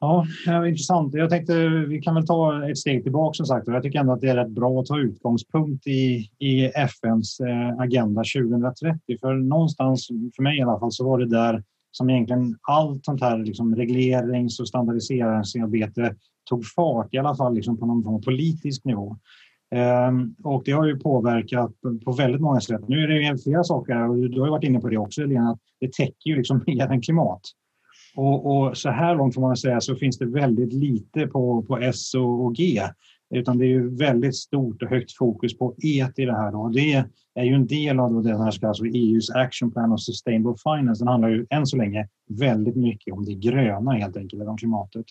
Ja, 0.00 0.26
intressant. 0.66 1.14
Jag 1.14 1.30
tänkte 1.30 1.68
vi 1.68 2.00
kan 2.00 2.14
väl 2.14 2.26
ta 2.26 2.70
ett 2.70 2.78
steg 2.78 3.02
tillbaka 3.02 3.34
som 3.34 3.46
sagt. 3.46 3.68
Jag 3.68 3.82
tycker 3.82 3.98
ändå 3.98 4.12
att 4.12 4.20
det 4.20 4.28
är 4.28 4.36
rätt 4.36 4.50
bra 4.50 4.80
att 4.80 4.86
ta 4.86 4.98
utgångspunkt 4.98 5.86
i, 5.86 6.30
i 6.38 6.64
FNs 6.64 7.40
eh, 7.40 7.78
agenda 7.78 8.22
2030. 8.36 9.18
För 9.20 9.34
någonstans, 9.34 10.06
för 10.36 10.42
mig 10.42 10.58
i 10.58 10.62
alla 10.62 10.78
fall, 10.78 10.92
så 10.92 11.04
var 11.04 11.18
det 11.18 11.28
där 11.28 11.62
som 11.90 12.10
egentligen 12.10 12.56
allt 12.62 13.04
sånt 13.04 13.20
här 13.20 13.38
liksom 13.38 13.76
reglerings 13.76 14.60
och 14.60 14.68
standardiseringsarbete 14.68 16.14
tog 16.48 16.66
fart, 16.66 17.14
i 17.14 17.18
alla 17.18 17.36
fall 17.36 17.54
liksom 17.54 17.78
på 17.78 17.86
någon 17.86 18.22
politisk 18.22 18.84
nivå. 18.84 19.16
Ehm, 19.74 20.34
och 20.44 20.62
det 20.64 20.72
har 20.72 20.86
ju 20.86 20.98
påverkat 20.98 21.72
på 22.04 22.12
väldigt 22.12 22.40
många 22.40 22.60
sätt. 22.60 22.88
Nu 22.88 23.02
är 23.02 23.32
det 23.32 23.42
flera 23.42 23.64
saker, 23.64 24.08
och 24.08 24.30
du 24.30 24.40
har 24.40 24.48
varit 24.48 24.64
inne 24.64 24.80
på 24.80 24.88
det 24.88 24.98
också, 24.98 25.24
Lena, 25.24 25.50
att 25.50 25.60
det 25.80 25.92
täcker 25.92 26.30
ju 26.30 26.36
liksom 26.36 26.64
mer 26.66 26.92
än 26.92 27.02
klimat. 27.02 27.40
Och, 28.16 28.56
och, 28.56 28.76
så 28.76 28.90
här 28.90 29.14
långt 29.14 29.34
får 29.34 29.40
man 29.40 29.56
säga 29.56 29.80
så 29.80 29.96
finns 29.96 30.18
det 30.18 30.26
väldigt 30.26 30.72
lite 30.72 31.26
på, 31.26 31.62
på 31.62 31.78
S 31.78 32.14
och, 32.14 32.54
G. 32.54 32.82
Utan 33.34 33.58
det 33.58 33.64
är 33.64 33.68
ju 33.68 33.96
väldigt 33.96 34.36
stort 34.36 34.82
och 34.82 34.88
högt 34.88 35.16
fokus 35.16 35.58
på 35.58 35.74
E 35.82 36.06
i 36.16 36.24
det 36.24 36.36
här. 36.36 36.52
Då. 36.52 36.68
Det 36.68 37.04
är 37.34 37.44
ju 37.44 37.54
en 37.54 37.66
del 37.66 38.00
av 38.00 38.22
det 38.22 38.38
här 38.38 38.50
ska 38.50 38.68
alltså 38.68 38.84
EUs 38.84 39.30
Action 39.30 39.70
Plan 39.70 39.92
of 39.92 40.00
Sustainable 40.00 40.54
Finance. 40.62 41.04
Den 41.04 41.08
handlar 41.08 41.28
ju 41.28 41.46
än 41.50 41.66
så 41.66 41.76
länge 41.76 42.08
väldigt 42.28 42.76
mycket 42.76 43.14
om 43.14 43.24
det 43.24 43.34
gröna 43.34 43.92
helt 43.92 44.16
enkelt, 44.16 44.42
om 44.42 44.56
klimatet. 44.56 45.06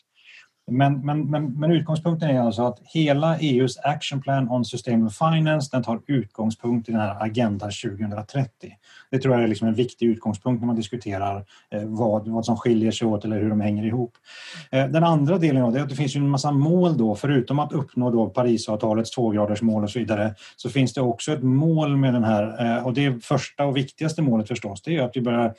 Men, 0.72 1.06
men, 1.06 1.30
men, 1.30 1.60
men, 1.60 1.72
utgångspunkten 1.72 2.30
är 2.30 2.40
alltså 2.40 2.62
att 2.62 2.80
hela 2.84 3.38
EUs 3.40 3.78
Action 3.78 4.22
Plan 4.22 4.50
on 4.50 4.66
Sustainable 4.66 5.10
Finance 5.10 5.70
den 5.72 5.84
tar 5.84 6.02
utgångspunkt 6.08 6.90
i 6.90 6.92
den 6.92 7.02
här 7.02 7.24
Agenda 7.24 7.66
2030. 7.66 8.50
Det 9.12 9.20
tror 9.20 9.34
jag 9.34 9.44
är 9.44 9.48
liksom 9.48 9.68
en 9.68 9.74
viktig 9.74 10.06
utgångspunkt 10.06 10.62
när 10.62 10.68
man 10.68 10.76
diskuterar 10.76 11.46
eh, 11.72 11.84
vad, 11.84 12.28
vad 12.28 12.46
som 12.46 12.58
skiljer 12.58 12.92
sig 12.92 13.08
åt 13.08 13.26
eller 13.26 13.42
hur 13.42 13.50
de 13.50 13.62
hänger 13.62 13.86
ihop. 13.86 14.14
Eh, 14.72 14.88
den 14.88 15.04
andra 15.04 15.38
delen 15.38 15.64
av 15.64 15.74
det 15.74 15.80
är 15.80 15.84
att 15.84 15.90
det 15.90 15.96
finns 15.96 16.16
ju 16.16 16.20
en 16.20 16.30
massa 16.30 16.52
mål 16.52 16.98
då, 16.98 17.16
förutom 17.16 17.60
att 17.60 17.74
uppnå 17.74 18.12
då 18.12 18.30
Parisavtalets 18.30 19.12
tvågradersmål 19.12 19.84
och 19.84 19.90
så 19.90 20.00
vidare, 20.00 20.36
så 20.56 20.70
finns 20.70 20.94
det 20.94 21.02
också 21.02 21.34
ett 21.34 21.44
mål 21.44 21.98
med 21.98 22.14
den 22.14 22.24
här 22.24 22.78
eh, 22.78 22.86
och 22.86 22.94
det 22.94 23.26
första 23.26 23.66
och 23.66 23.78
viktigaste 23.78 24.22
målet 24.22 24.48
förstås, 24.48 24.82
det 24.82 24.98
är 24.98 25.02
att 25.02 25.16
vi 25.16 25.22
börjar 25.22 25.54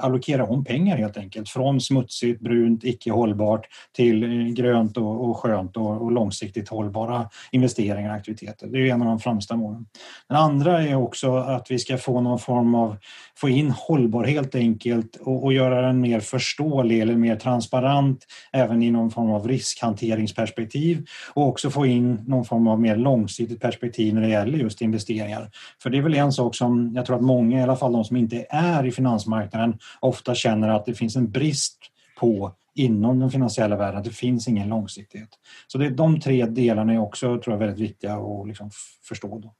allokera 0.00 0.44
om 0.44 0.64
pengar 0.64 0.96
helt 0.96 1.16
enkelt 1.16 1.48
från 1.48 1.80
smutsigt, 1.80 2.40
brunt, 2.40 2.84
icke 2.84 3.12
hållbart 3.12 3.66
till 3.92 4.47
grönt 4.54 4.96
och, 4.96 5.28
och 5.28 5.36
skönt 5.36 5.76
och, 5.76 6.02
och, 6.02 6.12
långsiktigt 6.12 6.68
hållbara 6.68 7.28
investeringar 7.52 8.10
och 8.10 8.16
aktiviteter. 8.16 8.66
Det 8.66 8.78
är 8.78 8.94
en 8.94 9.02
av 9.02 9.08
de 9.08 9.20
främsta 9.20 9.56
målen. 9.56 9.86
Den 10.28 10.38
andra 10.38 10.82
är 10.82 10.94
också 10.94 11.36
att 11.36 11.70
vi 11.70 11.78
ska 11.78 11.98
få 11.98 12.20
någon 12.20 12.38
form 12.38 12.74
av, 12.74 12.96
få 13.36 13.48
in 13.48 13.70
hållbar 13.70 14.24
helt 14.24 14.54
enkelt 14.54 15.16
och, 15.16 15.44
och 15.44 15.52
göra 15.52 15.82
den 15.82 16.00
mer 16.00 16.20
förståelig 16.20 17.00
eller 17.00 17.16
mer 17.16 17.36
transparent 17.36 18.26
även 18.52 18.82
i 18.82 18.90
någon 18.90 19.10
form 19.10 19.30
av 19.30 19.48
riskhanteringsperspektiv 19.48 21.06
och 21.34 21.48
också 21.48 21.70
få 21.70 21.86
in 21.86 22.24
någon 22.26 22.44
form 22.44 22.68
av 22.68 22.80
mer 22.80 22.96
långsiktigt 22.96 23.60
perspektiv 23.60 24.14
när 24.14 24.22
det 24.22 24.28
gäller 24.28 24.58
just 24.58 24.80
investeringar. 24.80 25.50
För 25.82 25.90
det 25.90 25.98
är 25.98 26.02
väl 26.02 26.14
en 26.14 26.32
sak 26.32 26.54
som 26.54 26.92
jag 26.94 27.06
tror 27.06 27.16
att 27.16 27.22
många, 27.22 27.60
i 27.60 27.62
alla 27.62 27.76
fall 27.76 27.92
de 27.92 28.04
som 28.04 28.16
inte 28.16 28.46
är 28.50 28.86
i 28.86 28.92
finansmarknaden, 28.92 29.78
ofta 30.00 30.34
känner 30.34 30.68
att 30.68 30.86
det 30.86 30.94
finns 30.94 31.16
en 31.16 31.30
brist 31.30 31.78
på 32.18 32.52
inom 32.78 33.18
den 33.18 33.30
finansiella 33.30 33.76
världen. 33.76 34.02
Det 34.02 34.10
finns 34.10 34.48
ingen 34.48 34.68
långsiktighet. 34.68 35.28
Så 35.66 35.78
det, 35.78 35.90
de 35.90 36.20
tre 36.20 36.46
delarna 36.46 36.92
är 36.92 36.98
också 36.98 37.26
tror 37.26 37.54
jag, 37.54 37.58
väldigt 37.58 37.78
viktiga 37.78 38.14
att 38.14 38.48
liksom 38.48 38.70
förstå. 39.08 39.38
Då. 39.38 39.54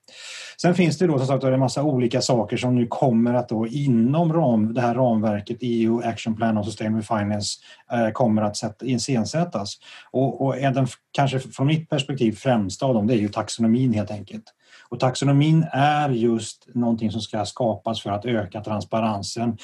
Sen 0.63 0.75
finns 0.75 0.99
det 0.99 1.07
då 1.07 1.19
som 1.19 1.27
sagt 1.27 1.45
en 1.45 1.61
massa 1.61 1.83
olika 1.83 2.21
saker 2.21 2.57
som 2.57 2.75
nu 2.75 2.87
kommer 2.87 3.35
att 3.35 3.49
då 3.49 3.67
inom 3.67 4.33
ram, 4.33 4.75
det 4.75 4.81
här 4.81 4.95
ramverket 4.95 5.59
EU 5.61 6.01
Action 6.05 6.37
Plan 6.37 6.59
och 6.59 6.65
Sustainable 6.65 7.03
Finance 7.03 7.59
eh, 7.93 8.11
kommer 8.11 8.43
att 8.43 8.57
sätta, 8.57 8.87
iscensättas. 8.87 9.75
Och, 10.11 10.47
och 10.47 10.57
den 10.57 10.87
kanske 11.13 11.41
från 11.41 11.67
mitt 11.67 11.89
perspektiv 11.89 12.33
främsta 12.33 12.87
av 12.87 12.95
dem 12.95 13.07
det 13.07 13.15
är 13.15 13.19
ju 13.19 13.29
taxonomin 13.29 13.93
helt 13.93 14.11
enkelt. 14.11 14.55
Och 14.91 15.01
taxonomin 15.01 15.67
är 15.73 16.11
just 16.11 16.69
någonting 16.75 17.11
som 17.11 17.21
ska 17.21 17.45
skapas 17.45 18.03
för 18.03 18.11
att 18.11 18.25
öka 18.25 18.61
transparensen, 18.61 19.59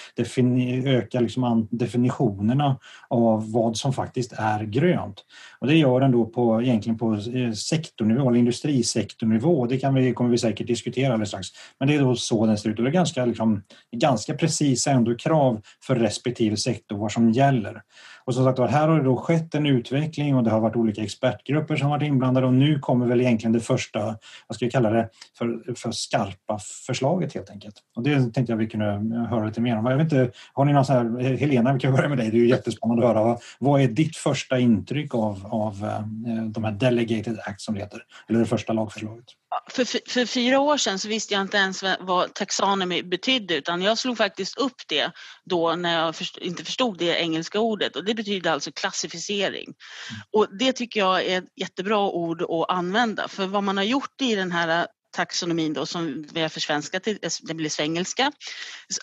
öka 0.84 1.20
liksom 1.20 1.68
definitionerna 1.70 2.78
av 3.08 3.52
vad 3.52 3.76
som 3.76 3.92
faktiskt 3.92 4.32
är 4.32 4.64
grönt. 4.64 5.24
Och 5.58 5.66
det 5.66 5.76
gör 5.76 6.00
den 6.00 6.12
då 6.12 6.26
på, 6.26 6.62
egentligen 6.62 6.98
på 6.98 7.14
eh, 7.14 7.52
sektornivå, 7.52 8.28
eller 8.28 8.38
industrisektornivå. 8.38 9.66
Det 9.66 9.78
kan 9.78 9.94
vi, 9.94 10.12
kommer 10.12 10.30
vi 10.30 10.38
säkert 10.38 10.66
diskutera 10.66 11.12
alldeles 11.12 11.28
strax. 11.28 11.48
Men 11.78 11.88
det 11.88 11.94
är 11.94 12.00
då 12.00 12.16
så 12.16 12.46
den 12.46 12.58
ser 12.58 12.70
ut 12.70 12.78
och 12.78 12.84
det 12.84 12.90
är 12.90 12.92
ganska, 12.92 13.24
liksom, 13.24 13.62
ganska 13.96 14.34
precisa 14.34 14.90
ändå 14.90 15.16
krav 15.16 15.60
för 15.82 15.94
respektive 15.94 16.56
sektor 16.56 16.96
vad 16.96 17.12
som 17.12 17.30
gäller. 17.30 17.82
Och 18.26 18.34
som 18.34 18.44
sagt 18.44 18.58
här 18.58 18.88
har 18.88 18.98
det 18.98 19.04
då 19.04 19.16
skett 19.16 19.54
en 19.54 19.66
utveckling 19.66 20.36
och 20.36 20.44
det 20.44 20.50
har 20.50 20.60
varit 20.60 20.76
olika 20.76 21.02
expertgrupper 21.02 21.76
som 21.76 21.90
varit 21.90 22.02
inblandade 22.02 22.46
och 22.46 22.54
nu 22.54 22.78
kommer 22.78 23.06
väl 23.06 23.20
egentligen 23.20 23.52
det 23.52 23.60
första, 23.60 24.04
vad 24.46 24.56
ska 24.56 24.64
vi 24.64 24.70
kalla 24.70 24.90
det, 24.90 25.08
för, 25.38 25.74
för 25.74 25.92
skarpa 25.92 26.58
förslaget 26.86 27.34
helt 27.34 27.50
enkelt. 27.50 27.74
Och 27.96 28.02
det 28.02 28.34
tänkte 28.34 28.52
jag 28.52 28.56
vi 28.56 28.66
kunde 28.66 28.86
höra 29.28 29.46
lite 29.46 29.60
mer 29.60 29.78
om. 29.78 29.86
Jag 29.86 29.96
vet 29.96 30.12
inte, 30.12 30.30
har 30.52 30.64
ni 30.64 30.72
någon 30.72 30.84
sån 30.84 31.20
här, 31.20 31.36
Helena, 31.36 31.72
vi 31.72 31.80
kan 31.80 31.92
börja 31.92 32.08
med 32.08 32.18
dig, 32.18 32.30
det 32.30 32.36
är 32.36 32.40
ju 32.40 32.48
jättespännande 32.48 33.08
att 33.08 33.16
höra. 33.16 33.38
Vad 33.58 33.80
är 33.80 33.88
ditt 33.88 34.16
första 34.16 34.58
intryck 34.58 35.14
av, 35.14 35.46
av 35.46 35.84
eh, 35.84 36.44
de 36.44 36.64
här 36.64 36.72
Delegated 36.72 37.38
Acts 37.46 37.64
som 37.64 37.74
det 37.74 37.80
heter, 37.80 38.02
eller 38.28 38.40
det 38.40 38.46
första 38.46 38.72
lagförslaget? 38.72 39.24
För, 39.70 40.10
för 40.10 40.26
fyra 40.26 40.60
år 40.60 40.76
sedan 40.76 40.98
så 40.98 41.08
visste 41.08 41.34
jag 41.34 41.40
inte 41.40 41.56
ens 41.56 41.84
vad 42.00 42.34
taxonomy 42.34 43.02
betydde 43.02 43.54
utan 43.54 43.82
jag 43.82 43.98
slog 43.98 44.16
faktiskt 44.16 44.58
upp 44.58 44.82
det 44.88 45.10
då 45.44 45.76
när 45.76 45.98
jag 45.98 46.16
först, 46.16 46.38
inte 46.38 46.64
förstod 46.64 46.98
det 46.98 47.20
engelska 47.20 47.60
ordet 47.60 47.96
och 47.96 48.04
det 48.04 48.14
betyder 48.14 48.50
alltså 48.50 48.72
klassificering. 48.72 49.64
Mm. 49.64 50.22
Och 50.32 50.58
det 50.58 50.72
tycker 50.72 51.00
jag 51.00 51.24
är 51.24 51.38
ett 51.38 51.44
jättebra 51.56 51.98
ord 51.98 52.42
att 52.42 52.70
använda 52.70 53.28
för 53.28 53.46
vad 53.46 53.62
man 53.62 53.76
har 53.76 53.84
gjort 53.84 54.20
i 54.20 54.34
den 54.34 54.52
här 54.52 54.86
taxonomin 55.14 55.72
då 55.72 55.86
som 55.86 56.26
vi 56.32 56.42
har 56.42 56.48
försvenskat 56.48 57.02
till, 57.02 57.18
det 57.42 57.54
blir 57.54 57.70
svengelska. 57.70 58.32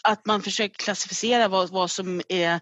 Att 0.03 0.25
man 0.25 0.41
försöker 0.41 0.75
klassificera 0.75 1.47
vad, 1.47 1.69
vad 1.69 1.91
som 1.91 2.21
är 2.29 2.59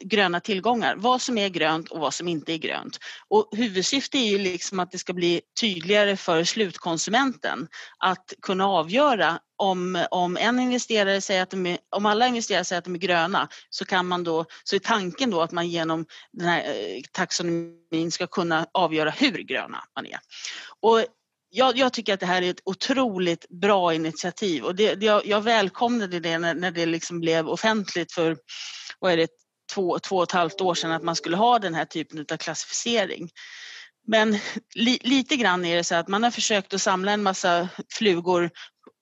gröna 0.00 0.40
tillgångar, 0.40 0.96
vad 0.96 1.22
som 1.22 1.38
är 1.38 1.48
grönt 1.48 1.88
och 1.88 2.00
vad 2.00 2.14
som 2.14 2.28
inte 2.28 2.52
är 2.52 2.56
grönt. 2.56 2.98
Och 3.28 3.48
huvudsyftet 3.52 4.14
är 4.14 4.26
ju 4.26 4.38
liksom 4.38 4.80
att 4.80 4.90
det 4.90 4.98
ska 4.98 5.12
bli 5.12 5.40
tydligare 5.60 6.16
för 6.16 6.44
slutkonsumenten 6.44 7.68
att 7.98 8.32
kunna 8.42 8.66
avgöra 8.66 9.38
om, 9.56 10.06
om 10.10 10.36
en 10.36 10.60
investerare 10.60 11.20
säger 11.20 11.42
att 11.42 11.50
de 11.50 11.66
är, 11.66 11.78
om 11.96 12.06
alla 12.06 12.26
investerare 12.26 12.64
säger 12.64 12.78
att 12.78 12.84
de 12.84 12.94
är 12.94 12.98
gröna 12.98 13.48
så 13.70 13.84
kan 13.84 14.06
man 14.06 14.24
då, 14.24 14.44
så 14.64 14.76
är 14.76 14.80
tanken 14.80 15.30
då 15.30 15.40
att 15.40 15.52
man 15.52 15.68
genom 15.68 16.06
den 16.32 16.48
här 16.48 16.60
eh, 16.60 17.00
taxonomin 17.12 18.10
ska 18.10 18.26
kunna 18.26 18.66
avgöra 18.74 19.10
hur 19.10 19.38
gröna 19.38 19.84
man 19.96 20.06
är. 20.06 20.18
Och 20.80 21.04
jag, 21.50 21.76
jag, 21.76 21.92
tycker 21.92 22.14
att 22.14 22.20
det 22.20 22.26
här 22.26 22.42
är 22.42 22.50
ett 22.50 22.62
otroligt 22.64 23.48
bra 23.48 23.94
initiativ 23.94 24.64
och 24.64 24.74
det, 24.74 25.02
jag, 25.02 25.26
jag 25.26 25.40
välkomnade 25.40 26.20
det 26.20 26.38
när, 26.38 26.54
när 26.54 26.70
det 26.70 26.86
liksom 26.86 27.20
blev 27.20 27.48
offentligt 27.48 28.12
för 28.12 28.36
vad 28.98 29.12
är 29.12 29.16
det, 29.16 29.28
två, 29.74 29.98
två 29.98 30.16
och 30.16 30.22
ett 30.22 30.32
halvt 30.32 30.60
år 30.60 30.74
sedan 30.74 30.92
att 30.92 31.02
man 31.02 31.16
skulle 31.16 31.36
ha 31.36 31.58
den 31.58 31.74
här 31.74 31.84
typen 31.84 32.26
av 32.32 32.36
klassificering. 32.36 33.30
Men 34.06 34.38
li, 34.74 34.98
lite 35.02 35.36
grann 35.36 35.64
är 35.64 35.76
det 35.76 35.84
så 35.84 35.94
att 35.94 36.08
man 36.08 36.22
har 36.22 36.30
försökt 36.30 36.74
att 36.74 36.82
samla 36.82 37.12
en 37.12 37.22
massa 37.22 37.68
flugor 37.92 38.50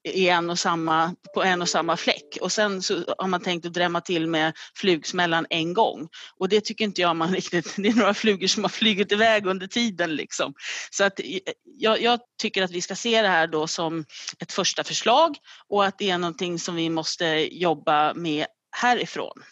i 0.09 0.29
en 0.29 0.51
och 0.51 0.59
samma, 0.59 1.15
på 1.35 1.43
en 1.43 1.63
och 1.63 1.69
samma 1.69 1.97
fläck 1.97 2.39
och 2.41 2.53
sen 2.53 2.83
så 2.83 3.15
har 3.19 3.29
man 3.29 3.41
tänkt 3.41 3.67
att 3.67 3.73
drämma 3.73 4.01
till 4.01 4.27
med 4.27 4.53
flugsmällan 4.75 5.47
en 5.51 5.75
gång 5.75 6.09
och 6.39 6.49
det 6.49 6.61
tycker 6.61 6.85
inte 6.85 7.01
jag 7.01 7.17
man 7.17 7.29
riktigt, 7.35 7.75
det 7.77 7.89
är 7.89 7.95
några 7.95 8.15
flugor 8.15 8.47
som 8.47 8.65
har 8.65 8.69
flugit 8.69 9.13
iväg 9.13 9.47
under 9.47 9.67
tiden 9.67 10.17
liksom. 10.17 10.55
Så 10.91 11.05
att 11.05 11.21
jag, 11.65 12.03
jag, 12.03 12.21
tycker 12.43 12.63
att 12.63 12.71
vi 12.71 12.81
ska 12.81 12.95
se 12.95 13.23
det 13.23 13.29
här 13.29 13.47
då 13.47 13.67
som 13.67 14.05
ett 14.39 14.53
första 14.53 14.85
förslag 14.85 15.37
och 15.69 15.85
att 15.85 15.99
det 15.99 16.11
är 16.11 16.19
någonting 16.19 16.59
som 16.59 16.75
vi 16.75 16.91
måste 16.91 17.27
jobba 17.51 18.15
med 18.15 18.47
härifrån. 18.77 19.43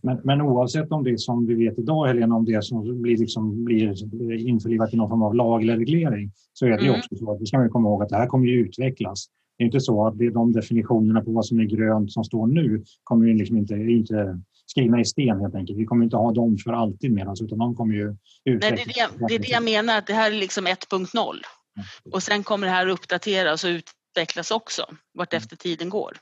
Men, 0.00 0.20
men 0.24 0.40
oavsett 0.40 0.92
om 0.92 1.04
det 1.04 1.20
som 1.20 1.46
vi 1.46 1.54
vet 1.54 1.78
idag, 1.78 2.06
Helena, 2.06 2.34
om 2.34 2.44
det 2.44 2.64
som 2.64 3.02
blir, 3.02 3.18
liksom, 3.18 3.64
blir 3.64 4.48
införlivat 4.48 4.94
i 4.94 4.96
någon 4.96 5.08
form 5.08 5.22
av 5.22 5.34
lag 5.34 5.62
eller 5.62 5.76
reglering, 5.76 6.32
så 6.52 6.66
är 6.66 6.70
det 6.70 6.78
mm. 6.78 6.90
också 6.90 7.16
så 7.16 7.32
att 7.32 7.40
vi 7.40 7.46
ska 7.46 7.68
komma 7.68 7.88
ihåg 7.88 8.02
att 8.02 8.08
det 8.08 8.16
här 8.16 8.26
kommer 8.26 8.46
ju 8.46 8.60
utvecklas. 8.60 9.26
Det 9.58 9.64
är 9.64 9.66
inte 9.66 9.80
så 9.80 10.06
att 10.06 10.18
det 10.18 10.26
är 10.26 10.30
de 10.30 10.52
definitionerna 10.52 11.20
på 11.20 11.32
vad 11.32 11.46
som 11.46 11.60
är 11.60 11.64
grönt 11.64 12.12
som 12.12 12.24
står 12.24 12.46
nu 12.46 12.84
kommer 13.04 13.26
ju 13.26 13.34
liksom 13.34 13.56
inte, 13.56 13.74
inte 13.74 14.40
skrivna 14.66 15.00
i 15.00 15.04
sten 15.04 15.40
helt 15.40 15.54
enkelt. 15.54 15.78
Vi 15.78 15.84
kommer 15.84 16.04
inte 16.04 16.16
ha 16.16 16.32
dem 16.32 16.58
för 16.58 16.72
alltid 16.72 17.12
med 17.12 17.28
oss 17.28 17.42
utan 17.42 17.58
de 17.58 17.74
kommer 17.74 17.94
ju 17.94 18.16
utvecklas. 18.44 18.86
Nej, 18.86 18.94
det, 18.94 19.00
är 19.00 19.08
det, 19.18 19.26
det 19.28 19.34
är 19.34 19.38
det 19.38 19.48
jag 19.48 19.64
menar, 19.64 19.98
att 19.98 20.06
det 20.06 20.12
här 20.12 20.30
är 20.30 20.36
liksom 20.36 20.66
1.0 20.66 21.08
och 22.12 22.22
sen 22.22 22.42
kommer 22.42 22.66
det 22.66 22.72
här 22.72 22.88
uppdateras 22.88 23.64
och 23.64 23.70
utvecklas 23.70 24.50
också 24.50 24.82
vartefter 25.14 25.56
tiden 25.56 25.88
går. 25.88 26.16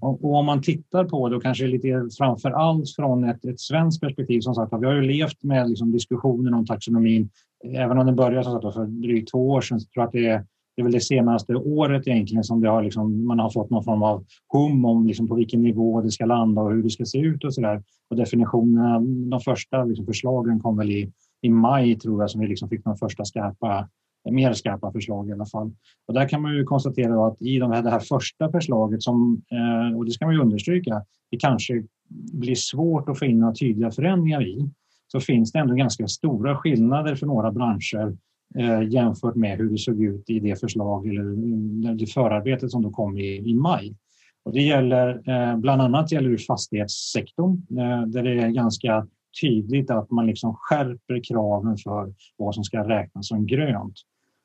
Och, 0.00 0.24
och, 0.24 0.34
om 0.34 0.46
man 0.46 0.62
tittar 0.62 1.04
på 1.04 1.28
det, 1.28 1.36
och 1.36 1.42
kanske 1.42 1.66
lite 1.66 2.08
framför 2.18 2.50
allt 2.50 2.90
från 2.96 3.24
ett, 3.24 3.44
ett 3.44 3.60
svenskt 3.60 4.00
perspektiv, 4.00 4.40
som 4.40 4.54
sagt, 4.54 4.72
vi 4.80 4.86
har 4.86 4.94
ju 4.94 5.02
levt 5.02 5.42
med 5.42 5.68
liksom 5.68 5.92
diskussionen 5.92 6.54
om 6.54 6.66
taxonomin, 6.66 7.30
även 7.64 7.98
om 7.98 8.06
den 8.06 8.16
började 8.16 8.44
som 8.44 8.62
sagt, 8.62 8.74
för 8.74 8.86
drygt 8.86 9.30
två 9.30 9.50
år 9.50 9.60
sedan, 9.60 9.80
så 9.80 9.88
tror 9.88 10.02
jag 10.02 10.06
att 10.06 10.12
det 10.12 10.26
är, 10.26 10.44
det 10.76 10.82
är 10.82 10.84
väl 10.84 10.92
det 10.92 11.00
senaste 11.00 11.54
året 11.54 12.06
egentligen 12.06 12.44
som 12.44 12.60
det 12.60 12.68
har 12.68 12.82
liksom, 12.82 13.26
man 13.26 13.38
har 13.38 13.50
fått 13.50 13.70
någon 13.70 13.84
form 13.84 14.02
av 14.02 14.24
hum 14.52 14.84
om 14.84 15.06
liksom 15.06 15.28
på 15.28 15.34
vilken 15.34 15.62
nivå 15.62 16.00
det 16.00 16.10
ska 16.10 16.24
landa 16.24 16.62
och 16.62 16.72
hur 16.72 16.82
det 16.82 16.90
ska 16.90 17.04
se 17.04 17.18
ut 17.18 17.44
och 17.44 17.54
så 17.54 17.60
där. 17.60 17.82
Och 18.10 18.16
definitionerna, 18.16 19.00
de 19.30 19.40
första 19.40 19.84
liksom 19.84 20.06
förslagen 20.06 20.60
kom 20.60 20.76
väl 20.76 20.90
i, 20.90 21.12
i 21.42 21.48
maj 21.48 21.98
tror 21.98 22.22
jag 22.22 22.30
som 22.30 22.40
vi 22.40 22.46
liksom 22.46 22.68
fick 22.68 22.84
de 22.84 22.96
första 22.96 23.24
skarpa 23.24 23.88
mer 24.24 24.52
skarpa 24.52 24.92
förslag 24.92 25.28
i 25.28 25.32
alla 25.32 25.46
fall. 25.46 25.72
Och 26.06 26.14
där 26.14 26.28
kan 26.28 26.42
man 26.42 26.54
ju 26.54 26.64
konstatera 26.64 27.26
att 27.26 27.42
i 27.42 27.58
de 27.58 27.72
här, 27.72 27.82
det 27.82 27.90
här 27.90 28.00
första 28.00 28.50
förslaget, 28.50 29.02
som, 29.02 29.42
eh, 29.50 29.98
och 29.98 30.04
det 30.04 30.10
ska 30.10 30.26
man 30.26 30.34
ju 30.34 30.40
understryka, 30.40 31.04
det 31.30 31.36
kanske 31.36 31.84
blir 32.32 32.54
svårt 32.54 33.08
att 33.08 33.18
få 33.18 33.24
in 33.24 33.38
några 33.40 33.54
tydliga 33.54 33.90
förändringar 33.90 34.42
i, 34.42 34.70
så 35.12 35.20
finns 35.20 35.52
det 35.52 35.58
ändå 35.58 35.74
ganska 35.74 36.08
stora 36.08 36.56
skillnader 36.56 37.14
för 37.14 37.26
några 37.26 37.52
branscher 37.52 38.16
eh, 38.58 38.88
jämfört 38.88 39.34
med 39.34 39.58
hur 39.58 39.70
det 39.70 39.78
såg 39.78 40.02
ut 40.02 40.30
i 40.30 40.40
det 40.40 40.60
förslag 40.60 41.06
eller 41.06 41.22
eh, 41.88 41.94
det 41.94 42.06
förarbetet 42.06 42.70
som 42.70 42.82
då 42.82 42.90
kom 42.90 43.18
i, 43.18 43.50
i 43.50 43.54
maj. 43.54 43.96
Och 44.44 44.52
det 44.52 44.62
gäller 44.62 45.30
eh, 45.30 45.56
bland 45.56 45.82
annat 45.82 46.12
gäller 46.12 46.30
det 46.30 46.38
fastighetssektorn 46.38 47.66
eh, 47.70 48.06
där 48.06 48.22
det 48.22 48.42
är 48.42 48.48
ganska 48.48 49.06
tydligt 49.40 49.90
att 49.90 50.10
man 50.10 50.26
liksom 50.26 50.54
skärper 50.54 51.20
kraven 51.28 51.76
för 51.76 52.12
vad 52.36 52.54
som 52.54 52.64
ska 52.64 52.88
räknas 52.88 53.28
som 53.28 53.46
grönt. 53.46 53.94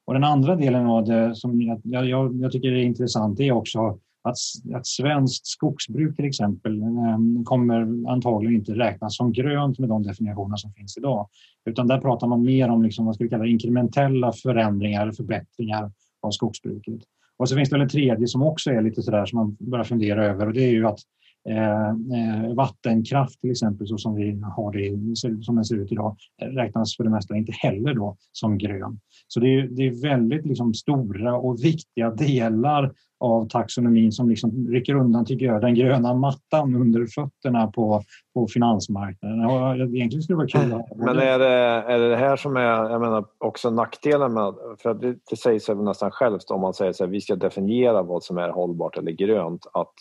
Och 0.06 0.14
den 0.14 0.24
andra 0.24 0.56
delen 0.56 0.86
av 0.86 1.06
det 1.06 1.36
som 1.36 1.62
jag, 1.62 1.82
jag, 1.84 2.42
jag 2.42 2.52
tycker 2.52 2.72
är 2.72 2.84
intressant 2.84 3.40
är 3.40 3.52
också 3.52 4.00
att, 4.26 4.38
att 4.76 4.88
svenskt 4.88 5.48
skogsbruk 5.48 6.16
till 6.16 6.26
exempel 6.26 6.82
eh, 6.82 7.44
kommer 7.46 8.10
antagligen 8.12 8.56
inte 8.56 8.74
räknas 8.74 9.18
som 9.18 9.34
grönt 9.34 9.80
med 9.80 9.90
de 9.90 10.04
definitioner 10.04 10.56
som 10.56 10.74
finns 10.74 10.98
idag. 10.98 11.30
Utan 11.66 11.88
där 11.88 12.02
pratar 12.02 12.28
man 12.28 12.44
mer 12.44 12.70
om 12.70 12.84
liksom, 12.84 13.06
vad 13.06 13.16
ska 13.16 13.24
vi 13.24 13.30
kalla 13.30 13.46
inkrementella 13.46 14.32
förändringar, 14.32 15.12
förbättringar 15.12 15.92
av 16.22 16.32
skogsbruket. 16.32 17.02
Och 17.38 17.50
så 17.50 17.56
finns 17.56 17.70
det 17.70 17.76
väl 17.76 17.82
en 17.82 17.90
tredje 17.90 18.28
som 18.28 18.44
också 18.44 18.72
är 18.72 18.82
lite 18.82 19.02
sådär 19.02 19.26
som 19.26 19.40
man 19.40 19.58
börjar 19.60 19.84
fundera 19.84 20.26
över 20.26 20.48
och 20.48 20.54
det 20.54 20.64
är 20.64 20.72
ju 20.72 20.88
att 20.88 21.00
Eh, 21.50 21.90
eh, 21.90 22.54
vattenkraft 22.56 23.42
till 23.42 23.52
exempel, 23.52 23.88
så 23.88 23.98
som 23.98 24.16
vi 24.16 24.42
har 24.56 24.72
det 24.72 25.16
som 25.44 25.56
den 25.56 25.66
ser 25.66 25.76
ut 25.76 25.92
idag, 25.92 26.16
räknas 26.42 26.98
för 26.98 27.04
det 27.04 27.10
mesta 27.10 27.36
inte 27.36 27.52
heller 27.52 27.94
då 27.94 28.18
som 28.32 28.58
grön. 28.58 29.00
Så 29.28 29.40
det 29.40 29.48
är, 29.48 29.68
det 29.68 29.88
är 29.88 30.02
väldigt 30.02 30.46
liksom 30.46 30.74
stora 30.74 31.36
och 31.38 31.64
viktiga 31.64 32.12
delar 32.12 32.92
av 33.20 33.48
taxonomin 33.48 34.12
som 34.12 34.30
liksom 34.30 34.68
rycker 34.68 34.96
undan, 34.96 35.26
tycker 35.26 35.46
jag, 35.46 35.62
den 35.62 35.76
gröna 35.76 36.14
mattan 36.14 36.76
under 36.76 37.06
fötterna 37.06 37.68
på, 37.68 38.02
på 38.34 38.48
finansmarknaden. 38.48 39.96
Egentligen 39.96 40.22
skulle 40.22 40.46
det 40.46 40.58
vara 40.58 40.66
kul 40.66 40.74
att 40.74 40.98
Men 40.98 41.20
är 41.20 41.40
det, 41.40 41.48
är 41.94 42.00
det 42.00 42.10
det 42.10 42.16
här 42.18 42.36
som 42.36 42.58
är 42.58 42.62
jag 42.62 43.02
menar, 43.02 43.26
också 43.38 43.70
nackdelen 43.70 44.34
med... 44.34 44.54
För 44.80 44.94
det, 44.94 45.16
det 45.30 45.36
säger 45.36 45.60
sig 45.60 45.76
nästan 45.76 46.12
självt 46.12 46.52
om 46.52 46.62
man 46.62 46.74
säger 46.74 47.04
att 47.04 47.10
vi 47.10 47.22
ska 47.22 47.36
definiera 47.36 48.02
vad 48.02 48.24
som 48.24 48.38
är 48.38 48.50
hållbart 48.50 48.98
eller 48.98 49.12
grönt, 49.12 49.66
att 49.74 49.94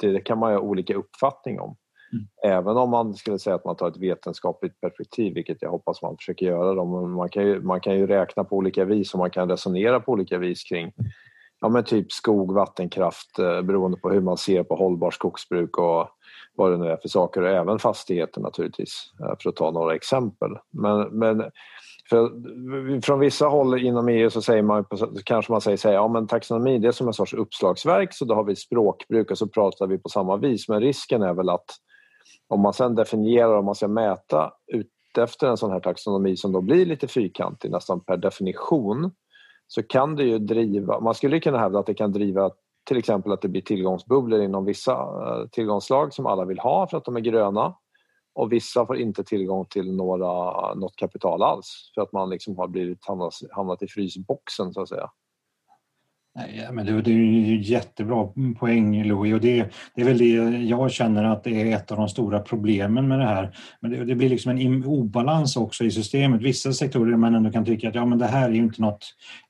det 0.00 0.20
kan 0.20 0.38
man 0.38 0.52
ha 0.52 0.60
olika 0.60 0.94
uppfattning 0.94 1.60
om. 1.60 1.76
Mm. 2.12 2.56
Även 2.56 2.76
om 2.76 2.90
man 2.90 3.14
skulle 3.14 3.38
säga 3.38 3.56
att 3.56 3.64
man 3.64 3.76
tar 3.76 3.88
ett 3.88 3.96
vetenskapligt 3.96 4.80
perspektiv, 4.80 5.34
vilket 5.34 5.62
jag 5.62 5.70
hoppas 5.70 6.02
man 6.02 6.16
försöker 6.16 6.46
göra. 6.46 6.74
Då. 6.74 6.84
Man, 7.06 7.28
kan 7.28 7.46
ju, 7.46 7.60
man 7.60 7.80
kan 7.80 7.98
ju 7.98 8.06
räkna 8.06 8.44
på 8.44 8.56
olika 8.56 8.84
vis 8.84 9.14
och 9.14 9.18
man 9.18 9.30
kan 9.30 9.50
resonera 9.50 10.00
på 10.00 10.12
olika 10.12 10.38
vis 10.38 10.64
kring 10.64 10.92
ja, 11.60 11.68
men 11.68 11.84
typ 11.84 12.12
skog, 12.12 12.54
vattenkraft 12.54 13.38
eh, 13.38 13.62
beroende 13.62 13.96
på 13.96 14.10
hur 14.10 14.20
man 14.20 14.36
ser 14.36 14.62
på 14.62 14.74
hållbar 14.76 15.10
skogsbruk 15.10 15.78
och 15.78 16.08
vad 16.60 16.72
det 16.72 16.78
nu 16.78 16.88
är 16.88 16.96
för 16.96 17.08
saker 17.08 17.42
och 17.42 17.48
även 17.48 17.78
fastigheter 17.78 18.40
naturligtvis 18.40 19.12
eh, 19.20 19.34
för 19.42 19.50
att 19.50 19.56
ta 19.56 19.70
några 19.70 19.94
exempel. 19.94 20.50
Men, 20.70 21.18
men 21.18 21.50
för 22.10 23.00
från 23.00 23.18
vissa 23.18 23.46
håll 23.46 23.78
inom 23.78 24.08
EU 24.08 24.30
så 24.30 24.42
säger 24.42 24.62
man, 24.62 24.84
kanske 25.24 25.52
man 25.52 25.60
säger 25.60 25.76
så 25.76 25.88
här, 25.88 25.94
ja 25.94 26.08
men 26.08 26.26
taxonomi 26.26 26.78
det 26.78 26.88
är 26.88 26.92
som 26.92 27.06
en 27.06 27.12
sorts 27.12 27.34
uppslagsverk 27.34 28.14
så 28.14 28.24
då 28.24 28.34
har 28.34 28.44
vi 28.44 28.56
språkbruk 28.56 29.30
och 29.30 29.38
så 29.38 29.48
pratar 29.48 29.86
vi 29.86 29.98
på 29.98 30.08
samma 30.08 30.36
vis. 30.36 30.68
Men 30.68 30.80
risken 30.80 31.22
är 31.22 31.34
väl 31.34 31.48
att 31.48 31.70
om 32.48 32.60
man 32.60 32.72
sen 32.72 32.94
definierar, 32.94 33.56
och 33.56 33.64
man 33.64 33.74
ska 33.74 33.88
mäta 33.88 34.52
utefter 34.66 35.46
en 35.46 35.56
sån 35.56 35.70
här 35.70 35.80
taxonomi 35.80 36.36
som 36.36 36.52
då 36.52 36.60
blir 36.60 36.86
lite 36.86 37.08
fyrkantig 37.08 37.70
nästan 37.70 38.00
per 38.00 38.16
definition 38.16 39.10
så 39.66 39.82
kan 39.82 40.16
det 40.16 40.24
ju 40.24 40.38
driva, 40.38 41.00
man 41.00 41.14
skulle 41.14 41.40
kunna 41.40 41.58
hävda 41.58 41.78
att 41.78 41.86
det 41.86 41.94
kan 41.94 42.12
driva 42.12 42.50
till 42.84 42.96
exempel 42.96 43.32
att 43.32 43.42
det 43.42 43.48
blir 43.48 43.62
tillgångsbubblor 43.62 44.40
inom 44.40 44.64
vissa 44.64 44.92
eh, 44.92 45.48
tillgångsslag 45.48 46.14
som 46.14 46.26
alla 46.26 46.44
vill 46.44 46.58
ha 46.58 46.86
för 46.86 46.96
att 46.96 47.04
de 47.04 47.16
är 47.16 47.20
gröna 47.20 47.74
och 48.34 48.52
vissa 48.52 48.86
får 48.86 48.96
inte 48.96 49.24
tillgång 49.24 49.66
till 49.66 49.96
några, 49.96 50.74
något 50.74 50.96
kapital 50.96 51.42
alls 51.42 51.92
för 51.94 52.02
att 52.02 52.12
man 52.12 52.30
liksom 52.30 52.58
har 52.58 52.68
blivit 52.68 53.06
hamnat, 53.06 53.34
hamnat 53.50 53.82
i 53.82 53.88
frysboxen 53.88 54.72
så 54.72 54.82
att 54.82 54.88
säga. 54.88 55.10
Nej, 56.34 56.68
men 56.72 56.86
det, 56.86 57.02
det 57.02 57.10
är 57.10 57.14
ju 57.14 57.62
jättebra 57.62 58.28
poäng 58.58 59.04
Louis 59.04 59.34
och 59.34 59.40
det, 59.40 59.72
det 59.94 60.00
är 60.00 60.04
väl 60.04 60.18
det 60.18 60.58
jag 60.58 60.90
känner 60.90 61.24
att 61.24 61.44
det 61.44 61.62
är 61.62 61.76
ett 61.76 61.90
av 61.90 61.96
de 61.96 62.08
stora 62.08 62.40
problemen 62.40 63.08
med 63.08 63.18
det 63.18 63.24
här. 63.24 63.56
Men 63.80 63.90
det, 63.90 64.04
det 64.04 64.14
blir 64.14 64.28
liksom 64.28 64.58
en 64.58 64.84
obalans 64.84 65.56
också 65.56 65.84
i 65.84 65.90
systemet. 65.90 66.42
Vissa 66.42 66.72
sektorer 66.72 67.16
man 67.16 67.34
ändå 67.34 67.50
kan 67.50 67.64
tycka 67.64 67.88
att 67.88 67.94
ja, 67.94 68.06
men 68.06 68.18
det 68.18 68.26
här 68.26 68.48
är 68.48 68.52
ju 68.52 68.58
inte 68.58 68.82
något, 68.82 69.06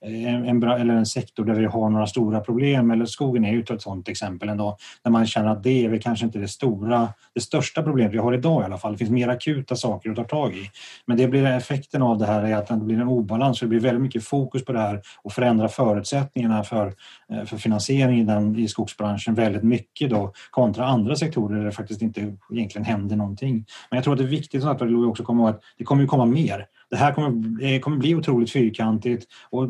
eh, 0.06 0.34
en, 0.34 0.44
en, 0.44 0.62
eller 0.62 0.94
en 0.94 1.06
sektor 1.06 1.44
där 1.44 1.54
vi 1.54 1.64
har 1.64 1.90
några 1.90 2.06
stora 2.06 2.40
problem 2.40 2.90
eller 2.90 3.04
skogen 3.04 3.44
är 3.44 3.52
ju 3.52 3.60
ett 3.60 3.82
sådant 3.82 4.08
exempel 4.08 4.48
ändå 4.48 4.76
där 5.04 5.10
man 5.10 5.26
känner 5.26 5.48
att 5.48 5.62
det 5.62 5.84
är 5.84 5.88
väl 5.88 6.00
kanske 6.00 6.26
inte 6.26 6.38
det 6.38 6.48
stora, 6.48 7.08
det 7.34 7.40
största 7.40 7.82
problemet 7.82 8.14
vi 8.14 8.18
har 8.18 8.34
idag 8.34 8.62
i 8.62 8.64
alla 8.64 8.78
fall. 8.78 8.92
Det 8.92 8.98
finns 8.98 9.10
mer 9.10 9.28
akuta 9.28 9.76
saker 9.76 10.10
att 10.10 10.16
ta 10.16 10.24
tag 10.24 10.52
i. 10.52 10.70
Men 11.06 11.16
det 11.16 11.28
blir 11.28 11.46
effekten 11.46 12.02
av 12.02 12.18
det 12.18 12.26
här 12.26 12.42
är 12.42 12.56
att 12.56 12.66
det 12.66 12.76
blir 12.76 13.00
en 13.00 13.08
obalans. 13.08 13.60
Det 13.60 13.66
blir 13.66 13.80
väldigt 13.80 14.02
mycket 14.02 14.24
fokus 14.24 14.64
på 14.64 14.72
det 14.72 14.80
här 14.80 15.00
och 15.22 15.32
förändra 15.32 15.68
förutsättningarna 15.68 16.64
för, 16.70 16.92
eh, 17.32 17.44
för 17.44 17.56
finansiering 17.56 18.20
i, 18.20 18.24
den, 18.24 18.56
i 18.56 18.68
skogsbranschen 18.68 19.34
väldigt 19.34 19.62
mycket 19.62 20.10
då 20.10 20.32
kontra 20.50 20.86
andra 20.86 21.16
sektorer 21.16 21.58
där 21.58 21.64
det 21.64 21.72
faktiskt 21.72 22.02
inte 22.02 22.36
egentligen 22.52 22.84
händer 22.84 23.16
någonting. 23.16 23.64
Men 23.90 23.96
jag 23.96 24.04
tror 24.04 24.14
att 24.14 24.18
det 24.18 24.24
är 24.24 24.28
viktigt 24.28 24.64
att 24.64 24.82
också 24.82 25.22
komma 25.22 25.40
ihåg 25.42 25.50
att 25.50 25.62
det 25.78 25.84
kommer 25.84 26.02
ju 26.02 26.08
komma 26.08 26.24
mer. 26.24 26.66
Det 26.90 26.96
här 26.96 27.12
kommer, 27.12 27.30
det 27.60 27.80
kommer 27.80 27.96
bli 27.96 28.14
otroligt 28.14 28.52
fyrkantigt 28.52 29.26
och 29.50 29.68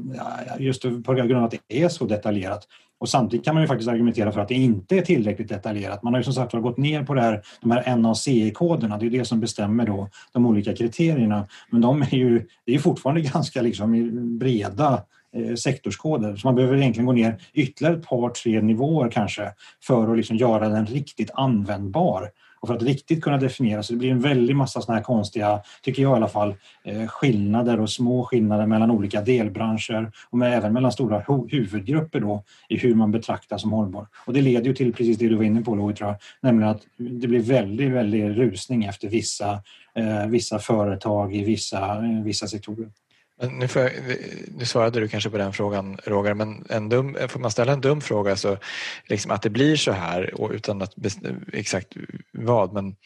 just 0.59 0.83
på 0.83 1.15
grund 1.15 1.33
av 1.33 1.45
att 1.45 1.51
det 1.51 1.83
är 1.83 1.89
så 1.89 2.07
detaljerat. 2.07 2.67
Och 3.01 3.09
samtidigt 3.09 3.45
kan 3.45 3.55
man 3.55 3.63
ju 3.63 3.69
faktiskt 3.69 3.91
argumentera 3.91 4.33
för 4.33 4.41
att 4.41 4.49
det 4.49 4.55
inte 4.55 4.99
är 4.99 5.03
tillräckligt 5.03 5.49
detaljerat. 5.49 6.03
Man 6.03 6.13
har 6.13 6.21
ju 6.21 6.25
som 6.25 6.33
sagt 6.33 6.53
gått 6.53 6.77
ner 6.77 7.03
på 7.03 7.15
det 7.15 7.21
här, 7.21 7.43
de 7.61 7.71
här 7.71 7.97
NACI-koderna, 7.97 8.99
det 8.99 9.07
är 9.07 9.11
det 9.11 9.25
som 9.25 9.41
bestämmer 9.41 9.87
då 9.87 10.09
de 10.33 10.47
olika 10.47 10.75
kriterierna. 10.75 11.47
Men 11.71 11.81
de 11.81 12.03
är 12.03 12.15
ju, 12.15 12.47
det 12.67 12.75
är 12.75 12.79
fortfarande 12.79 13.21
ganska 13.33 13.63
liksom 13.63 14.39
breda 14.39 15.03
Eh, 15.37 15.55
sektorskoder. 15.55 16.37
Så 16.37 16.47
man 16.47 16.55
behöver 16.55 16.77
egentligen 16.77 17.07
gå 17.07 17.13
ner 17.13 17.43
ytterligare 17.53 17.97
ett 17.97 18.07
par, 18.07 18.31
tre 18.31 18.61
nivåer 18.61 19.11
kanske 19.11 19.53
för 19.83 20.11
att 20.11 20.17
liksom 20.17 20.37
göra 20.37 20.69
den 20.69 20.87
riktigt 20.87 21.31
användbar. 21.35 22.31
Och 22.61 22.69
för 22.69 22.75
att 22.75 22.83
riktigt 22.83 23.23
kunna 23.23 23.37
definiera 23.37 23.83
så 23.83 23.93
det 23.93 23.99
blir 23.99 24.11
en 24.11 24.21
väldig 24.21 24.57
massa 24.57 24.81
såna 24.81 24.97
här 24.97 25.05
konstiga, 25.05 25.61
tycker 25.83 26.03
jag 26.03 26.13
i 26.13 26.17
alla 26.17 26.29
fall, 26.29 26.55
eh, 26.85 27.07
skillnader 27.07 27.81
och 27.81 27.91
små 27.91 28.25
skillnader 28.25 28.67
mellan 28.67 28.91
olika 28.91 29.21
delbranscher 29.21 30.13
och 30.31 30.39
med, 30.39 30.59
även 30.59 30.73
mellan 30.73 30.93
stora 30.93 31.45
huvudgrupper 31.49 32.21
då 32.21 32.43
i 32.69 32.79
hur 32.79 32.95
man 32.95 33.13
betraktar 33.13 33.59
som 33.59 33.73
hållbar. 33.73 34.07
Och 34.27 34.33
det 34.33 34.43
leder 34.43 34.67
ju 34.67 34.75
till 34.75 34.93
precis 34.93 35.19
det 35.19 35.29
du 35.29 35.37
var 35.37 35.45
inne 35.45 35.63
på 35.63 35.75
Louis, 35.75 35.99
tror 35.99 36.11
jag, 36.11 36.19
nämligen 36.41 36.71
att 36.71 36.83
det 36.97 37.29
blir 37.29 37.41
väldigt, 37.41 37.91
väldigt 37.91 38.37
rusning 38.37 38.85
efter 38.85 39.09
vissa, 39.09 39.63
eh, 39.95 40.27
vissa 40.27 40.59
företag 40.59 41.35
i 41.35 41.45
vissa, 41.45 42.01
vissa 42.25 42.47
sektorer. 42.47 42.89
Eh, 43.43 43.51
nu, 43.51 43.69
jag, 43.75 43.91
nu, 44.59 44.65
svarade 44.65 45.01
du 45.01 45.09
kanske 45.09 45.31
på 45.31 45.39
den 45.39 45.53
frågan 45.53 45.99
Roger, 46.05 46.35
men 46.35 46.67
en 46.71 46.89
dum, 46.89 47.17
får 47.29 47.41
man 47.41 47.51
ställa 47.51 47.73
en 47.73 47.81
dum 47.81 48.01
fråga 48.01 48.37
så 48.37 48.57
liksom 49.09 49.31
att 49.31 49.43
det 49.43 49.51
blir 49.51 49.77
så 49.77 49.93
här 49.93 50.41
och 50.41 50.51
utan 50.51 50.83
att 50.83 50.95
exakt 51.53 51.89
vad 52.33 52.73
men 52.73 52.97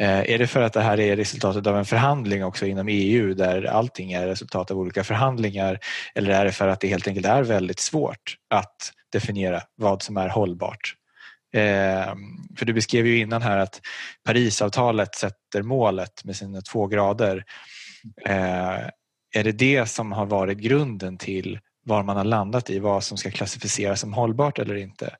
eh, 0.00 0.30
är 0.30 0.38
det 0.38 0.46
för 0.46 0.62
att 0.62 0.72
det 0.72 0.80
här 0.80 1.00
är 1.00 1.16
resultatet 1.16 1.66
av 1.66 1.76
en 1.76 1.84
förhandling 1.84 2.44
också 2.44 2.66
inom 2.66 2.88
EU 2.88 3.34
där 3.34 3.64
allting 3.64 4.12
är 4.12 4.26
resultat 4.26 4.70
av 4.70 4.78
olika 4.78 5.04
förhandlingar 5.04 5.78
eller 6.14 6.30
är 6.30 6.44
det 6.44 6.52
för 6.52 6.68
att 6.68 6.80
det 6.80 6.88
helt 6.88 7.08
enkelt 7.08 7.26
är 7.26 7.42
väldigt 7.42 7.80
svårt 7.80 8.36
att 8.50 8.92
definiera 9.12 9.62
vad 9.76 10.02
som 10.02 10.16
är 10.16 10.28
hållbart? 10.28 10.94
Eh, 11.54 12.14
för 12.56 12.64
du 12.64 12.72
beskrev 12.72 13.06
ju 13.06 13.18
innan 13.18 13.42
här 13.42 13.58
att 13.58 13.80
Parisavtalet 14.24 15.14
sätter 15.14 15.62
målet 15.62 16.24
med 16.24 16.36
sina 16.36 16.60
två 16.60 16.86
grader 16.86 17.44
eh, 18.26 18.88
är 19.34 19.44
det 19.44 19.52
det 19.52 19.86
som 19.86 20.12
har 20.12 20.26
varit 20.26 20.58
grunden 20.58 21.18
till 21.18 21.58
var 21.84 22.02
man 22.02 22.16
har 22.16 22.24
landat 22.24 22.70
i 22.70 22.78
vad 22.78 23.04
som 23.04 23.18
ska 23.18 23.30
klassificeras 23.30 24.00
som 24.00 24.12
hållbart 24.12 24.58
eller 24.58 24.74
inte. 24.74 25.16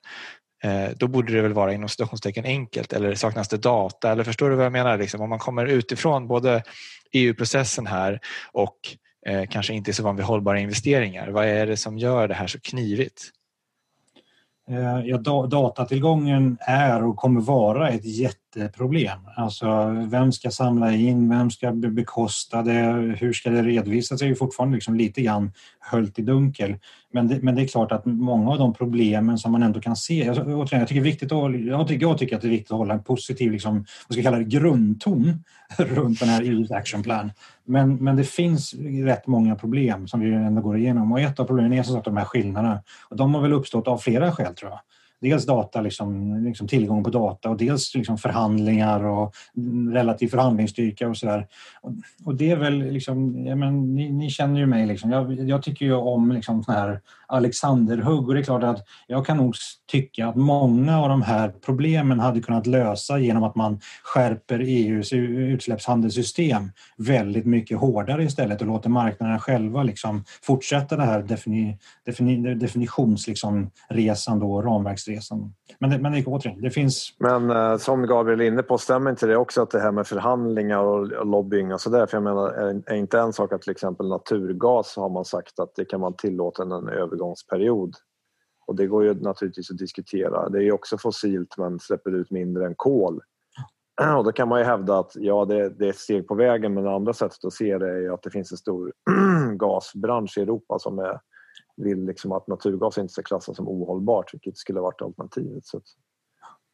Eh, 0.63 0.89
då 0.97 1.07
borde 1.07 1.33
det 1.33 1.41
väl 1.41 1.53
vara 1.53 1.73
inom 1.73 1.89
situationstecken 1.89 2.45
enkelt 2.45 2.93
eller 2.93 3.15
saknas 3.15 3.47
det 3.47 3.57
data? 3.57 4.11
Eller 4.11 4.23
förstår 4.23 4.49
du 4.49 4.55
vad 4.55 4.65
jag 4.65 4.71
menar? 4.71 4.97
Liksom, 4.97 5.21
om 5.21 5.29
man 5.29 5.39
kommer 5.39 5.65
utifrån 5.65 6.27
både 6.27 6.63
EU-processen 7.11 7.87
här 7.87 8.19
och 8.51 8.77
eh, 9.25 9.45
kanske 9.49 9.73
inte 9.73 9.91
är 9.91 9.93
så 9.93 10.03
van 10.03 10.15
vid 10.15 10.25
hållbara 10.25 10.59
investeringar. 10.59 11.29
Vad 11.29 11.45
är 11.45 11.67
det 11.67 11.77
som 11.77 11.97
gör 11.97 12.27
det 12.27 12.33
här 12.33 12.47
så 12.47 12.59
knivigt? 12.59 13.31
Eh, 14.69 14.99
ja, 15.05 15.17
datatillgången 15.47 16.57
är 16.61 17.03
och 17.03 17.15
kommer 17.15 17.41
vara 17.41 17.89
ett 17.89 18.05
jätte 18.05 18.48
jätteproblem. 18.55 19.19
Alltså, 19.35 19.87
vem 20.09 20.31
ska 20.31 20.51
samla 20.51 20.91
in, 20.93 21.29
vem 21.29 21.51
ska 21.51 21.71
bekosta 21.71 22.61
det, 22.61 23.15
hur 23.19 23.33
ska 23.33 23.49
det 23.49 23.63
redovisas? 23.63 24.19
Det 24.19 24.25
är 24.25 24.29
ju 24.29 24.35
fortfarande 24.35 24.75
liksom 24.75 24.95
lite 24.95 25.21
grann 25.21 25.51
höljt 25.79 26.19
i 26.19 26.21
dunkel. 26.21 26.75
Men 27.13 27.27
det, 27.27 27.41
men 27.41 27.55
det 27.55 27.61
är 27.61 27.67
klart 27.67 27.91
att 27.91 28.05
många 28.05 28.51
av 28.51 28.57
de 28.57 28.73
problemen 28.73 29.37
som 29.37 29.51
man 29.51 29.63
ändå 29.63 29.81
kan 29.81 29.95
se... 29.95 30.29
Alltså, 30.29 30.49
jag, 30.49 30.67
jag, 30.71 30.87
tycker, 30.87 31.01
viktigt 31.01 31.31
att, 31.31 31.53
jag, 31.65 31.87
tycker, 31.87 32.05
jag 32.05 32.17
tycker 32.17 32.35
att 32.35 32.41
det 32.41 32.47
är 32.47 32.49
viktigt 32.49 32.71
att 32.71 32.77
hålla 32.77 32.93
en 32.93 33.03
positiv 33.03 33.51
liksom, 33.51 33.73
vad 33.75 33.85
ska 33.85 34.15
jag 34.15 34.23
kalla 34.23 34.37
det, 34.37 34.43
grundton 34.43 35.43
runt 35.77 36.19
den 36.19 36.29
här 36.29 36.41
EU's 36.41 36.75
action 36.75 37.03
plan. 37.03 37.31
Men, 37.65 37.95
men 37.95 38.15
det 38.15 38.23
finns 38.23 38.73
rätt 39.03 39.27
många 39.27 39.55
problem 39.55 40.07
som 40.07 40.19
vi 40.19 40.33
ändå 40.33 40.61
går 40.61 40.77
igenom 40.77 41.11
och 41.11 41.19
ett 41.19 41.39
av 41.39 41.45
problemen 41.45 41.73
är 41.73 41.83
som 41.83 41.93
sagt 41.93 42.05
de 42.05 42.17
här 42.17 42.25
skillnaderna. 42.25 42.83
Och 43.09 43.15
de 43.15 43.35
har 43.35 43.41
väl 43.41 43.53
uppstått 43.53 43.87
av 43.87 43.97
flera 43.97 44.31
skäl 44.31 44.55
tror 44.55 44.71
jag 44.71 44.79
dels 45.21 45.45
data, 45.45 45.81
liksom, 45.81 46.43
liksom 46.43 46.67
tillgång 46.67 47.03
på 47.03 47.09
data 47.09 47.49
och 47.49 47.57
dels 47.57 47.95
liksom 47.95 48.17
förhandlingar 48.17 49.05
och 49.05 49.35
relativ 49.93 50.27
förhandlingsstyrka 50.27 51.09
och 51.09 51.17
sådär. 51.17 51.47
Och, 51.81 51.91
och, 52.23 52.35
det 52.35 52.51
är 52.51 52.55
väl 52.55 52.77
liksom, 52.77 53.45
ja, 53.45 53.55
men, 53.55 53.95
ni, 53.95 54.11
ni 54.11 54.29
känner 54.29 54.59
ju 54.59 54.65
mig 54.65 54.87
liksom. 54.87 55.11
Jag, 55.11 55.49
jag 55.49 55.63
tycker 55.63 55.85
ju 55.85 55.93
om 55.93 56.31
liksom 56.31 56.63
såna 56.63 56.77
här 56.77 56.99
Alexanderhugg 57.29 58.27
och 58.27 58.33
det 58.33 58.39
är 58.39 58.43
klart 58.43 58.63
att 58.63 58.85
jag 59.07 59.25
kan 59.25 59.37
nog 59.37 59.55
tycka 59.91 60.27
att 60.27 60.35
många 60.35 60.99
av 60.99 61.09
de 61.09 61.21
här 61.21 61.49
problemen 61.65 62.19
hade 62.19 62.41
kunnat 62.41 62.67
lösa 62.67 63.19
genom 63.19 63.43
att 63.43 63.55
man 63.55 63.79
skärper 64.03 64.59
EUs 64.59 65.13
utsläppshandelssystem 65.13 66.71
väldigt 66.97 67.45
mycket 67.45 67.77
hårdare 67.77 68.23
istället 68.23 68.61
och 68.61 68.67
låter 68.67 68.89
marknaden 68.89 69.39
själva 69.39 69.83
liksom 69.83 70.23
fortsätta 70.43 70.95
det 70.95 71.03
här 71.03 71.21
defini, 71.21 71.77
defini, 72.05 72.55
definitionsresan 72.55 73.69
liksom, 73.89 74.43
och 74.43 74.63
ramverksresan. 74.63 75.53
Men 75.79 75.89
det, 75.89 75.99
men 75.99 76.11
det, 76.11 76.25
återigen, 76.25 76.61
det 76.61 76.69
finns... 76.69 77.15
Men 77.19 77.49
eh, 77.49 77.77
som 77.77 78.07
Gabriel 78.07 78.41
är 78.41 78.45
inne 78.45 78.63
på, 78.63 78.77
stämmer 78.77 79.09
inte 79.09 79.27
det 79.27 79.37
också 79.37 79.61
att 79.61 79.71
det 79.71 79.79
här 79.79 79.91
med 79.91 80.07
förhandlingar 80.07 80.79
och, 80.79 81.25
lobbying 81.25 81.73
och 81.73 81.81
sådär, 81.81 82.05
för 82.05 82.17
jag 82.17 82.23
menar, 82.23 82.49
är, 82.85 82.95
inte 82.95 83.19
en 83.19 83.33
sak 83.33 83.53
att 83.53 83.61
till 83.61 83.71
exempel 83.71 84.07
naturgas 84.07 84.95
har 84.95 85.09
man 85.09 85.25
sagt 85.25 85.59
att 85.59 85.75
det 85.75 85.85
kan 85.85 85.99
man 85.99 86.13
tillåta 86.13 86.63
en 86.63 86.89
övergångsperiod 87.19 87.95
och 88.67 88.75
det 88.75 88.87
går 88.87 89.03
ju 89.03 89.13
naturligtvis 89.13 89.71
att 89.71 89.77
diskutera. 89.77 90.49
Det 90.49 90.63
är 90.63 90.71
också 90.71 90.97
fossilt 90.97 91.57
men 91.57 91.79
släpper 91.79 92.11
ut 92.11 92.31
mindre 92.31 92.65
än 92.65 92.75
kol. 92.75 93.21
Och 94.17 94.23
då 94.23 94.31
kan 94.31 94.47
man 94.47 94.59
ju 94.59 94.65
hävda 94.65 94.99
att 94.99 95.11
ja, 95.15 95.45
det, 95.45 95.69
det 95.69 95.85
är 95.85 95.89
ett 95.89 95.97
steg 95.97 96.27
på 96.27 96.35
vägen 96.35 96.73
men 96.73 96.83
det 96.83 96.91
andra 96.91 97.13
sättet 97.13 97.45
att 97.45 97.53
se 97.53 97.77
det 97.77 98.05
är 98.05 98.13
att 98.13 98.23
det 98.23 98.31
finns 98.31 98.51
en 98.51 98.57
stor 98.57 98.93
gasbransch 99.57 100.37
i 100.37 100.41
Europa 100.41 100.79
som 100.79 100.99
är, 100.99 101.19
vill 101.77 102.05
liksom 102.05 102.31
att 102.31 102.47
naturgas 102.47 102.97
inte 102.97 103.13
ska 103.13 103.23
klassas 103.23 103.55
som 103.55 103.67
ohållbart 103.67 104.33
vilket 104.33 104.57
skulle 104.57 104.79
varit 104.79 105.01
alternativet. 105.01 105.65
Så 105.65 105.81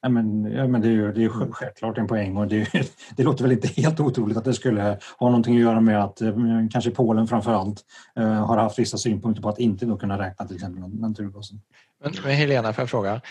Ja, 0.05 0.09
men, 0.09 0.51
ja, 0.51 0.67
men 0.67 0.81
det 0.81 0.87
är 0.87 0.91
ju 0.91 1.11
det 1.11 1.23
är 1.23 1.51
självklart 1.51 1.97
en 1.97 2.07
poäng 2.07 2.37
och 2.37 2.47
det, 2.47 2.67
det 3.17 3.23
låter 3.23 3.43
väl 3.43 3.51
inte 3.51 3.67
helt 3.67 3.99
otroligt 3.99 4.37
att 4.37 4.45
det 4.45 4.53
skulle 4.53 4.81
ha 5.17 5.29
någonting 5.29 5.55
att 5.55 5.61
göra 5.61 5.81
med 5.81 6.03
att 6.03 6.21
eh, 6.21 6.33
kanske 6.71 6.91
Polen 6.91 7.27
framför 7.27 7.53
allt 7.53 7.81
eh, 8.15 8.45
har 8.45 8.57
haft 8.57 8.79
vissa 8.79 8.97
synpunkter 8.97 9.41
på 9.41 9.49
att 9.49 9.59
inte 9.59 9.85
då 9.85 9.97
kunna 9.97 10.19
räkna 10.19 10.47
till 10.47 10.55
exempel 10.55 10.99
naturgasen. 10.99 11.61
Men, 12.03 12.13
men 12.23 12.31
Helena, 12.31 12.73
får 12.73 12.81
jag 12.81 12.89
fråga, 12.89 13.21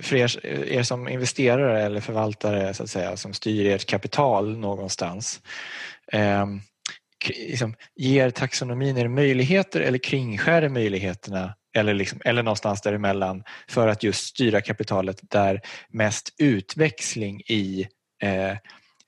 för 0.00 0.16
er, 0.16 0.46
er, 0.46 0.82
som 0.82 1.08
investerare 1.08 1.82
eller 1.82 2.00
förvaltare 2.00 2.74
så 2.74 2.82
att 2.82 2.90
säga, 2.90 3.16
som 3.16 3.32
styr 3.32 3.66
ert 3.66 3.86
kapital 3.86 4.58
någonstans, 4.58 5.40
eh, 6.12 6.46
liksom, 7.28 7.74
ger 7.96 8.30
taxonomin 8.30 8.98
er 8.98 9.08
möjligheter 9.08 9.80
eller 9.80 9.98
kringskär 9.98 10.60
det 10.60 10.68
möjligheterna 10.68 11.54
eller, 11.74 11.94
liksom, 11.94 12.20
eller 12.24 12.42
någonstans 12.42 12.80
däremellan 12.82 13.44
för 13.68 13.88
att 13.88 14.02
just 14.02 14.26
styra 14.26 14.60
kapitalet 14.60 15.18
där 15.22 15.60
mest 15.88 16.34
utväxling 16.38 17.40
i 17.40 17.86
eh, 18.22 18.56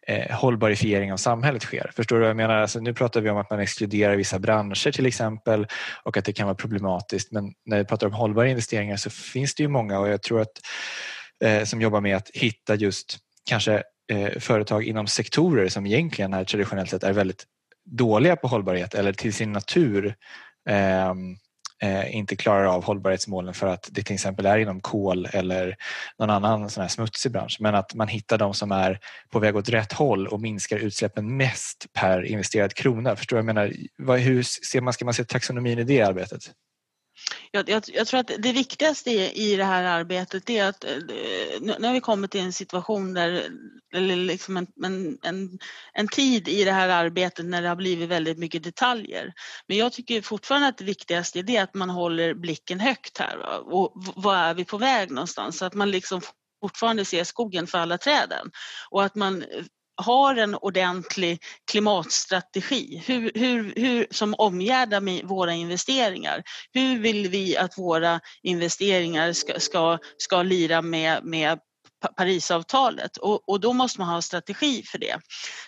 eh, 0.06 0.36
hållbarifiering 0.36 1.12
av 1.12 1.16
samhället 1.16 1.62
sker. 1.62 1.90
Förstår 1.96 2.16
du 2.16 2.20
vad 2.20 2.30
jag 2.30 2.36
menar? 2.36 2.54
Alltså, 2.54 2.80
nu 2.80 2.94
pratar 2.94 3.20
vi 3.20 3.30
om 3.30 3.38
att 3.38 3.50
man 3.50 3.60
exkluderar 3.60 4.16
vissa 4.16 4.38
branscher 4.38 4.92
till 4.92 5.06
exempel 5.06 5.66
och 6.02 6.16
att 6.16 6.24
det 6.24 6.32
kan 6.32 6.46
vara 6.46 6.54
problematiskt 6.54 7.32
men 7.32 7.52
när 7.64 7.78
vi 7.78 7.84
pratar 7.84 8.06
om 8.06 8.12
hållbara 8.12 8.48
investeringar 8.48 8.96
så 8.96 9.10
finns 9.10 9.54
det 9.54 9.62
ju 9.62 9.68
många 9.68 9.98
och 9.98 10.08
jag 10.08 10.22
tror 10.22 10.40
att 10.40 10.60
eh, 11.44 11.64
som 11.64 11.80
jobbar 11.80 12.00
med 12.00 12.16
att 12.16 12.30
hitta 12.34 12.74
just 12.74 13.18
kanske 13.48 13.82
eh, 14.12 14.38
företag 14.38 14.84
inom 14.84 15.06
sektorer 15.06 15.68
som 15.68 15.86
egentligen 15.86 16.34
är 16.34 16.44
traditionellt 16.44 16.90
sett 16.90 17.02
är 17.02 17.12
väldigt 17.12 17.44
dåliga 17.84 18.36
på 18.36 18.48
hållbarhet 18.48 18.94
eller 18.94 19.12
till 19.12 19.32
sin 19.32 19.52
natur 19.52 20.14
eh, 20.68 21.14
Eh, 21.82 22.16
inte 22.16 22.36
klarar 22.36 22.64
av 22.64 22.84
hållbarhetsmålen 22.84 23.54
för 23.54 23.66
att 23.66 23.88
det 23.92 24.02
till 24.02 24.14
exempel 24.14 24.46
är 24.46 24.58
inom 24.58 24.80
kol 24.80 25.26
eller 25.32 25.76
någon 26.18 26.30
annan 26.30 26.70
sån 26.70 26.82
här 26.82 26.88
smutsig 26.88 27.32
bransch. 27.32 27.56
Men 27.60 27.74
att 27.74 27.94
man 27.94 28.08
hittar 28.08 28.38
de 28.38 28.54
som 28.54 28.72
är 28.72 29.00
på 29.30 29.38
väg 29.38 29.56
åt 29.56 29.68
rätt 29.68 29.92
håll 29.92 30.26
och 30.26 30.40
minskar 30.40 30.76
utsläppen 30.76 31.36
mest 31.36 31.86
per 31.92 32.22
investerad 32.22 32.74
krona. 32.74 33.16
Förstår 33.16 33.36
du 33.36 33.42
vad 33.42 33.48
jag 33.48 33.54
menar? 33.54 33.72
Vad, 33.98 34.18
hur 34.18 34.42
ser 34.42 34.80
man, 34.80 34.92
ska 34.92 35.04
man 35.04 35.14
se 35.14 35.24
taxonomin 35.24 35.78
i 35.78 35.84
det 35.84 36.02
arbetet? 36.02 36.50
Jag, 37.50 37.68
jag, 37.68 37.82
jag, 37.86 38.06
tror 38.06 38.20
att 38.20 38.30
det 38.38 38.52
viktigaste 38.52 39.10
i, 39.10 39.52
i 39.52 39.56
det 39.56 39.64
här 39.64 39.84
arbetet 39.84 40.50
är 40.50 40.64
att 40.64 40.84
eh, 40.84 40.96
nu, 41.60 41.76
nu 41.78 41.86
har 41.86 41.94
vi 41.94 42.00
kommit 42.00 42.30
till 42.30 42.40
en 42.40 42.52
situation 42.52 43.14
där, 43.14 43.42
eller 43.94 44.16
liksom 44.16 44.56
en, 44.56 44.66
en, 44.84 45.18
en, 45.22 45.58
en, 45.92 46.08
tid 46.08 46.48
i 46.48 46.64
det 46.64 46.72
här 46.72 46.88
arbetet 46.88 47.44
när 47.44 47.62
det 47.62 47.68
har 47.68 47.76
blivit 47.76 48.08
väldigt 48.08 48.38
mycket 48.38 48.62
detaljer. 48.62 49.32
Men 49.68 49.76
jag 49.76 49.92
tycker 49.92 50.22
fortfarande 50.22 50.68
att 50.68 50.78
det 50.78 50.84
viktigaste 50.84 51.38
är 51.38 51.42
det 51.42 51.58
att 51.58 51.74
man 51.74 51.90
håller 51.90 52.34
blicken 52.34 52.80
högt 52.80 53.18
här. 53.18 53.36
Va? 53.36 53.58
Och 53.58 53.92
vad 54.16 54.36
är 54.36 54.54
vi 54.54 54.64
på 54.64 54.78
väg 54.78 55.10
någonstans? 55.10 55.58
Så 55.58 55.64
att 55.64 55.74
man 55.74 55.90
liksom 55.90 56.20
fortfarande 56.60 57.04
ser 57.04 57.24
skogen 57.24 57.66
för 57.66 57.78
alla 57.78 57.98
träden 57.98 58.50
och 58.90 59.04
att 59.04 59.14
man 59.14 59.42
eh, 59.42 59.64
har 59.96 60.36
en 60.36 60.54
ordentlig 60.54 61.38
klimatstrategi 61.70 63.02
hur, 63.06 63.32
hur, 63.34 63.72
hur, 63.76 64.06
som 64.10 64.34
omgärdar 64.38 65.26
våra 65.26 65.54
investeringar. 65.54 66.42
Hur 66.72 66.98
vill 66.98 67.28
vi 67.28 67.56
att 67.56 67.78
våra 67.78 68.20
investeringar 68.42 69.32
ska, 69.32 69.60
ska, 69.60 69.98
ska 70.18 70.42
lira 70.42 70.82
med, 70.82 71.24
med 71.24 71.58
Parisavtalet 72.16 73.16
och, 73.16 73.48
och 73.48 73.60
då 73.60 73.72
måste 73.72 74.00
man 74.00 74.08
ha 74.08 74.16
en 74.16 74.22
strategi 74.22 74.82
för 74.82 74.98
det. 74.98 75.20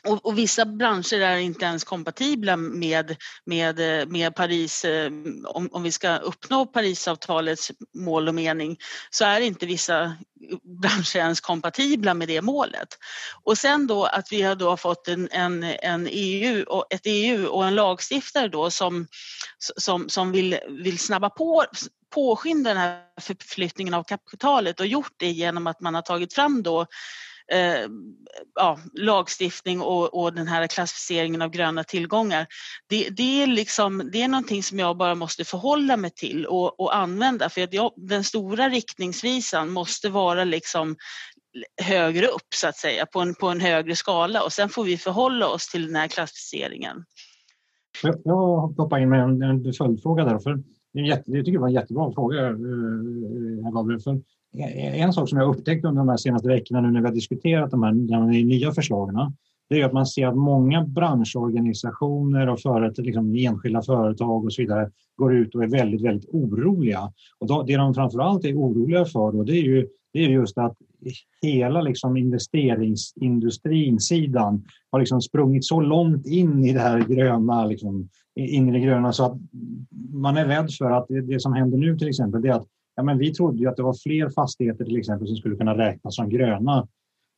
Och, 0.05 0.27
och, 0.27 0.39
vissa 0.39 0.67
branscher 0.67 1.21
är 1.21 1.37
inte 1.37 1.65
ens 1.65 1.85
kompatibla 1.85 2.57
med, 2.57 3.17
med, 3.45 3.79
med 4.09 4.35
Paris, 4.35 4.85
eh, 4.85 5.11
om, 5.45 5.69
om 5.73 5.83
vi 5.83 5.93
ska 5.93 6.17
uppnå 6.17 6.67
Parisavtalets 6.67 7.73
mål 7.95 8.29
och 8.29 8.35
mening 8.35 8.77
så 9.11 9.25
är 9.25 9.41
inte 9.41 9.67
vissa 9.67 10.17
branscher 10.83 11.17
ens 11.17 11.41
kompatibla 11.41 12.15
med 12.15 12.29
det 12.29 12.43
målet. 12.43 12.89
Och 13.45 13.59
sen 13.59 13.87
då 13.87 14.05
att 14.05 14.33
vi 14.33 14.43
har 14.43 14.55
då 14.55 14.77
fått 14.77 15.09
en, 15.09 15.29
en, 15.33 15.63
en 15.63 16.09
EU 16.11 16.65
och 16.65 16.87
ett 16.91 17.03
EU 17.05 17.47
och 17.47 17.67
en 17.67 17.75
lagstiftare 17.75 18.49
då 18.49 18.71
som, 18.71 19.07
som, 19.77 20.09
som 20.09 20.33
vill, 20.33 20.59
vill 20.69 20.99
snabba 20.99 21.31
på 21.31 21.65
påskynda 22.15 22.71
den 22.71 22.79
här 22.79 23.03
förflyttningen 23.21 23.95
av 23.95 24.03
kapitalet 24.03 24.81
och 24.81 24.87
gjort 24.87 25.15
det 25.17 25.31
genom 25.31 25.67
att 25.67 25.81
man 25.81 25.95
har 25.95 26.03
tagit 26.03 26.35
fram 26.35 26.63
då 26.63 26.87
eh, 27.53 27.89
ja, 28.55 28.79
lagstiftning 28.95 29.81
och, 29.81 30.23
och, 30.23 30.35
den 30.35 30.49
här 30.49 30.67
klassificeringen 30.67 31.43
av 31.43 31.51
gröna 31.51 31.85
tillgångar. 31.85 32.47
Det, 32.89 33.09
det, 33.09 33.43
är 33.43 33.47
liksom, 33.47 34.11
det 34.13 34.23
är 34.23 34.29
någonting 34.29 34.63
som 34.63 34.79
jag 34.79 34.97
bara 34.97 35.15
måste 35.15 35.45
förhålla 35.45 35.97
mig 35.97 36.11
till 36.11 36.47
och, 36.47 36.81
och 36.81 36.97
använda 36.97 37.49
för 37.49 37.63
att 37.63 37.73
jag, 37.73 37.93
den 37.97 38.25
stora 38.25 38.69
riktningsvisan 38.69 39.71
måste 39.71 40.09
vara 40.09 40.45
liksom 40.45 40.97
högre 41.83 42.27
upp 42.27 42.55
så 42.55 42.69
att 42.69 42.77
säga, 42.77 43.07
på 43.07 43.21
en, 43.21 43.35
på 43.35 43.49
en 43.49 43.61
högre 43.61 43.97
skala 43.97 44.43
och 44.43 44.53
sen 44.53 44.69
får 44.69 44.85
vi 44.85 44.97
förhålla 44.97 45.49
oss 45.49 45.69
till 45.69 45.87
den 45.87 45.97
här 45.97 46.09
klassificeringen. 46.09 47.05
Jag 48.25 48.61
hoppar 48.77 48.99
in 48.99 49.09
med 49.09 49.21
en, 49.21 49.43
en 49.43 49.73
följdfråga 49.73 50.25
där. 50.25 50.63
Jag 50.93 51.25
tycker 51.25 51.53
det 51.53 51.59
var 51.59 51.69
en 51.69 51.75
jättebra 51.75 52.13
fråga, 52.13 52.41
eh, 52.41 52.47
eh, 52.47 52.55
herr 53.65 53.73
Gabriel. 53.73 54.01
För 54.01 54.21
en 54.95 55.13
sak 55.13 55.29
som 55.29 55.39
jag 55.39 55.57
upptäckt 55.57 55.85
under 55.85 55.99
de 56.01 56.09
här 56.09 56.17
senaste 56.17 56.49
veckorna 56.49 56.81
nu 56.81 56.91
när 56.91 57.01
vi 57.01 57.07
har 57.07 57.15
diskuterat 57.15 57.71
de 57.71 57.83
här, 57.83 57.93
de 57.93 58.31
nya 58.31 58.73
förslagen 58.73 59.33
det 59.69 59.81
är 59.81 59.85
att 59.85 59.93
man 59.93 60.07
ser 60.07 60.27
att 60.27 60.37
många 60.37 60.85
branschorganisationer 60.85 62.49
och 62.49 62.61
företag, 62.61 63.07
liksom 63.07 63.35
enskilda 63.35 63.83
företag 63.83 64.45
och 64.45 64.53
så 64.53 64.63
vidare 64.63 64.91
går 65.17 65.35
ut 65.35 65.55
och 65.55 65.63
är 65.63 65.69
väldigt, 65.69 66.03
väldigt 66.03 66.29
oroliga. 66.33 67.13
Och 67.39 67.47
då, 67.47 67.63
det 67.63 67.77
de 67.77 67.95
framförallt 67.95 68.45
är 68.45 68.55
oroliga 68.55 69.05
för 69.05 69.33
då, 69.33 69.43
det 69.43 69.53
är 69.53 69.63
ju 69.63 69.89
det 70.13 70.25
är 70.25 70.29
just 70.29 70.59
att 70.59 70.77
hela 71.43 71.83
liksom 71.83 72.17
investeringsindustrisidan 72.17 74.65
har 74.91 75.01
liksom 75.01 75.21
sprungit 75.21 75.65
så 75.65 75.81
långt 75.81 76.27
in 76.27 76.65
i 76.65 76.73
det 76.73 76.81
här 76.81 77.01
gröna, 77.01 77.67
liksom, 77.67 78.09
in 78.37 78.69
i 78.69 78.73
det 78.73 78.81
gröna 78.81 79.13
så 79.13 79.25
att 79.25 79.39
man 80.13 80.37
är 80.37 80.47
rädd 80.47 80.71
för 80.79 80.91
att 80.91 81.07
det, 81.09 81.21
det 81.21 81.41
som 81.41 81.53
händer 81.53 81.79
nu 81.79 81.99
till 81.99 82.09
exempel 82.09 82.43
det 82.43 82.49
är 82.49 82.53
att 82.53 82.67
ja, 82.97 83.03
men 83.03 83.19
vi 83.19 83.35
trodde 83.35 83.59
ju 83.59 83.69
att 83.69 83.77
det 83.77 83.83
var 83.83 83.97
fler 84.03 84.31
fastigheter 84.31 84.85
till 84.85 84.97
exempel 84.97 85.29
som 85.29 85.37
skulle 85.37 85.57
kunna 85.57 85.79
räknas 85.79 86.17
som 86.17 86.29
gröna. 86.29 86.89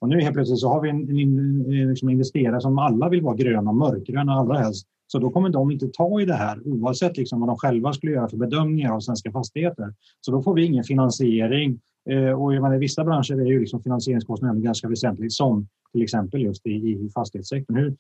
Och 0.01 0.09
nu 0.09 0.21
helt 0.21 0.35
plötsligt 0.35 0.59
så 0.59 0.69
har 0.69 0.81
vi 0.81 0.91
en, 0.91 1.11
en, 1.11 1.73
en 1.73 1.89
liksom 1.89 2.11
investerare 2.11 2.61
som 2.61 2.79
alla 2.79 3.09
vill 3.09 3.23
vara 3.23 3.37
gröna, 3.37 3.73
mörkgröna 3.73 4.33
allra 4.33 4.59
helst. 4.59 4.87
Så 5.07 5.19
då 5.19 5.31
kommer 5.31 5.49
de 5.49 5.71
inte 5.71 5.89
ta 5.89 6.21
i 6.21 6.25
det 6.25 6.35
här 6.35 6.69
oavsett 6.69 7.17
liksom 7.17 7.41
vad 7.41 7.49
de 7.49 7.57
själva 7.57 7.93
skulle 7.93 8.13
göra 8.13 8.29
för 8.29 8.37
bedömningar 8.37 8.93
av 8.93 9.01
svenska 9.01 9.33
fastigheter. 9.33 9.95
Så 10.21 10.33
då 10.33 10.43
får 10.43 10.55
vi 10.55 10.65
ingen 10.65 10.85
finansiering. 10.85 11.81
Eh, 12.11 12.43
och 12.43 12.55
I 12.55 12.79
vissa 12.79 13.05
branscher 13.05 13.41
är 13.41 13.45
ju 13.47 13.61
liksom 13.61 13.83
finansieringskostnaden 13.83 14.63
ganska 14.63 14.89
väsentlig 14.89 15.33
som 15.33 15.69
till 15.93 16.03
exempel 16.03 16.41
just 16.41 16.67
i, 16.67 16.71
i 16.71 17.11
fastighetssektorn. 17.15 17.77
Hur, 17.77 17.97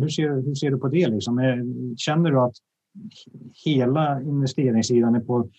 hur, 0.00 0.08
ser, 0.08 0.46
hur 0.46 0.54
ser 0.54 0.70
du 0.70 0.78
på 0.78 0.88
det? 0.88 1.08
Liksom? 1.08 1.38
Eh, 1.38 1.56
känner 1.96 2.30
du 2.30 2.40
att 2.40 2.54
hela 3.64 4.22
investeringssidan 4.22 5.14
är 5.14 5.20
på 5.20 5.50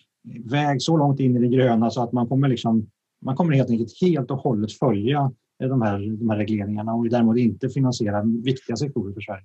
väg 0.44 0.82
så 0.82 0.96
långt 0.96 1.20
in 1.20 1.36
i 1.36 1.40
det 1.40 1.56
gröna 1.56 1.90
så 1.90 2.02
att 2.02 2.12
man 2.12 2.28
kommer, 2.28 2.48
liksom, 2.48 2.86
man 3.24 3.36
kommer 3.36 3.54
helt 3.54 3.70
enkelt 3.70 4.00
helt 4.00 4.30
och 4.30 4.38
hållet 4.38 4.72
följa 4.72 5.32
de 5.58 5.82
här, 5.82 6.16
de 6.18 6.30
här 6.30 6.36
regleringarna 6.36 6.94
och 6.94 7.08
däremot 7.08 7.38
inte 7.38 7.68
finansiera 7.68 8.22
viktiga 8.44 8.76
sektorer 8.76 9.14
för 9.14 9.20
Sverige? 9.20 9.44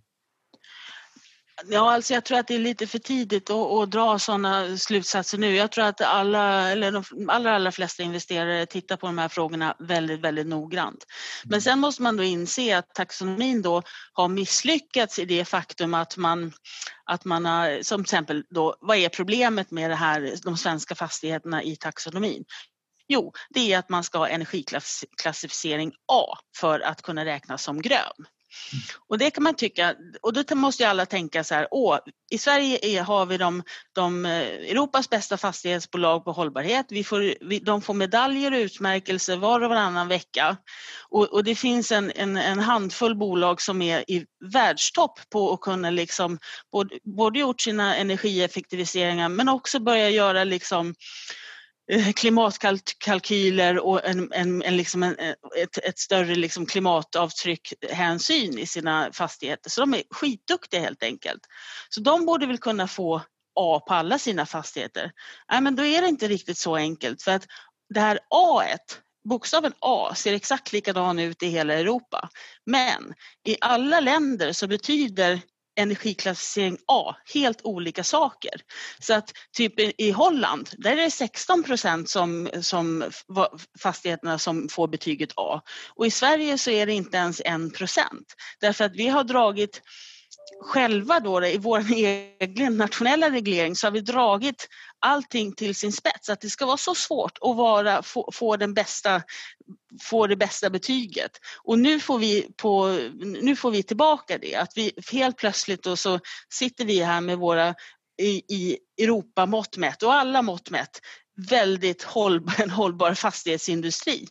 Ja, 1.67 1.93
alltså 1.93 2.13
jag 2.13 2.25
tror 2.25 2.37
att 2.39 2.47
det 2.47 2.55
är 2.55 2.59
lite 2.59 2.87
för 2.87 2.99
tidigt 2.99 3.49
att, 3.49 3.71
att 3.71 3.91
dra 3.91 4.19
sådana 4.19 4.77
slutsatser 4.77 5.37
nu. 5.37 5.55
Jag 5.55 5.71
tror 5.71 5.85
att 5.85 6.01
alla, 6.01 6.71
eller 6.71 6.91
de 6.91 7.29
allra, 7.29 7.55
allra 7.55 7.71
flesta 7.71 8.03
investerare 8.03 8.65
tittar 8.65 8.97
på 8.97 9.05
de 9.05 9.17
här 9.17 9.29
frågorna 9.29 9.75
väldigt, 9.79 10.19
väldigt 10.19 10.47
noggrant. 10.47 11.05
Men 11.45 11.61
sen 11.61 11.79
måste 11.79 12.01
man 12.01 12.17
då 12.17 12.23
inse 12.23 12.77
att 12.77 12.93
taxonomin 12.93 13.61
då 13.61 13.81
har 14.13 14.27
misslyckats 14.27 15.19
i 15.19 15.25
det 15.25 15.45
faktum 15.45 15.93
att 15.93 16.17
man, 16.17 16.53
att 17.05 17.25
man 17.25 17.45
har, 17.45 17.83
som 17.83 18.03
till 18.03 18.13
exempel 18.13 18.43
då, 18.49 18.75
vad 18.81 18.97
är 18.97 19.09
problemet 19.09 19.71
med 19.71 19.91
det 19.91 19.95
här, 19.95 20.33
de 20.43 20.57
svenska 20.57 20.95
fastigheterna 20.95 21.63
i 21.63 21.75
taxonomin? 21.75 22.45
Jo, 23.07 23.33
det 23.49 23.73
är 23.73 23.79
att 23.79 23.89
man 23.89 24.03
ska 24.03 24.17
ha 24.17 24.27
energiklassificering 24.27 25.91
A 26.11 26.37
för 26.57 26.79
att 26.79 27.01
kunna 27.01 27.25
räknas 27.25 27.63
som 27.63 27.81
grön. 27.81 28.25
Och 29.07 29.17
det 29.17 29.31
kan 29.31 29.43
man 29.43 29.55
tycka, 29.55 29.95
och 30.21 30.33
då 30.33 30.55
måste 30.55 30.83
ju 30.83 30.89
alla 30.89 31.05
tänka 31.05 31.43
så 31.43 31.55
här, 31.55 31.67
åh, 31.71 31.97
i 32.31 32.37
Sverige 32.37 32.79
är, 32.81 33.01
har 33.01 33.25
vi 33.25 33.37
de, 33.37 33.63
de 33.95 34.25
eh, 34.25 34.31
Europas 34.41 35.09
bästa 35.09 35.37
fastighetsbolag 35.37 36.25
på 36.25 36.31
hållbarhet. 36.31 36.85
Vi 36.89 37.03
får, 37.03 37.47
vi, 37.49 37.59
de 37.59 37.81
får 37.81 37.93
medaljer 37.93 38.51
och 38.51 38.57
utmärkelser 38.57 39.37
var 39.37 39.61
och 39.61 39.69
varannan 39.69 40.07
vecka. 40.07 40.57
Och, 41.09 41.33
och 41.33 41.43
det 41.43 41.55
finns 41.55 41.91
en, 41.91 42.11
en, 42.15 42.37
en, 42.37 42.59
handfull 42.59 43.15
bolag 43.15 43.61
som 43.61 43.81
är 43.81 44.11
i 44.11 44.25
världstopp 44.53 45.19
på 45.29 45.53
att 45.53 45.61
kunna 45.61 45.89
liksom 45.89 46.39
både, 46.71 46.99
både 47.03 47.39
gjort 47.39 47.61
sina 47.61 47.95
energieffektiviseringar 47.95 49.29
men 49.29 49.49
också 49.49 49.79
börja 49.79 50.09
göra 50.09 50.43
liksom 50.43 50.95
Eh, 51.91 52.11
klimatkalkyler 52.11 53.79
och 53.79 54.05
en, 54.05 54.33
en, 54.33 54.63
en, 54.63 54.77
liksom 54.77 55.03
en 55.03 55.15
ett, 55.57 55.77
ett, 55.83 55.99
större 55.99 56.35
liksom 56.35 56.65
klimatavtryck 56.65 57.73
hänsyn 57.91 58.59
i 58.59 58.65
sina 58.65 59.09
fastigheter. 59.13 59.69
Så 59.69 59.81
de 59.81 59.93
är 59.93 60.03
skitduktiga 60.09 60.79
helt 60.79 61.03
enkelt. 61.03 61.41
Så 61.89 62.01
de 62.01 62.25
borde 62.25 62.45
väl 62.45 62.57
kunna 62.57 62.87
få 62.87 63.21
A 63.55 63.83
på 63.87 63.93
alla 63.93 64.19
sina 64.19 64.45
fastigheter. 64.45 65.11
Nej, 65.51 65.61
men 65.61 65.75
då 65.75 65.85
är 65.85 66.01
det 66.01 66.07
inte 66.07 66.27
riktigt 66.27 66.57
så 66.57 66.75
enkelt 66.75 67.21
för 67.21 67.31
att 67.31 67.45
det 67.93 67.99
här 67.99 68.19
A, 68.29 68.63
bokstaven 69.29 69.73
A 69.79 70.15
ser 70.15 70.33
exakt 70.33 70.73
likadan 70.73 71.19
ut 71.19 71.43
i 71.43 71.47
hela 71.47 71.73
Europa. 71.73 72.29
Men 72.65 73.13
i 73.47 73.57
alla 73.61 73.99
länder 73.99 74.53
så 74.53 74.67
betyder 74.67 75.41
energiklassificering 75.75 76.77
A, 76.87 77.15
helt 77.33 77.61
olika 77.63 78.03
saker. 78.03 78.51
Så 78.99 79.13
att 79.13 79.31
typ 79.57 79.73
i 79.79 80.11
Holland, 80.11 80.69
där 80.77 80.91
är 80.91 80.95
det 80.95 81.11
16 81.11 81.63
procent 81.63 82.09
som, 82.09 82.49
som 82.61 83.03
fastigheterna 83.79 84.39
som 84.39 84.69
får 84.69 84.87
betyget 84.87 85.29
A. 85.35 85.61
Och 85.95 86.07
i 86.07 86.11
Sverige 86.11 86.57
så 86.57 86.71
är 86.71 86.85
det 86.85 86.93
inte 86.93 87.17
ens 87.17 87.41
1 87.45 87.73
procent. 87.77 88.35
Därför 88.59 88.85
att 88.85 88.95
vi 88.95 89.07
har 89.07 89.23
dragit 89.23 89.81
själva 90.61 91.19
då 91.19 91.45
i 91.45 91.57
vår 91.57 91.91
egen 92.39 92.77
nationella 92.77 93.29
reglering 93.29 93.75
så 93.75 93.87
har 93.87 93.91
vi 93.91 94.01
dragit 94.01 94.67
allting 94.99 95.55
till 95.55 95.75
sin 95.75 95.91
spets. 95.91 96.29
Att 96.29 96.41
det 96.41 96.49
ska 96.49 96.65
vara 96.65 96.77
så 96.77 96.95
svårt 96.95 97.37
att 97.41 97.55
vara, 97.55 98.03
få, 98.03 98.29
få, 98.33 98.57
den 98.57 98.73
bästa, 98.73 99.21
få 100.01 100.27
det 100.27 100.35
bästa 100.35 100.69
betyget. 100.69 101.31
Och 101.63 101.79
nu 101.79 101.99
får, 101.99 102.19
vi 102.19 102.47
på, 102.57 102.99
nu 103.41 103.55
får 103.55 103.71
vi 103.71 103.83
tillbaka 103.83 104.37
det. 104.37 104.55
Att 104.55 104.71
vi 104.75 104.91
helt 105.11 105.37
plötsligt 105.37 105.83
då 105.83 105.95
så 105.95 106.19
sitter 106.53 106.85
vi 106.85 107.03
här 107.03 107.21
med 107.21 107.37
våra 107.37 107.75
i, 108.21 108.55
i 108.55 108.77
Europa 109.01 109.45
mått 109.45 109.77
mätt 109.77 110.03
och 110.03 110.13
alla 110.13 110.41
mått 110.41 110.69
mätt 110.69 110.99
väldigt 111.49 112.03
hållbar, 112.03 112.53
en 112.57 112.69
hållbar 112.69 113.13
fastighetsindustri. 113.13 114.27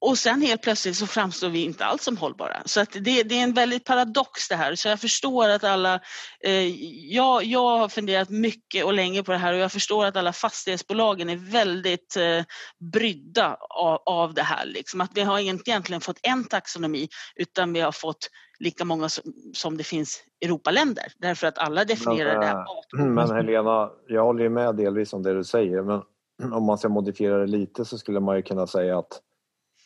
Och 0.00 0.18
sen 0.18 0.42
helt 0.42 0.62
plötsligt 0.62 0.96
så 0.96 1.06
framstår 1.06 1.48
vi 1.48 1.64
inte 1.64 1.84
alls 1.84 2.02
som 2.02 2.16
hållbara. 2.16 2.62
Så 2.64 2.80
att 2.80 2.92
det, 2.92 3.22
det 3.22 3.38
är 3.38 3.42
en 3.42 3.52
väldigt 3.52 3.84
paradox 3.84 4.48
det 4.48 4.54
här. 4.54 4.74
Så 4.74 4.88
jag 4.88 5.00
förstår 5.00 5.48
att 5.48 5.64
alla, 5.64 6.00
eh, 6.44 6.68
jag, 7.14 7.44
jag 7.44 7.78
har 7.78 7.88
funderat 7.88 8.30
mycket 8.30 8.84
och 8.84 8.92
länge 8.92 9.22
på 9.22 9.32
det 9.32 9.38
här 9.38 9.52
och 9.52 9.58
jag 9.58 9.72
förstår 9.72 10.04
att 10.04 10.16
alla 10.16 10.32
fastighetsbolagen 10.32 11.30
är 11.30 11.36
väldigt 11.36 12.16
eh, 12.16 12.44
brydda 12.92 13.56
av, 13.70 14.02
av 14.06 14.34
det 14.34 14.42
här. 14.42 14.66
Liksom. 14.66 15.00
Att 15.00 15.10
vi 15.14 15.20
har 15.20 15.38
inte 15.38 15.70
egentligen 15.70 16.00
fått 16.00 16.18
en 16.22 16.44
taxonomi 16.44 17.08
utan 17.36 17.72
vi 17.72 17.80
har 17.80 17.92
fått 17.92 18.28
lika 18.58 18.84
många 18.84 19.08
som, 19.08 19.24
som 19.52 19.76
det 19.76 19.84
finns 19.84 20.22
Europaländer 20.44 21.04
därför 21.18 21.46
att 21.46 21.58
alla 21.58 21.84
definierar 21.84 22.32
men, 22.32 22.40
det 22.40 22.46
här. 22.46 22.64
Eh, 22.98 23.06
men 23.14 23.30
Helena, 23.30 23.90
jag 24.06 24.24
håller 24.24 24.42
ju 24.42 24.48
med 24.50 24.76
delvis 24.76 25.12
om 25.12 25.22
det 25.22 25.34
du 25.34 25.44
säger 25.44 25.82
men 25.82 26.02
om 26.52 26.64
man 26.64 26.78
ska 26.78 26.88
modifiera 26.88 27.38
det 27.38 27.46
lite 27.46 27.84
så 27.84 27.98
skulle 27.98 28.20
man 28.20 28.36
ju 28.36 28.42
kunna 28.42 28.66
säga 28.66 28.98
att 28.98 29.22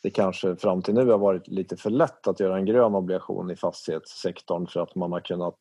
det 0.03 0.09
kanske 0.09 0.55
fram 0.55 0.81
till 0.81 0.93
nu 0.93 1.11
har 1.11 1.17
varit 1.17 1.47
lite 1.47 1.77
för 1.77 1.89
lätt 1.89 2.27
att 2.27 2.39
göra 2.39 2.57
en 2.57 2.65
grön 2.65 2.95
obligation 2.95 3.51
i 3.51 3.55
fastighetssektorn 3.55 4.67
för 4.67 4.79
att 4.79 4.95
man 4.95 5.11
har 5.11 5.19
kunnat 5.19 5.59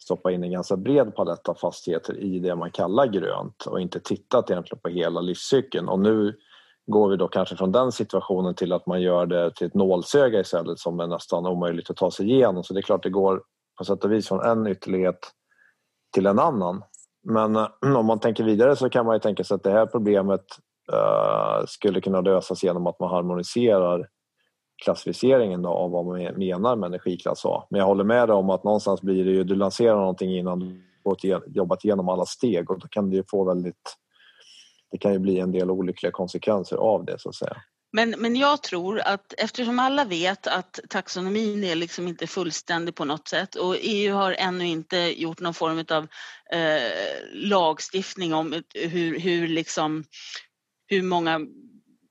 stoppa 0.00 0.32
in 0.32 0.44
en 0.44 0.52
ganska 0.52 0.76
bred 0.76 1.14
palett 1.14 1.48
av 1.48 1.54
fastigheter 1.54 2.16
i 2.16 2.38
det 2.38 2.56
man 2.56 2.70
kallar 2.70 3.06
grönt 3.06 3.66
och 3.66 3.80
inte 3.80 4.00
tittat 4.00 4.50
egentligen 4.50 4.80
på 4.80 4.88
hela 4.88 5.20
livscykeln. 5.20 5.88
Och 5.88 6.00
nu 6.00 6.36
går 6.86 7.08
vi 7.08 7.16
då 7.16 7.28
kanske 7.28 7.56
från 7.56 7.72
den 7.72 7.92
situationen 7.92 8.54
till 8.54 8.72
att 8.72 8.86
man 8.86 9.02
gör 9.02 9.26
det 9.26 9.54
till 9.54 9.66
ett 9.66 9.74
nålsöga 9.74 10.40
istället 10.40 10.78
som 10.78 11.00
är 11.00 11.06
nästan 11.06 11.46
omöjligt 11.46 11.90
att 11.90 11.96
ta 11.96 12.10
sig 12.10 12.30
igenom. 12.30 12.64
Så 12.64 12.74
det 12.74 12.80
är 12.80 12.82
klart 12.82 13.02
det 13.02 13.10
går 13.10 13.42
på 13.78 13.84
sätt 13.84 14.04
och 14.04 14.12
vis 14.12 14.28
från 14.28 14.44
en 14.44 14.66
ytterlighet 14.66 15.18
till 16.14 16.26
en 16.26 16.38
annan. 16.38 16.82
Men 17.22 17.56
eh, 17.56 17.68
om 17.96 18.06
man 18.06 18.20
tänker 18.20 18.44
vidare 18.44 18.76
så 18.76 18.90
kan 18.90 19.06
man 19.06 19.16
ju 19.16 19.20
tänka 19.20 19.44
sig 19.44 19.54
att 19.54 19.62
det 19.62 19.70
här 19.70 19.86
problemet 19.86 20.44
Eh, 20.92 21.64
skulle 21.66 22.00
kunna 22.00 22.20
lösas 22.20 22.62
genom 22.62 22.86
att 22.86 23.00
man 23.00 23.10
harmoniserar 23.10 24.08
klassificeringen 24.84 25.62
då, 25.62 25.68
av 25.68 25.90
vad 25.90 26.06
man 26.06 26.38
menar 26.38 26.76
med 26.76 26.86
energiklass 26.86 27.44
A. 27.44 27.66
Men 27.70 27.78
jag 27.78 27.86
håller 27.86 28.04
med 28.04 28.28
dig 28.28 28.36
om 28.36 28.50
att 28.50 28.64
någonstans 28.64 29.02
blir 29.02 29.24
det 29.24 29.30
ju, 29.30 29.44
du 29.44 29.54
lanserar 29.54 29.96
någonting 29.96 30.38
innan 30.38 30.58
du 30.58 30.84
jobbat 31.46 31.84
igenom 31.84 32.08
alla 32.08 32.24
steg 32.26 32.70
och 32.70 32.78
då 32.78 32.88
kan 32.88 33.10
det 33.10 33.16
ju 33.16 33.24
få 33.30 33.44
väldigt 33.44 33.96
det 34.90 34.98
kan 34.98 35.12
ju 35.12 35.18
bli 35.18 35.38
en 35.38 35.52
del 35.52 35.70
olyckliga 35.70 36.12
konsekvenser 36.12 36.76
av 36.76 37.04
det 37.04 37.18
så 37.18 37.28
att 37.28 37.34
säga. 37.34 37.56
Men, 37.92 38.10
men 38.10 38.36
jag 38.36 38.62
tror 38.62 39.00
att 39.00 39.34
eftersom 39.38 39.78
alla 39.78 40.04
vet 40.04 40.46
att 40.46 40.80
taxonomin 40.88 41.64
är 41.64 41.74
liksom 41.74 42.08
inte 42.08 42.26
fullständig 42.26 42.94
på 42.94 43.04
något 43.04 43.28
sätt 43.28 43.54
och 43.54 43.76
EU 43.80 44.14
har 44.14 44.32
ännu 44.32 44.66
inte 44.66 44.96
gjort 44.96 45.40
någon 45.40 45.54
form 45.54 45.84
av 45.90 46.06
eh, 46.58 46.92
lagstiftning 47.32 48.34
om 48.34 48.62
hur, 48.74 49.18
hur, 49.18 49.48
liksom, 49.48 50.04
hur 50.88 51.02
många 51.02 51.40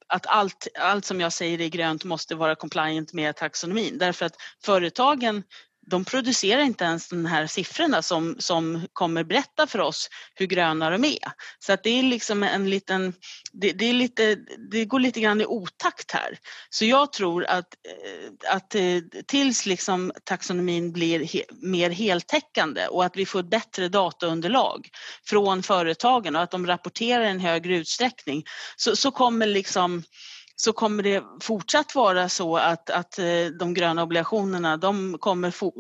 att 0.08 0.28
allt, 0.28 0.68
allt 0.80 1.06
som 1.06 1.22
jag 1.22 1.34
säger 1.34 1.62
är 1.62 1.68
grönt 1.68 2.04
måste 2.04 2.36
vara 2.36 2.56
compliant 2.56 3.14
med 3.14 3.36
taxonomin. 3.36 3.98
Därför 3.98 4.26
att 4.26 4.36
företagen 4.66 5.44
de 5.90 6.06
producerar 6.06 6.62
inte 6.62 6.84
ens 6.84 7.10
de 7.10 7.26
här 7.26 7.48
siffrorna 7.48 8.02
som, 8.02 8.36
som 8.40 8.88
kommer 8.94 9.24
berätta 9.24 9.68
för 9.68 9.80
oss 9.80 10.10
hur 10.36 10.46
gröna 10.46 10.90
de 10.90 11.06
är. 11.06 11.32
Så 11.60 11.74
att 11.74 11.84
det 11.84 11.90
är 11.90 12.04
liksom 12.04 12.44
en 12.44 12.70
liten, 12.70 13.14
det, 13.54 13.72
det, 13.72 13.86
är 13.86 13.94
lite, 13.94 14.38
det 14.72 14.86
går 14.86 15.00
lite 15.00 15.20
grann 15.20 15.42
i 15.42 15.46
otakt 15.46 16.12
här. 16.12 16.38
Så 16.70 16.86
jag 16.86 17.14
tror 17.14 17.46
att, 17.46 17.68
eh, 17.88 18.56
att 18.56 18.76
eh, 18.76 18.82
tills 19.28 19.66
liksom 19.66 20.12
taxonomin 20.24 20.92
blir 20.92 21.20
he, 21.20 21.44
mer 21.62 21.90
heltäckande 21.90 22.88
och 22.88 23.06
att 23.06 23.18
vi 23.18 23.26
får 23.26 23.40
ett 23.40 23.50
bättre 23.50 23.90
dataunderlag 23.90 24.90
från 25.26 25.64
företagen 25.64 26.36
och 26.36 26.42
att 26.42 26.52
de 26.52 26.68
rapporterar 26.68 27.24
i 27.24 27.30
en 27.30 27.40
högre 27.40 27.78
utsträckning 27.78 28.44
så, 28.76 28.96
så 28.96 29.12
kommer 29.12 29.46
liksom 29.46 30.04
så 30.60 30.74
kommer 30.74 31.04
det 31.04 31.24
fortsatt 31.42 31.96
vara 31.96 32.30
så 32.30 32.58
att, 32.58 32.90
att 32.90 33.20
eh, 33.20 33.46
de 33.60 33.74
gröna 33.74 34.04
obligationerna 34.04 34.78
de 34.78 35.18
kommer 35.20 35.52
for, 35.52 35.74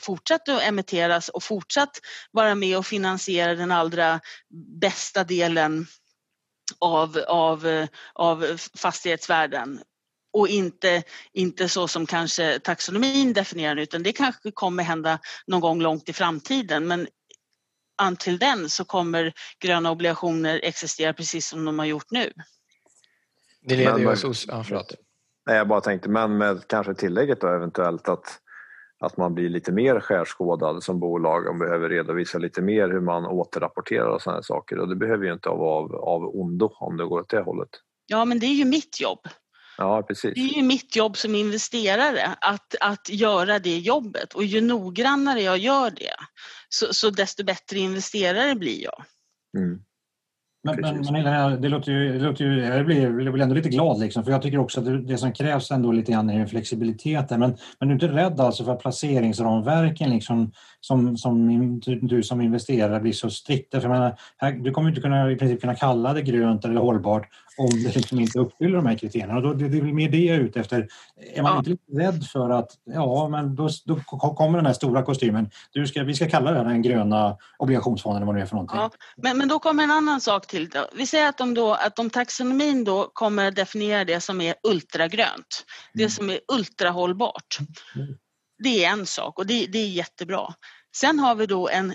fortsatt 0.00 0.48
att 0.48 0.62
emitteras 0.62 1.28
och 1.28 1.42
fortsatt 1.42 2.00
vara 2.30 2.54
med 2.54 2.78
och 2.78 2.86
finansiera 2.86 3.54
den 3.54 3.70
allra 3.70 4.20
bästa 4.80 5.24
delen 5.24 5.86
av, 6.78 7.18
av, 7.28 7.66
eh, 7.66 7.88
av 8.14 8.56
fastighetsvärden 8.76 9.80
och 10.32 10.48
inte, 10.48 11.02
inte 11.32 11.68
så 11.68 11.88
som 11.88 12.06
kanske 12.06 12.58
taxonomin 12.58 13.32
definierar 13.32 13.76
utan 13.76 14.02
det 14.02 14.12
kanske 14.12 14.50
kommer 14.50 14.82
hända 14.82 15.18
någon 15.46 15.60
gång 15.60 15.80
långt 15.80 16.08
i 16.08 16.12
framtiden 16.12 16.86
men 16.86 17.08
antill 17.98 18.38
den 18.38 18.70
så 18.70 18.84
kommer 18.84 19.32
gröna 19.60 19.90
obligationer 19.90 20.60
existera 20.62 21.12
precis 21.12 21.48
som 21.48 21.64
de 21.64 21.78
har 21.78 21.86
gjort 21.86 22.10
nu. 22.10 22.32
Det 23.62 23.76
leder 23.76 23.98
ju 23.98 24.08
oss... 24.08 24.46
Ja, 24.48 24.64
förlåt. 24.64 24.94
Nej, 25.46 25.56
jag 25.56 25.68
bara 25.68 25.80
tänkte, 25.80 26.08
men 26.08 26.38
med 26.38 26.66
kanske 26.66 26.94
tillägget 26.94 27.40
då 27.40 27.48
eventuellt 27.48 28.08
att, 28.08 28.38
att 29.00 29.16
man 29.16 29.34
blir 29.34 29.48
lite 29.48 29.72
mer 29.72 30.00
skärskådad 30.00 30.82
som 30.82 31.00
bolag 31.00 31.46
och 31.46 31.58
behöver 31.58 31.88
redovisa 31.88 32.38
lite 32.38 32.62
mer 32.62 32.88
hur 32.88 33.00
man 33.00 33.26
återrapporterar 33.26 34.06
och 34.06 34.22
sådana 34.22 34.42
saker. 34.42 34.78
Och 34.78 34.88
det 34.88 34.96
behöver 34.96 35.26
ju 35.26 35.32
inte 35.32 35.48
vara 35.48 35.84
av, 35.84 35.94
av 35.94 36.40
ondo 36.40 36.72
om 36.80 36.96
det 36.96 37.04
går 37.04 37.20
åt 37.20 37.28
det 37.28 37.40
hållet. 37.40 37.68
Ja, 38.06 38.24
men 38.24 38.38
det 38.38 38.46
är 38.46 38.54
ju 38.54 38.64
mitt 38.64 39.00
jobb. 39.00 39.20
Ja, 39.78 40.02
precis. 40.02 40.34
Det 40.34 40.40
är 40.40 40.56
ju 40.56 40.62
mitt 40.62 40.96
jobb 40.96 41.16
som 41.16 41.34
investerare 41.34 42.36
att, 42.40 42.74
att 42.80 43.08
göra 43.08 43.58
det 43.58 43.78
jobbet 43.78 44.34
och 44.34 44.44
ju 44.44 44.60
noggrannare 44.60 45.40
jag 45.40 45.58
gör 45.58 45.90
det 45.90 46.14
så, 46.68 46.94
så 46.94 47.10
desto 47.10 47.44
bättre 47.44 47.78
investerare 47.78 48.54
blir 48.54 48.82
jag. 48.82 49.04
Mm. 49.58 49.82
Men, 50.64 50.80
men, 50.80 51.12
men 51.12 51.60
det 51.60 51.68
låter 51.68 51.92
ju, 51.92 52.18
det 52.18 52.24
låter 52.24 52.44
ju, 52.44 52.64
jag 52.64 52.86
blir, 52.86 53.20
jag 53.20 53.32
blir 53.32 53.42
ändå 53.42 53.54
lite 53.54 53.68
glad 53.68 54.00
liksom, 54.00 54.24
för 54.24 54.30
jag 54.30 54.42
tycker 54.42 54.58
också 54.58 54.80
att 54.80 54.86
det, 54.86 55.02
det 55.02 55.18
som 55.18 55.32
krävs 55.32 55.70
ändå 55.70 55.92
lite 55.92 56.12
grann 56.12 56.30
är 56.30 56.40
en 56.40 56.48
flexibilitet. 56.48 57.30
Men, 57.30 57.40
men 57.40 57.58
du 57.78 57.86
är 57.88 57.92
inte 57.92 58.08
rädd 58.08 58.40
alltså 58.40 58.64
för 58.64 58.72
att 58.72 58.80
placeringsramverken 58.80 60.10
liksom, 60.10 60.52
som, 60.80 61.16
som 61.16 61.80
du 62.02 62.22
som 62.22 62.40
investerare 62.40 63.00
blir 63.00 63.12
så 63.12 63.30
strikta? 63.30 63.80
För 63.80 63.88
menar, 63.88 64.18
här, 64.36 64.52
du 64.52 64.70
kommer 64.70 64.88
inte 64.88 65.00
kunna, 65.00 65.30
i 65.30 65.36
princip 65.36 65.60
kunna 65.60 65.74
kalla 65.74 66.12
det 66.12 66.22
grönt 66.22 66.64
eller 66.64 66.80
hållbart 66.80 67.28
om 67.56 67.82
det 67.82 67.96
liksom 67.96 68.20
inte 68.20 68.38
uppfyller 68.38 68.76
de 68.76 68.86
här 68.86 68.98
kriterierna. 68.98 69.36
Och 69.36 69.42
då, 69.42 69.52
det, 69.52 69.68
det 69.68 69.78
är 69.78 69.82
mer 69.82 70.08
det 70.08 70.18
jag 70.18 70.36
är 70.36 70.40
ute 70.40 70.60
efter. 70.60 70.88
Är 71.34 71.42
man 71.42 71.52
ja. 71.52 71.58
inte 71.58 71.70
lite 71.70 71.92
rädd 71.92 72.24
för 72.24 72.50
att 72.50 72.70
ja, 72.84 73.28
men 73.28 73.54
då, 73.54 73.68
då 73.84 73.96
kommer 74.34 74.58
den 74.58 74.66
här 74.66 74.72
stora 74.72 75.02
kostymen. 75.02 75.50
Du 75.72 75.86
ska, 75.86 76.02
vi 76.02 76.14
ska 76.14 76.28
kalla 76.28 76.54
här 76.54 76.64
den 76.64 76.82
gröna 76.82 77.36
obligationsfonden 77.58 78.22
eller 78.22 78.26
vad 78.26 78.36
det 78.36 78.42
är 78.42 78.46
för 78.46 78.54
någonting. 78.54 78.78
Ja, 78.78 78.90
men, 79.16 79.38
men 79.38 79.48
då 79.48 79.58
kommer 79.58 79.84
en 79.84 79.90
annan 79.90 80.20
sak 80.20 80.46
till. 80.46 80.68
Då. 80.68 80.88
Vi 80.94 81.06
säger 81.06 81.28
att 81.28 81.38
de, 81.38 81.54
då, 81.54 81.74
att 81.74 81.96
de 81.96 82.10
taxonomin 82.10 82.84
då 82.84 83.10
kommer 83.12 83.50
definiera 83.50 84.04
det 84.04 84.20
som 84.20 84.40
är 84.40 84.54
ultragrönt. 84.62 85.64
Det 85.94 86.02
mm. 86.02 86.10
som 86.10 86.30
är 86.30 86.38
ultrahållbart. 86.52 87.58
Mm. 87.96 88.16
Det 88.62 88.84
är 88.84 88.92
en 88.92 89.06
sak 89.06 89.38
och 89.38 89.46
det, 89.46 89.66
det 89.66 89.78
är 89.78 89.88
jättebra. 89.88 90.54
Sen 90.96 91.18
har 91.18 91.34
vi 91.34 91.46
då 91.46 91.68
en 91.68 91.94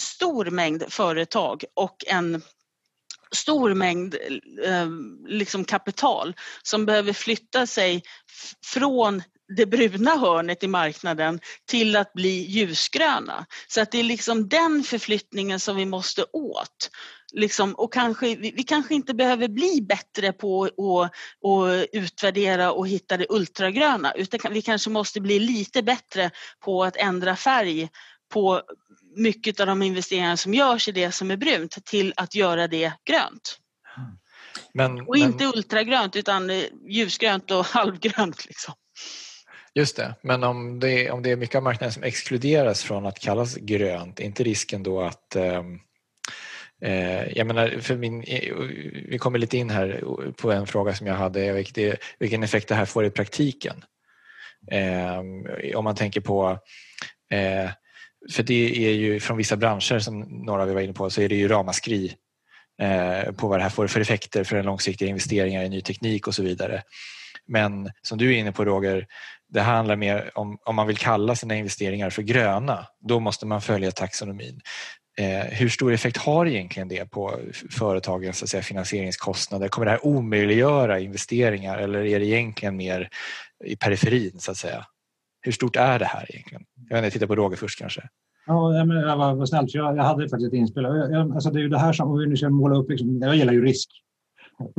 stor 0.00 0.50
mängd 0.50 0.84
företag 0.88 1.64
och 1.74 1.96
en 2.06 2.42
stor 3.30 3.74
mängd 3.74 4.14
eh, 4.64 4.88
liksom 5.26 5.64
kapital 5.64 6.34
som 6.62 6.86
behöver 6.86 7.12
flytta 7.12 7.66
sig 7.66 8.02
från 8.64 9.22
det 9.56 9.66
bruna 9.66 10.16
hörnet 10.16 10.62
i 10.62 10.68
marknaden 10.68 11.40
till 11.66 11.96
att 11.96 12.12
bli 12.12 12.46
ljusgröna. 12.48 13.46
Så 13.68 13.80
att 13.80 13.92
det 13.92 13.98
är 13.98 14.04
liksom 14.04 14.48
den 14.48 14.82
förflyttningen 14.82 15.60
som 15.60 15.76
vi 15.76 15.86
måste 15.86 16.24
åt. 16.32 16.90
Liksom, 17.32 17.74
och 17.74 17.92
kanske, 17.92 18.26
vi, 18.36 18.50
vi, 18.50 18.62
kanske 18.62 18.94
inte 18.94 19.14
behöver 19.14 19.48
bli 19.48 19.86
bättre 19.88 20.32
på 20.32 20.64
att 20.64 21.88
utvärdera 21.92 22.72
och 22.72 22.88
hitta 22.88 23.16
det 23.16 23.26
ultragröna 23.28 24.12
utan 24.12 24.52
vi 24.52 24.62
kanske 24.62 24.90
måste 24.90 25.20
bli 25.20 25.38
lite 25.38 25.82
bättre 25.82 26.30
på 26.60 26.84
att 26.84 26.96
ändra 26.96 27.36
färg 27.36 27.88
på 28.32 28.62
mycket 29.16 29.60
av 29.60 29.66
de 29.66 29.82
investeringar 29.82 30.36
som 30.36 30.54
görs 30.54 30.88
i 30.88 30.92
det 30.92 31.12
som 31.12 31.30
är 31.30 31.36
brunt 31.36 31.84
till 31.84 32.12
att 32.16 32.34
göra 32.34 32.68
det 32.68 32.92
grönt. 33.04 33.58
Men, 34.74 35.00
och 35.00 35.16
inte 35.16 35.44
men, 35.44 35.54
ultragrönt 35.54 36.16
utan 36.16 36.50
ljusgrönt 36.88 37.50
och 37.50 37.66
halvgrönt. 37.66 38.46
Liksom. 38.46 38.74
Just 39.74 39.96
det, 39.96 40.14
men 40.22 40.44
om 40.44 40.80
det, 40.80 41.06
är, 41.06 41.10
om 41.10 41.22
det 41.22 41.30
är 41.30 41.36
mycket 41.36 41.56
av 41.56 41.62
marknaden 41.62 41.92
som 41.92 42.02
exkluderas 42.02 42.82
från 42.82 43.06
att 43.06 43.18
kallas 43.18 43.56
grönt, 43.56 44.20
är 44.20 44.24
inte 44.24 44.44
risken 44.44 44.82
då 44.82 45.00
att 45.00 45.36
ehm, 45.36 45.78
eh, 46.82 47.28
jag 47.38 47.46
menar, 47.46 47.78
för 47.80 47.96
min, 47.96 48.20
vi 49.08 49.18
kommer 49.18 49.38
lite 49.38 49.56
in 49.56 49.70
här 49.70 50.04
på 50.36 50.52
en 50.52 50.66
fråga 50.66 50.94
som 50.94 51.06
jag 51.06 51.14
hade, 51.14 51.52
vilken, 51.52 51.96
vilken 52.18 52.42
effekt 52.42 52.68
det 52.68 52.74
här 52.74 52.84
får 52.84 53.04
i 53.04 53.10
praktiken. 53.10 53.84
Eh, 54.70 55.18
om 55.76 55.84
man 55.84 55.94
tänker 55.94 56.20
på 56.20 56.58
eh, 57.30 57.70
för 58.32 58.42
det 58.42 58.86
är 58.86 58.92
ju 58.92 59.20
från 59.20 59.36
vissa 59.36 59.56
branscher 59.56 59.98
som 59.98 60.20
några 60.20 60.64
vi 60.64 60.74
var 60.74 60.80
inne 60.80 60.92
på 60.92 61.10
så 61.10 61.20
är 61.20 61.28
det 61.28 61.34
ju 61.34 61.48
ramaskri 61.48 62.14
eh, 62.82 63.32
på 63.32 63.48
vad 63.48 63.58
det 63.58 63.62
här 63.62 63.70
får 63.70 63.86
för 63.86 64.00
effekter 64.00 64.44
för 64.44 64.56
den 64.56 64.64
långsiktiga 64.64 65.08
investeringar 65.08 65.64
i 65.64 65.68
ny 65.68 65.80
teknik 65.80 66.26
och 66.26 66.34
så 66.34 66.42
vidare. 66.42 66.82
Men 67.46 67.90
som 68.02 68.18
du 68.18 68.34
är 68.34 68.38
inne 68.38 68.52
på 68.52 68.64
Roger, 68.64 69.06
det 69.48 69.60
handlar 69.60 69.96
mer 69.96 70.30
om 70.34 70.58
om 70.64 70.76
man 70.76 70.86
vill 70.86 70.96
kalla 70.96 71.34
sina 71.34 71.56
investeringar 71.56 72.10
för 72.10 72.22
gröna, 72.22 72.86
då 73.00 73.20
måste 73.20 73.46
man 73.46 73.60
följa 73.60 73.90
taxonomin. 73.90 74.60
Eh, 75.18 75.44
hur 75.44 75.68
stor 75.68 75.92
effekt 75.92 76.16
har 76.16 76.46
egentligen 76.46 76.88
det 76.88 77.10
på 77.10 77.40
företagens 77.70 78.38
så 78.38 78.44
att 78.44 78.48
säga, 78.48 78.62
finansieringskostnader? 78.62 79.68
Kommer 79.68 79.84
det 79.84 79.90
här 79.90 80.06
omöjliggöra 80.06 81.00
investeringar 81.00 81.78
eller 81.78 82.04
är 82.04 82.18
det 82.18 82.26
egentligen 82.26 82.76
mer 82.76 83.08
i 83.64 83.76
periferin 83.76 84.40
så 84.40 84.50
att 84.50 84.56
säga? 84.56 84.86
Hur 85.48 85.52
stort 85.52 85.76
är 85.76 85.98
det 85.98 86.04
här 86.04 86.26
egentligen? 86.28 86.62
Jag 86.88 86.96
vet 86.96 87.04
inte, 87.04 87.14
titta 87.14 87.26
på 87.26 87.34
Roger 87.34 87.56
först 87.56 87.78
kanske. 87.78 88.02
Ja, 88.46 88.84
men 88.84 88.96
jag 88.96 89.16
var, 89.16 89.34
var 89.34 89.46
snällt, 89.46 89.74
jag, 89.74 89.96
jag 89.96 90.02
hade 90.02 90.28
faktiskt 90.28 90.52
ett 90.52 90.58
inspel. 90.58 90.84
Jag, 90.84 91.12
jag, 91.12 91.32
alltså 91.32 91.50
det 91.50 91.58
är 91.58 91.62
ju 91.62 91.68
det 91.68 91.78
här 91.78 91.92
som, 91.92 92.10
om 92.10 92.18
vi 92.18 92.26
nu 92.26 92.36
ska 92.36 92.48
måla 92.48 92.76
upp, 92.76 92.90
liksom, 92.90 93.18
jag 93.22 93.36
gillar 93.36 93.52
ju 93.52 93.64
risk 93.64 93.90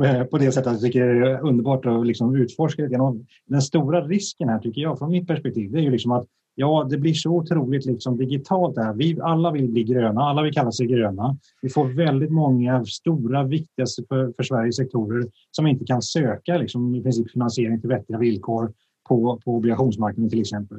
eh, 0.04 0.24
på 0.24 0.38
det 0.38 0.52
sättet 0.52 0.66
att 0.66 0.72
jag 0.72 0.82
tycker 0.82 1.06
det 1.06 1.30
är 1.30 1.40
underbart 1.40 1.86
att 1.86 2.06
liksom 2.06 2.36
utforska 2.36 2.82
det. 2.82 2.98
Den 3.46 3.62
stora 3.62 4.00
risken 4.00 4.48
här 4.48 4.58
tycker 4.58 4.80
jag 4.80 4.98
från 4.98 5.10
mitt 5.10 5.26
perspektiv 5.26 5.72
det 5.72 5.78
är 5.78 5.82
ju 5.82 5.90
liksom 5.90 6.12
att 6.12 6.26
ja, 6.54 6.86
det 6.90 6.98
blir 6.98 7.14
så 7.14 7.30
otroligt 7.30 7.86
liksom 7.86 8.16
digitalt 8.16 8.74
där. 8.74 8.92
Vi 8.92 9.20
alla 9.22 9.50
vill 9.50 9.68
bli 9.68 9.84
gröna, 9.84 10.20
alla 10.20 10.42
vill 10.42 10.54
kalla 10.54 10.72
sig 10.72 10.86
gröna. 10.86 11.36
Vi 11.62 11.68
får 11.68 11.84
väldigt 11.88 12.30
många 12.30 12.84
stora, 12.84 13.44
viktigaste 13.44 14.02
för, 14.08 14.32
för 14.36 14.42
Sveriges 14.42 14.76
sektorer 14.76 15.24
som 15.50 15.66
inte 15.66 15.84
kan 15.84 16.02
söka 16.02 16.56
liksom, 16.56 16.94
i 16.94 17.02
princip 17.02 17.30
finansiering 17.30 17.80
till 17.80 17.88
vettiga 17.88 18.18
villkor 18.18 18.72
på, 19.10 19.40
på 19.44 19.56
obligationsmarknaden 19.56 20.30
till 20.30 20.40
exempel. 20.40 20.78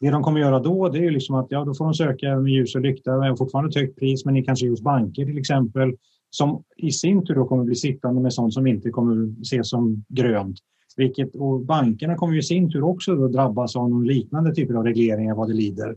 Det 0.00 0.10
de 0.10 0.22
kommer 0.22 0.40
göra 0.40 0.60
då 0.60 0.88
det 0.88 1.06
är 1.06 1.10
liksom 1.10 1.34
att 1.34 1.46
ja, 1.50 1.64
då 1.64 1.74
får 1.74 1.84
de 1.84 1.94
söka 1.94 2.36
med 2.36 2.52
ljus 2.52 2.74
och 2.74 2.80
lykta, 2.80 3.14
och 3.14 3.38
fortfarande 3.38 3.68
ett 3.68 3.76
högt 3.76 3.98
pris, 3.98 4.24
men 4.24 4.44
kanske 4.44 4.68
hos 4.68 4.82
banker 4.82 5.24
till 5.24 5.38
exempel, 5.38 5.96
som 6.30 6.62
i 6.76 6.90
sin 6.90 7.26
tur 7.26 7.34
då 7.34 7.44
kommer 7.44 7.64
bli 7.64 7.74
sittande 7.74 8.20
med 8.20 8.32
sånt 8.32 8.54
som 8.54 8.66
inte 8.66 8.90
kommer 8.90 9.40
ses 9.42 9.70
som 9.70 10.04
grönt. 10.08 10.56
Vilket, 10.96 11.36
och 11.36 11.60
bankerna 11.60 12.14
kommer 12.16 12.38
i 12.38 12.42
sin 12.42 12.72
tur 12.72 12.82
också 12.82 13.14
då 13.14 13.28
drabbas 13.28 13.76
av 13.76 13.90
någon 13.90 14.06
liknande 14.06 14.54
typer 14.54 14.74
av 14.74 14.84
regleringar 14.84 15.34
vad 15.34 15.48
det 15.48 15.54
lider. 15.54 15.96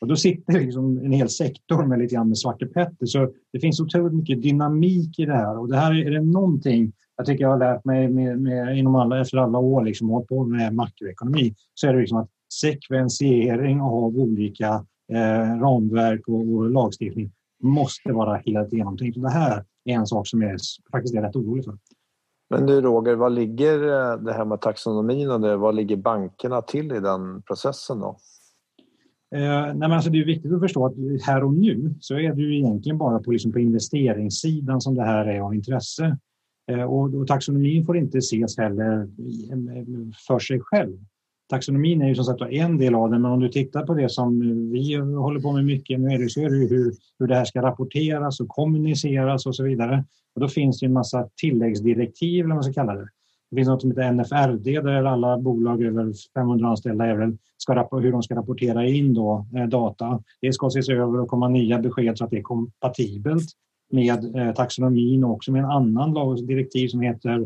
Och 0.00 0.06
då 0.06 0.16
sitter 0.16 0.60
liksom 0.60 0.98
en 0.98 1.12
hel 1.12 1.28
sektor 1.28 1.86
med 1.86 1.98
lite 1.98 2.14
grann 2.14 2.28
med 2.28 2.38
Svarte 2.38 2.66
Petter. 2.66 3.06
Så 3.06 3.32
det 3.52 3.60
finns 3.60 3.80
otroligt 3.80 4.14
mycket 4.14 4.42
dynamik 4.42 5.18
i 5.18 5.24
det 5.24 5.32
här 5.32 5.58
och 5.58 5.68
det 5.68 5.76
här 5.76 5.94
är 5.94 6.10
det 6.10 6.20
någonting 6.20 6.92
jag 7.16 7.26
tycker 7.26 7.44
jag 7.44 7.50
har 7.50 7.58
lärt 7.58 7.84
mig 7.84 8.08
med, 8.08 8.40
med, 8.40 8.78
inom 8.78 8.94
alla, 8.94 9.20
efter 9.20 9.38
alla 9.38 9.58
år 9.58 9.84
liksom, 9.84 10.08
hållit 10.08 10.28
på 10.28 10.44
med 10.44 10.74
makroekonomi 10.74 11.54
så 11.74 11.86
är 11.86 11.92
det 11.92 12.00
liksom 12.00 12.18
att 12.18 12.28
sekventiering 12.60 13.80
av 13.80 14.18
olika 14.18 14.86
eh, 15.12 15.60
ramverk 15.60 16.28
och, 16.28 16.54
och, 16.54 16.70
lagstiftning 16.70 17.32
måste 17.62 18.12
vara 18.12 18.36
helt 18.46 18.72
genomtänkt. 18.72 19.22
det 19.22 19.30
här 19.30 19.64
är 19.84 19.94
en 19.94 20.06
sak 20.06 20.26
som 20.26 20.42
jag 20.42 20.60
faktiskt 20.92 21.14
är 21.14 21.22
rätt 21.22 21.36
orolig 21.36 21.64
för. 21.64 21.78
Men 22.50 22.66
du 22.66 22.80
Roger, 22.80 23.14
vad 23.14 23.32
ligger 23.32 23.82
eh, 23.82 24.18
det 24.18 24.32
här 24.32 24.44
med 24.44 24.60
taxonomin 24.60 25.30
och 25.30 25.40
det, 25.40 25.56
vad 25.56 25.74
ligger 25.74 25.96
bankerna 25.96 26.62
till 26.62 26.92
i 26.92 27.00
den 27.00 27.42
processen 27.42 28.00
då? 28.00 28.16
Eh, 29.34 29.40
nej 29.40 29.74
men 29.74 29.92
alltså 29.92 30.10
det 30.10 30.20
är 30.20 30.24
viktigt 30.24 30.52
att 30.52 30.60
förstå 30.60 30.86
att 30.86 30.94
här 31.26 31.44
och 31.44 31.54
nu 31.54 31.94
så 32.00 32.14
är 32.14 32.34
det 32.34 32.42
ju 32.42 32.58
egentligen 32.58 32.98
bara 32.98 33.18
på, 33.18 33.30
liksom 33.30 33.52
på 33.52 33.58
investeringssidan 33.58 34.80
som 34.80 34.94
det 34.94 35.02
här 35.02 35.26
är 35.26 35.40
av 35.40 35.54
intresse. 35.54 36.18
Eh, 36.70 36.82
och, 36.82 37.14
och 37.14 37.26
taxonomin 37.26 37.84
får 37.84 37.96
inte 37.96 38.18
ses 38.18 38.58
heller 38.58 39.08
för 40.26 40.38
sig 40.38 40.60
själv. 40.60 40.98
Taxonomin 41.48 42.02
är 42.02 42.08
ju 42.08 42.14
som 42.14 42.24
sagt 42.24 42.42
en 42.42 42.78
del 42.78 42.94
av 42.94 43.10
det, 43.10 43.18
men 43.18 43.30
om 43.30 43.40
du 43.40 43.48
tittar 43.48 43.86
på 43.86 43.94
det 43.94 44.08
som 44.08 44.40
vi 44.72 44.94
håller 44.94 45.40
på 45.40 45.52
med 45.52 45.64
mycket 45.64 46.00
nu 46.00 46.08
är 46.08 46.18
det, 46.18 46.28
så 46.28 46.40
är 46.40 46.50
det 46.50 46.56
hur, 46.56 46.92
hur 47.18 47.26
det 47.26 47.34
här 47.34 47.44
ska 47.44 47.62
rapporteras 47.62 48.40
och 48.40 48.48
kommuniceras 48.48 49.46
och 49.46 49.56
så 49.56 49.64
vidare. 49.64 50.04
Och 50.34 50.40
då 50.40 50.48
finns 50.48 50.80
det 50.80 50.86
en 50.86 50.92
massa 50.92 51.28
tilläggsdirektiv, 51.36 52.44
eller 52.44 52.54
vad 52.54 52.56
man 52.56 52.72
ska 52.72 52.72
kalla 52.72 52.94
det. 52.94 53.08
Det 53.50 53.56
finns 53.56 53.68
något 53.68 53.80
som 53.80 53.90
heter 53.90 54.12
NFRD 54.12 54.80
där 54.80 55.04
alla 55.04 55.38
bolag 55.38 55.82
över 55.82 56.12
500 56.34 56.68
anställda 56.68 57.06
även 57.06 57.38
ska, 57.56 57.98
hur 57.98 58.12
de 58.12 58.22
ska 58.22 58.34
rapportera 58.34 58.86
in 58.86 59.14
då, 59.14 59.46
eh, 59.56 59.66
data. 59.66 60.22
Det 60.40 60.52
ska 60.52 60.66
ses 60.66 60.88
över 60.88 61.20
och 61.20 61.28
komma 61.28 61.48
nya 61.48 61.78
besked 61.78 62.18
så 62.18 62.24
att 62.24 62.30
det 62.30 62.38
är 62.38 62.42
kompatibelt 62.42 63.48
med 63.92 64.36
eh, 64.36 64.54
taxonomin 64.54 65.24
och 65.24 65.30
också 65.30 65.52
med 65.52 65.64
en 65.64 65.70
annan 65.70 66.16
alltså 66.16 66.46
direktiv 66.46 66.88
som 66.88 67.00
heter 67.00 67.40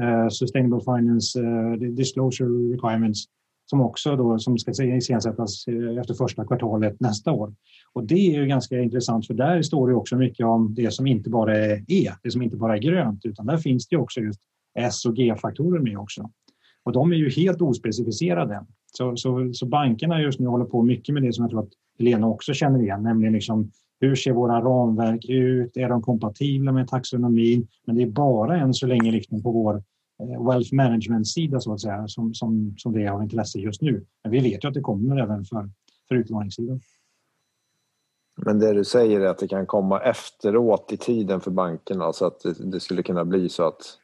eh, 0.00 0.28
Sustainable 0.28 0.80
Finance 0.80 1.40
eh, 1.40 1.72
Disclosure 1.72 2.74
Requirements 2.74 3.24
som 3.66 3.80
också 3.80 4.16
då, 4.16 4.38
som 4.38 4.58
ska 4.58 4.84
iscensättas 4.84 5.68
eh, 5.68 6.00
efter 6.00 6.14
första 6.14 6.44
kvartalet 6.44 7.00
nästa 7.00 7.32
år. 7.32 7.54
Och 7.92 8.04
det 8.04 8.14
är 8.14 8.40
ju 8.40 8.46
ganska 8.46 8.80
intressant 8.80 9.26
för 9.26 9.34
där 9.34 9.62
står 9.62 9.88
det 9.88 9.94
också 9.94 10.16
mycket 10.16 10.46
om 10.46 10.74
det 10.74 10.90
som 10.90 11.06
inte 11.06 11.30
bara 11.30 11.58
är 11.58 11.84
E, 11.88 12.12
det 12.22 12.30
som 12.30 12.42
inte 12.42 12.56
bara 12.56 12.76
är 12.76 12.80
grönt, 12.80 13.24
utan 13.24 13.46
där 13.46 13.56
finns 13.56 13.88
det 13.88 13.96
också 13.96 14.20
just 14.20 14.40
S 14.78 15.04
och 15.04 15.16
G-faktorer 15.16 15.80
med 15.80 15.98
också. 15.98 16.30
Och 16.84 16.92
de 16.92 17.12
är 17.12 17.16
ju 17.16 17.30
helt 17.30 17.62
ospecificerade. 17.62 18.66
Så, 18.92 19.16
så, 19.16 19.50
så 19.52 19.66
bankerna 19.66 20.20
just 20.20 20.40
nu 20.40 20.46
håller 20.46 20.64
på 20.64 20.82
mycket 20.82 21.12
med 21.12 21.22
det 21.22 21.32
som 21.32 21.42
jag 21.42 21.50
tror 21.50 21.62
att 21.62 21.72
Helena 21.98 22.26
också 22.26 22.52
känner 22.52 22.82
igen, 22.82 23.02
nämligen 23.02 23.32
liksom 23.32 23.70
hur 24.02 24.16
ser 24.16 24.32
våra 24.32 24.60
ramverk 24.60 25.24
ut? 25.28 25.76
Är 25.76 25.88
de 25.88 26.02
kompatibla 26.02 26.72
med 26.72 26.88
taxonomin? 26.88 27.68
Men 27.86 27.96
det 27.96 28.02
är 28.02 28.06
bara 28.06 28.56
än 28.56 28.74
så 28.74 28.86
länge 28.86 29.10
liksom 29.10 29.42
på 29.42 29.52
vår 29.52 29.74
eh, 30.22 30.46
wealth 30.48 30.74
management-sida 30.74 31.60
så 31.60 31.72
att 31.72 31.80
säga 31.80 32.08
som, 32.08 32.34
som, 32.34 32.74
som 32.78 32.92
det 32.92 33.02
är 33.02 33.10
av 33.10 33.22
intresse 33.22 33.58
just 33.58 33.82
nu. 33.82 34.06
Men 34.22 34.32
vi 34.32 34.40
vet 34.40 34.64
ju 34.64 34.68
att 34.68 34.74
det 34.74 34.80
kommer 34.80 35.16
även 35.16 35.44
för, 35.44 35.70
för 36.08 36.14
utlåningssidan. 36.14 36.80
Men 38.36 38.58
det 38.58 38.72
du 38.72 38.84
säger 38.84 39.20
är 39.20 39.26
att 39.26 39.38
det 39.38 39.48
kan 39.48 39.66
komma 39.66 40.00
efteråt 40.00 40.92
i 40.92 40.96
tiden 40.96 41.40
för 41.40 41.50
bankerna 41.50 42.12
så 42.12 42.26
att 42.26 42.40
det, 42.40 42.70
det 42.70 42.80
skulle 42.80 43.02
kunna 43.02 43.24
bli 43.24 43.48
så 43.48 43.66
att 43.66 43.98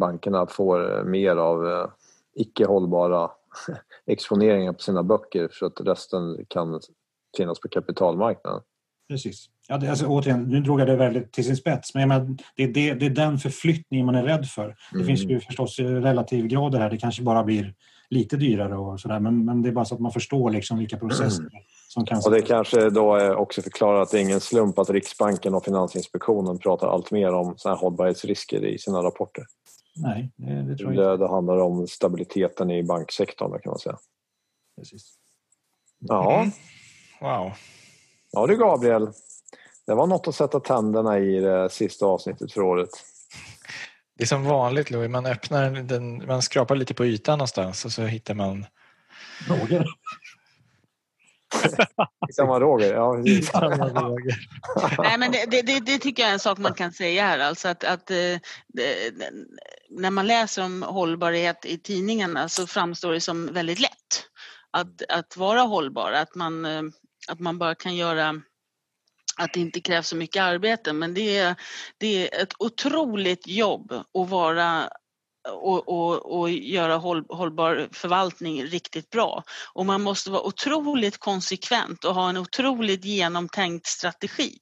bankerna 0.00 0.46
får 0.46 0.98
eh, 0.98 1.04
mer 1.04 1.36
av 1.36 1.66
eh, 1.66 1.88
icke 2.34 2.66
hållbara 2.66 3.30
exponeringar 4.06 4.72
på 4.72 4.82
sina 4.82 5.02
böcker 5.02 5.48
så 5.52 5.66
att 5.66 5.80
resten 5.80 6.44
kan 6.48 6.80
finnas 7.36 7.60
på 7.60 7.68
kapitalmarknaden. 7.68 8.62
Precis. 9.08 9.50
Ja, 9.68 9.78
det, 9.78 9.90
alltså, 9.90 10.06
återigen, 10.06 10.42
nu 10.42 10.60
drog 10.60 10.80
jag 10.80 10.86
det 10.86 10.96
väldigt 10.96 11.32
till 11.32 11.44
sin 11.44 11.56
spets, 11.56 11.94
men 11.94 12.08
menar, 12.08 12.36
det, 12.56 12.62
är 12.62 12.68
det, 12.68 12.94
det 12.94 13.06
är 13.06 13.10
den 13.10 13.38
förflyttningen 13.38 14.06
man 14.06 14.14
är 14.14 14.22
rädd 14.22 14.46
för. 14.46 14.76
Det 14.90 14.96
mm. 14.96 15.06
finns 15.06 15.22
ju 15.24 15.40
förstås 15.40 15.78
relativgrader 15.78 16.78
här, 16.78 16.90
det 16.90 16.96
kanske 16.96 17.22
bara 17.22 17.44
blir 17.44 17.74
lite 18.10 18.36
dyrare 18.36 18.76
och 18.76 19.00
sådär, 19.00 19.20
men, 19.20 19.44
men 19.44 19.62
det 19.62 19.68
är 19.68 19.72
bara 19.72 19.84
så 19.84 19.94
att 19.94 20.00
man 20.00 20.12
förstår 20.12 20.50
liksom 20.50 20.78
vilka 20.78 20.96
processer 20.96 21.40
mm. 21.40 21.52
som 21.88 22.06
kan... 22.06 22.20
Och 22.24 22.30
det 22.30 22.42
kanske 22.42 22.90
då 22.90 23.34
också 23.34 23.62
förklarar 23.62 24.02
att 24.02 24.10
det 24.10 24.18
är 24.18 24.22
ingen 24.22 24.40
slump 24.40 24.78
att 24.78 24.90
Riksbanken 24.90 25.54
och 25.54 25.64
Finansinspektionen 25.64 26.58
pratar 26.58 26.88
allt 26.88 27.10
mer 27.10 27.32
om 27.32 27.54
såna 27.56 27.74
här 27.74 27.80
hållbarhetsrisker 27.80 28.64
i 28.64 28.78
sina 28.78 29.02
rapporter. 29.02 29.44
Nej, 29.96 30.30
det, 30.36 30.62
det 30.62 30.76
tror 30.76 30.94
jag 30.94 31.02
inte. 31.02 31.10
Det, 31.10 31.16
det 31.16 31.28
handlar 31.28 31.58
om 31.58 31.86
stabiliteten 31.86 32.70
i 32.70 32.82
banksektorn 32.82 33.50
kan 33.50 33.70
man 33.70 33.78
säga. 33.78 33.98
Precis. 34.78 35.14
Ja. 35.98 36.40
Mm. 36.40 36.50
Wow. 37.20 37.52
Ja 38.36 38.46
du 38.46 38.56
Gabriel, 38.56 39.08
det 39.86 39.94
var 39.94 40.06
något 40.06 40.28
att 40.28 40.34
sätta 40.34 40.60
tänderna 40.60 41.18
i 41.18 41.40
det 41.40 41.70
sista 41.70 42.06
avsnittet 42.06 42.52
för 42.52 42.60
året. 42.60 42.88
Det 44.16 44.24
är 44.24 44.26
som 44.26 44.44
vanligt 44.44 44.90
Louis, 44.90 45.10
man 45.10 45.26
öppnar 45.26 45.70
den, 45.70 46.26
man 46.26 46.42
skrapar 46.42 46.76
lite 46.76 46.94
på 46.94 47.06
ytan 47.06 47.38
någonstans 47.38 47.84
och 47.84 47.92
så 47.92 48.02
hittar 48.02 48.34
man 48.34 48.66
Roger. 49.48 49.86
Hittar 52.28 52.46
man 52.46 52.60
Roger? 52.60 52.94
Ja, 52.94 53.14
Roger. 53.14 54.36
Nej, 55.02 55.18
men 55.18 55.32
det, 55.32 55.62
det, 55.62 55.80
det, 55.80 55.98
tycker 55.98 56.22
jag 56.22 56.30
är 56.30 56.34
en 56.34 56.40
sak 56.40 56.58
man 56.58 56.74
kan 56.74 56.92
säga 56.92 57.26
här. 57.26 57.38
Alltså 57.38 57.68
att, 57.68 57.84
att 57.84 58.06
det, 58.06 58.40
när 59.90 60.10
man 60.10 60.26
läser 60.26 60.64
om 60.64 60.82
hållbarhet 60.82 61.64
i 61.64 61.78
tidningarna 61.78 62.48
så 62.48 62.66
framstår 62.66 63.12
det 63.12 63.20
som 63.20 63.52
väldigt 63.52 63.80
lätt 63.80 64.26
att, 64.70 65.02
att 65.08 65.36
vara 65.36 65.60
hållbar. 65.60 66.12
Att 66.12 66.34
man, 66.34 66.66
att 67.28 67.40
man 67.40 67.58
bara 67.58 67.74
kan 67.74 67.96
göra 67.96 68.42
att 69.36 69.52
det 69.52 69.60
inte 69.60 69.80
krävs 69.80 70.08
så 70.08 70.16
mycket 70.16 70.42
arbete 70.42 70.92
men 70.92 71.14
det 71.14 71.36
är, 71.36 71.56
det 71.98 72.06
är 72.06 72.42
ett 72.42 72.52
otroligt 72.58 73.46
jobb 73.46 73.92
att 73.92 74.28
vara 74.30 74.90
och, 75.52 75.88
och, 75.88 76.38
och 76.38 76.50
göra 76.50 76.96
håll, 76.96 77.24
hållbar 77.28 77.88
förvaltning 77.92 78.64
riktigt 78.64 79.10
bra. 79.10 79.42
Och 79.72 79.86
man 79.86 80.02
måste 80.02 80.30
vara 80.30 80.42
otroligt 80.42 81.18
konsekvent 81.18 82.04
och 82.04 82.14
ha 82.14 82.28
en 82.28 82.36
otroligt 82.36 83.04
genomtänkt 83.04 83.86
strategi. 83.86 84.58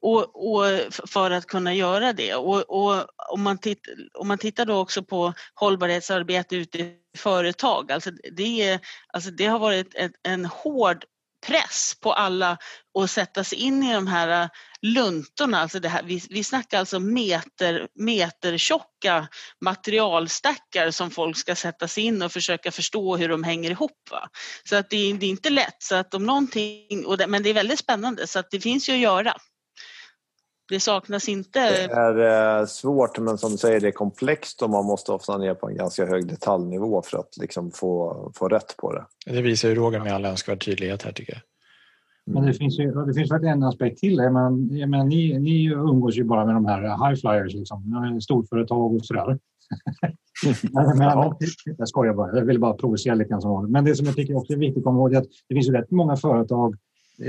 Och, 0.00 0.52
och 0.52 0.64
för 1.06 1.30
att 1.30 1.46
kunna 1.46 1.74
göra 1.74 2.12
det. 2.12 2.34
Och, 2.34 2.60
och 2.70 3.06
om, 3.32 3.42
man 3.42 3.58
titt, 3.58 3.88
om 4.14 4.28
man 4.28 4.38
tittar 4.38 4.64
då 4.64 4.76
också 4.76 5.02
på 5.02 5.32
hållbarhetsarbete 5.54 6.56
ute 6.56 6.78
i 6.78 6.96
företag, 7.16 7.92
alltså 7.92 8.10
det, 8.36 8.78
alltså 9.12 9.30
det 9.30 9.46
har 9.46 9.58
varit 9.58 9.94
ett, 9.94 10.12
en 10.22 10.44
hård 10.44 11.04
press 11.46 11.94
på 12.00 12.12
alla 12.12 12.58
att 12.98 13.10
sätta 13.10 13.44
sig 13.44 13.58
in 13.58 13.82
i 13.82 13.94
de 13.94 14.06
här 14.06 14.42
äh, 14.42 14.48
luntorna. 14.82 15.60
Alltså 15.60 15.80
det 15.80 15.88
här, 15.88 16.02
vi, 16.02 16.22
vi 16.30 16.44
snackar 16.44 16.78
alltså 16.78 17.00
meter, 17.00 17.88
metertjocka 17.94 19.28
materialstackar 19.60 20.90
som 20.90 21.10
folk 21.10 21.36
ska 21.36 21.54
sätta 21.54 21.88
sig 21.88 22.04
in 22.04 22.22
och 22.22 22.32
försöka 22.32 22.72
förstå 22.72 23.16
hur 23.16 23.28
de 23.28 23.44
hänger 23.44 23.70
ihop. 23.70 24.08
Va? 24.10 24.28
Så 24.68 24.76
att 24.76 24.90
det, 24.90 25.12
det 25.12 25.26
är 25.26 25.30
inte 25.30 25.50
lätt, 25.50 25.82
så 25.82 25.94
att 25.94 26.14
om 26.14 26.26
någonting, 26.26 27.06
och 27.06 27.18
det, 27.18 27.26
men 27.26 27.42
det 27.42 27.50
är 27.50 27.54
väldigt 27.54 27.78
spännande 27.78 28.26
så 28.26 28.38
att 28.38 28.50
det 28.50 28.60
finns 28.60 28.88
ju 28.88 28.92
att 28.92 28.98
göra. 28.98 29.36
Det 30.72 30.80
saknas 30.80 31.28
inte... 31.28 31.60
Det 31.60 31.92
är 31.92 32.60
eh, 32.60 32.66
svårt 32.66 33.18
men 33.18 33.38
som 33.38 33.50
du 33.50 33.56
säger 33.56 33.80
det 33.80 33.88
är 33.88 33.92
komplext 33.92 34.62
och 34.62 34.70
man 34.70 34.84
måste 34.84 35.12
ofta 35.12 35.38
ner 35.38 35.54
på 35.54 35.68
en 35.68 35.76
ganska 35.76 36.06
hög 36.06 36.28
detaljnivå 36.28 37.02
för 37.02 37.18
att 37.18 37.36
liksom 37.40 37.70
få, 37.70 38.32
få 38.34 38.48
rätt 38.48 38.76
på 38.76 38.92
det. 38.92 39.04
Det 39.26 39.42
visar 39.42 39.68
ju 39.68 39.74
Roger 39.74 40.00
med 40.00 40.12
all 40.12 40.24
önskvärd 40.24 40.64
tydlighet 40.64 41.02
här 41.02 41.12
tycker 41.12 41.32
jag. 41.32 41.42
Men 42.34 42.46
det 42.46 42.54
finns, 42.54 42.78
ju, 42.78 43.04
det 43.04 43.14
finns 43.14 43.28
faktiskt 43.28 43.48
en 43.48 43.62
aspekt 43.62 43.98
till. 43.98 44.16
Men, 44.16 44.66
men 44.90 45.08
ni, 45.08 45.38
ni 45.38 45.64
umgås 45.64 46.16
ju 46.16 46.24
bara 46.24 46.46
med 46.46 46.54
de 46.54 46.66
här 46.66 46.82
high 46.82 47.20
flyers, 47.20 47.54
liksom. 47.54 48.20
storföretag 48.22 48.94
och 48.94 49.04
sådär. 49.04 49.26
men, 50.72 50.98
men, 50.98 51.34
jag 51.78 51.88
skojar 51.88 52.14
bara, 52.14 52.36
jag 52.36 52.44
vill 52.44 52.60
bara 52.60 52.74
provocera 52.74 53.14
lite 53.14 53.30
grann. 53.30 53.72
Men 53.72 53.84
det 53.84 53.94
som 53.94 54.06
jag 54.06 54.16
tycker 54.16 54.36
också 54.36 54.52
är 54.52 54.56
viktigt 54.56 54.78
att 54.78 54.84
komma 54.84 54.98
ihåg 54.98 55.14
är 55.14 55.18
att 55.18 55.28
det 55.48 55.54
finns 55.54 55.68
ju 55.68 55.72
rätt 55.72 55.90
många 55.90 56.16
företag 56.16 56.76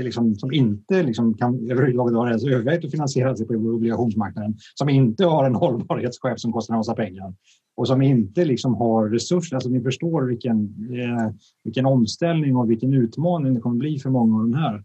liksom, 0.02 0.34
som 0.34 0.52
inte 0.52 1.02
liksom, 1.02 1.34
kan 1.34 1.70
överhuvudtaget 1.70 2.14
ha 2.14 2.28
ens 2.28 2.44
övervägt 2.44 2.84
att 2.84 2.90
finansiera 2.90 3.36
sig 3.36 3.46
på 3.46 3.54
obligationsmarknaden, 3.54 4.54
som 4.74 4.88
inte 4.88 5.24
har 5.24 5.44
en 5.44 5.54
hållbarhetschef 5.54 6.38
som 6.38 6.52
kostar 6.52 6.74
en 6.74 6.78
massa 6.78 6.94
pengar 6.94 7.34
och 7.76 7.88
som 7.88 8.02
inte 8.02 8.44
liksom 8.44 8.74
har 8.74 9.08
resurser. 9.08 9.56
Alltså, 9.56 9.70
ni 9.70 9.80
förstår 9.80 10.22
vilken, 10.22 10.56
eh, 10.90 11.34
vilken 11.64 11.86
omställning 11.86 12.56
och 12.56 12.70
vilken 12.70 12.94
utmaning 12.94 13.54
det 13.54 13.60
kommer 13.60 13.76
bli 13.76 13.98
för 13.98 14.10
många 14.10 14.36
av 14.36 14.40
de 14.40 14.54
här. 14.54 14.84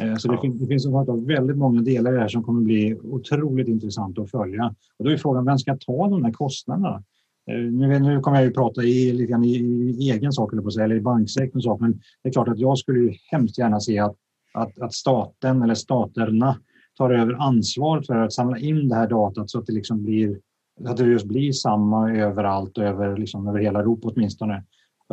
Eh, 0.00 0.16
så 0.16 0.32
det, 0.32 0.38
finns, 0.40 0.60
det 0.60 0.66
finns 0.66 0.86
väldigt 1.26 1.56
många 1.56 1.82
delar 1.82 2.12
i 2.12 2.14
det 2.14 2.20
här 2.20 2.28
som 2.28 2.42
kommer 2.42 2.62
bli 2.62 2.94
otroligt 2.94 3.68
intressant 3.68 4.18
att 4.18 4.30
följa. 4.30 4.74
Och 4.98 5.04
då 5.04 5.10
är 5.10 5.16
frågan, 5.16 5.44
vem 5.44 5.58
ska 5.58 5.76
ta 5.76 6.08
de 6.08 6.24
här 6.24 6.32
kostnaderna? 6.32 7.02
Eh, 7.50 7.72
nu, 7.72 7.98
nu 7.98 8.20
kommer 8.20 8.36
jag 8.38 8.46
ju 8.46 8.52
prata 8.52 8.82
i, 8.82 9.12
lite 9.12 9.32
i, 9.32 9.56
i 9.98 10.10
egen 10.10 10.32
sak, 10.32 10.52
eller, 10.52 10.62
på 10.62 10.70
sig, 10.70 10.84
eller 10.84 10.96
i 10.96 11.00
banksektorns 11.00 11.64
sak, 11.64 11.80
men 11.80 11.92
det 12.22 12.28
är 12.28 12.32
klart 12.32 12.48
att 12.48 12.58
jag 12.58 12.78
skulle 12.78 12.98
ju 12.98 13.12
hemskt 13.30 13.58
gärna 13.58 13.80
se 13.80 13.98
att 13.98 14.16
att, 14.54 14.78
att 14.80 14.94
staten 14.94 15.62
eller 15.62 15.74
staterna 15.74 16.56
tar 16.98 17.10
över 17.10 17.34
ansvaret 17.34 18.06
för 18.06 18.16
att 18.16 18.32
samla 18.32 18.58
in 18.58 18.88
det 18.88 18.94
här 18.94 19.08
datat 19.08 19.50
så 19.50 19.58
att 19.58 19.66
det 19.66 19.72
liksom 19.72 20.02
blir 20.02 20.38
att 20.84 20.96
det 20.96 21.04
just 21.04 21.26
blir 21.26 21.52
samma 21.52 22.12
överallt 22.12 22.78
över, 22.78 23.16
liksom, 23.16 23.48
över 23.48 23.58
hela 23.58 23.80
Europa 23.80 24.08
åtminstone. 24.08 24.64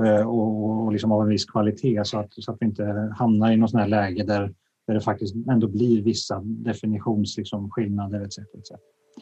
Eh, 0.06 0.28
och, 0.28 0.84
och 0.84 0.92
liksom 0.92 1.12
av 1.12 1.22
en 1.22 1.30
viss 1.30 1.46
kvalitet 1.46 2.06
så 2.06 2.20
att, 2.20 2.34
så 2.34 2.52
att 2.52 2.58
vi 2.60 2.66
inte 2.66 3.14
hamnar 3.18 3.52
i 3.52 3.58
något 3.58 3.72
sånt 3.72 3.82
här 3.82 3.90
läge 3.90 4.24
där, 4.24 4.54
där 4.88 4.94
det 4.94 5.02
faktiskt 5.02 5.36
ändå 5.36 5.68
blir 5.68 6.02
vissa 6.02 6.42
definitionsskillnader 6.44 8.22
liksom, 8.22 8.44
etc, 8.44 8.56
etc. 8.56 8.72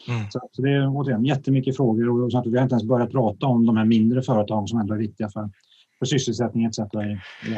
Mm. 0.10 0.32
Så, 0.32 0.40
så, 0.52 0.62
det 0.62 0.70
är 0.70 0.88
återigen 0.88 1.26
jättemycket 1.26 1.78
frågor 1.78 2.24
och 2.24 2.32
så 2.32 2.38
att 2.38 2.48
vi 2.48 2.58
har 2.58 2.64
inte 2.64 2.74
ens 2.74 2.88
börjat 2.88 3.12
prata 3.12 3.46
om 3.46 3.66
de 3.66 3.78
här 3.78 3.86
mindre 3.86 4.22
företagen 4.22 4.68
som 4.68 4.80
ändå 4.80 4.94
är 4.94 4.98
viktiga 4.98 5.30
för, 5.30 5.50
för 6.00 6.06
sysselsättning 6.06 6.66
etc. 6.66 6.80
i, 6.80 7.50
i 7.50 7.56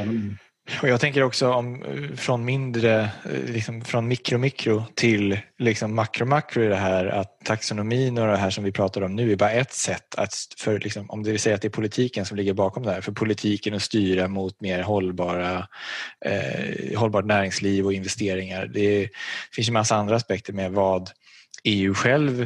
och 0.82 0.89
jag 0.89 0.99
tänker 0.99 1.24
också 1.24 1.51
om 1.51 1.84
eh, 1.84 2.15
från 2.15 2.45
mindre, 2.45 3.01
eh, 3.01 3.43
liksom 3.45 3.82
från 3.82 4.07
mikro 4.07 4.38
mikro 4.38 4.84
till 4.95 5.39
liksom 5.57 5.95
makro 5.95 6.26
makro 6.26 6.63
i 6.63 6.67
det 6.67 6.76
här 6.76 7.05
att 7.05 7.39
taxonomin 7.43 8.17
och 8.17 8.28
det 8.28 8.38
här 8.38 8.49
som 8.49 8.63
vi 8.63 8.72
pratar 8.72 9.01
om 9.01 9.15
nu 9.15 9.32
är 9.32 9.36
bara 9.36 9.51
ett 9.51 9.74
sätt 9.74 10.15
att, 10.15 10.34
för 10.57 10.80
liksom, 10.80 11.09
om 11.09 11.24
det 11.24 11.32
vill 11.32 11.39
säga 11.39 11.55
att 11.55 11.61
det 11.61 11.67
är 11.67 11.70
politiken 11.70 12.26
som 12.26 12.38
ligger 12.38 12.53
bakom 12.53 12.84
det 12.84 12.91
här, 12.91 13.01
för 13.01 13.11
politiken 13.11 13.74
att 13.74 13.82
styra 13.82 14.28
mot 14.28 14.61
mer 14.61 14.82
hållbara, 14.82 15.67
eh, 16.26 16.99
hållbart 16.99 17.26
näringsliv 17.26 17.86
och 17.86 17.93
investeringar. 17.93 18.65
Det 18.65 19.09
finns 19.55 19.67
ju 19.70 19.74
massa 19.74 19.95
andra 19.95 20.15
aspekter 20.15 20.53
med 20.53 20.72
vad 20.72 21.09
EU 21.63 21.93
själv 21.93 22.41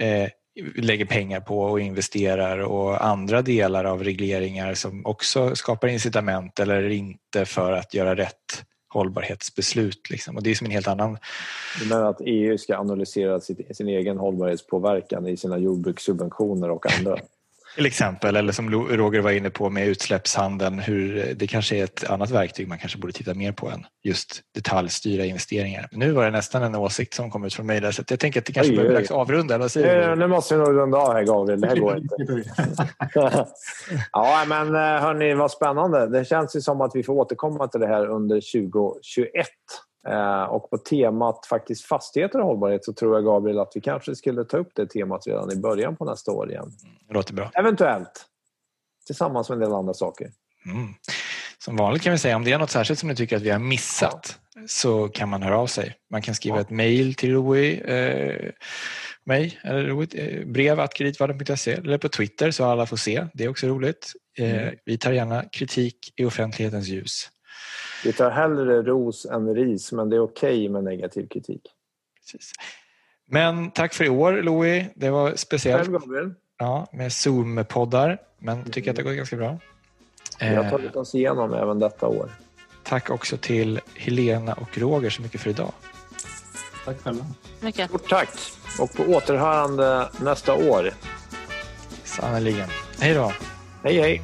eh, 0.00 0.28
lägger 0.74 1.04
pengar 1.04 1.40
på 1.40 1.60
och 1.60 1.80
investerar 1.80 2.58
och 2.58 3.04
andra 3.06 3.42
delar 3.42 3.84
av 3.84 4.04
regleringar 4.04 4.74
som 4.74 5.06
också 5.06 5.56
skapar 5.56 5.88
incitament 5.88 6.60
eller 6.60 6.88
inte 6.88 7.44
för 7.44 7.72
att 7.72 7.94
göra 7.94 8.16
rätt 8.16 8.64
hållbarhetsbeslut. 8.88 10.10
Liksom. 10.10 10.36
Och 10.36 10.42
det 10.42 10.50
är 10.50 10.54
som 10.54 10.64
en 10.64 10.70
helt 10.70 10.88
annan... 10.88 11.18
Du 11.80 11.88
menar 11.88 12.04
att 12.04 12.20
EU 12.24 12.58
ska 12.58 12.76
analysera 12.76 13.40
sitt, 13.40 13.76
sin 13.76 13.88
egen 13.88 14.18
hållbarhetspåverkan 14.18 15.26
i 15.26 15.36
sina 15.36 15.58
jordbrukssubventioner 15.58 16.70
och 16.70 16.98
andra? 16.98 17.18
Till 17.74 17.86
exempel, 17.86 18.36
eller 18.36 18.52
som 18.52 18.70
Roger 18.70 19.20
var 19.20 19.30
inne 19.30 19.50
på 19.50 19.70
med 19.70 19.88
utsläppshandeln, 19.88 20.78
hur 20.78 21.34
det 21.34 21.46
kanske 21.46 21.76
är 21.76 21.84
ett 21.84 22.10
annat 22.10 22.30
verktyg 22.30 22.68
man 22.68 22.78
kanske 22.78 22.98
borde 22.98 23.12
titta 23.12 23.34
mer 23.34 23.52
på 23.52 23.68
än 23.68 23.86
just 24.04 24.40
detaljstyra 24.54 25.24
investeringar. 25.24 25.88
Nu 25.92 26.12
var 26.12 26.24
det 26.24 26.30
nästan 26.30 26.62
en 26.62 26.74
åsikt 26.74 27.14
som 27.14 27.30
kom 27.30 27.44
ut 27.44 27.54
från 27.54 27.66
mig 27.66 27.80
där, 27.80 27.90
så 27.90 28.02
jag 28.08 28.20
tänker 28.20 28.40
att 28.40 28.46
det 28.46 28.52
kanske 28.52 28.72
börjar 28.72 28.88
bli 28.88 28.96
dags 28.96 29.10
att 29.10 29.16
avrunda. 29.16 29.58
Vad 29.58 29.70
säger 29.70 30.08
du? 30.10 30.16
Nu 30.16 30.26
måste 30.26 30.54
vi 30.54 30.60
nog 30.60 30.76
runda 30.76 30.98
av 30.98 31.12
här 31.12 31.22
Gabriel, 31.22 31.60
det 31.60 31.68
här 31.68 31.76
går 31.76 31.96
inte. 31.96 32.14
ja, 34.12 34.44
men 34.48 34.74
eh, 34.74 35.02
hörni, 35.02 35.34
vad 35.34 35.50
spännande. 35.50 36.06
Det 36.06 36.24
känns 36.24 36.56
ju 36.56 36.60
som 36.60 36.80
att 36.80 36.90
vi 36.94 37.02
får 37.02 37.12
återkomma 37.12 37.68
till 37.68 37.80
det 37.80 37.86
här 37.86 38.06
under 38.06 38.36
2021. 38.36 39.46
Eh, 40.08 40.42
och 40.42 40.70
på 40.70 40.78
temat 40.78 41.46
faktiskt 41.46 41.84
fastigheter 41.84 42.40
och 42.40 42.46
hållbarhet 42.46 42.84
så 42.84 42.92
tror 42.92 43.14
jag 43.14 43.24
Gabriel 43.24 43.58
att 43.58 43.72
vi 43.74 43.80
kanske 43.80 44.14
skulle 44.14 44.44
ta 44.44 44.56
upp 44.56 44.70
det 44.74 44.86
temat 44.86 45.26
redan 45.26 45.52
i 45.52 45.56
början 45.56 45.96
på 45.96 46.04
nästa 46.04 46.32
år 46.32 46.50
igen. 46.50 46.72
Det 47.08 47.14
låter 47.14 47.34
bra. 47.34 47.50
Eventuellt. 47.54 48.26
Tillsammans 49.06 49.48
med 49.48 49.56
en 49.56 49.60
del 49.60 49.72
andra 49.72 49.94
saker. 49.94 50.30
Mm. 50.66 50.94
Som 51.58 51.76
vanligt 51.76 52.02
kan 52.02 52.12
vi 52.12 52.18
säga 52.18 52.36
om 52.36 52.44
det 52.44 52.52
är 52.52 52.58
något 52.58 52.70
särskilt 52.70 52.98
som 52.98 53.08
ni 53.08 53.16
tycker 53.16 53.36
att 53.36 53.42
vi 53.42 53.50
har 53.50 53.58
missat 53.58 54.38
ja. 54.54 54.60
så 54.66 55.08
kan 55.08 55.28
man 55.28 55.42
höra 55.42 55.58
av 55.58 55.66
sig. 55.66 55.94
Man 56.10 56.22
kan 56.22 56.34
skriva 56.34 56.56
ja. 56.56 56.60
ett 56.60 56.70
mejl 56.70 57.14
till 57.14 57.32
Louis, 57.32 57.80
eh, 57.80 58.50
mig, 59.24 59.60
eller 59.64 60.18
eh, 60.18 60.46
brev 60.46 60.86
kreditvärden.se 60.86 61.72
eller 61.72 61.98
på 61.98 62.08
Twitter 62.08 62.50
så 62.50 62.64
alla 62.64 62.86
får 62.86 62.96
se. 62.96 63.26
Det 63.34 63.44
är 63.44 63.48
också 63.48 63.66
roligt. 63.66 64.12
Eh, 64.38 64.62
mm. 64.62 64.74
Vi 64.84 64.98
tar 64.98 65.12
gärna 65.12 65.44
kritik 65.52 66.12
i 66.16 66.24
offentlighetens 66.24 66.88
ljus. 66.88 67.28
Vi 68.04 68.12
tar 68.12 68.30
hellre 68.30 68.82
ros 68.82 69.26
än 69.26 69.54
ris, 69.54 69.92
men 69.92 70.10
det 70.10 70.16
är 70.16 70.20
okej 70.20 70.54
okay 70.54 70.68
med 70.68 70.84
negativ 70.84 71.26
kritik. 71.26 71.62
Precis. 72.20 72.52
Men 73.26 73.70
tack 73.70 73.94
för 73.94 74.04
i 74.04 74.08
år, 74.08 74.32
Louis. 74.32 74.86
Det 74.94 75.10
var 75.10 75.32
speciellt. 75.36 75.82
Själv, 75.82 75.92
Gabriel. 75.92 76.34
Ja, 76.58 76.86
med 76.92 77.08
Zoom-poddar, 77.08 78.18
men 78.38 78.70
tycker 78.70 78.90
att 78.90 78.96
det 78.96 79.02
gått 79.02 79.16
ganska 79.16 79.36
bra. 79.36 79.58
Vi 80.40 80.54
har 80.54 80.70
tagit 80.70 80.96
oss 80.96 81.14
igenom 81.14 81.54
även 81.54 81.78
detta 81.78 82.06
år. 82.06 82.30
Tack 82.82 83.10
också 83.10 83.36
till 83.36 83.80
Helena 83.94 84.52
och 84.52 84.78
Roger 84.78 85.10
så 85.10 85.22
mycket 85.22 85.40
för 85.40 85.50
idag. 85.50 85.72
Tack 86.84 87.02
själva. 87.02 87.26
Mycket. 87.60 87.88
Stort 87.88 88.08
tack. 88.08 88.28
Och 88.80 88.92
på 88.92 89.02
återhörande 89.02 90.08
nästa 90.22 90.54
år. 90.54 90.90
Sannerligen. 92.04 92.68
Hej 93.00 93.14
då. 93.14 93.32
Hej, 93.82 94.00
hej. 94.00 94.22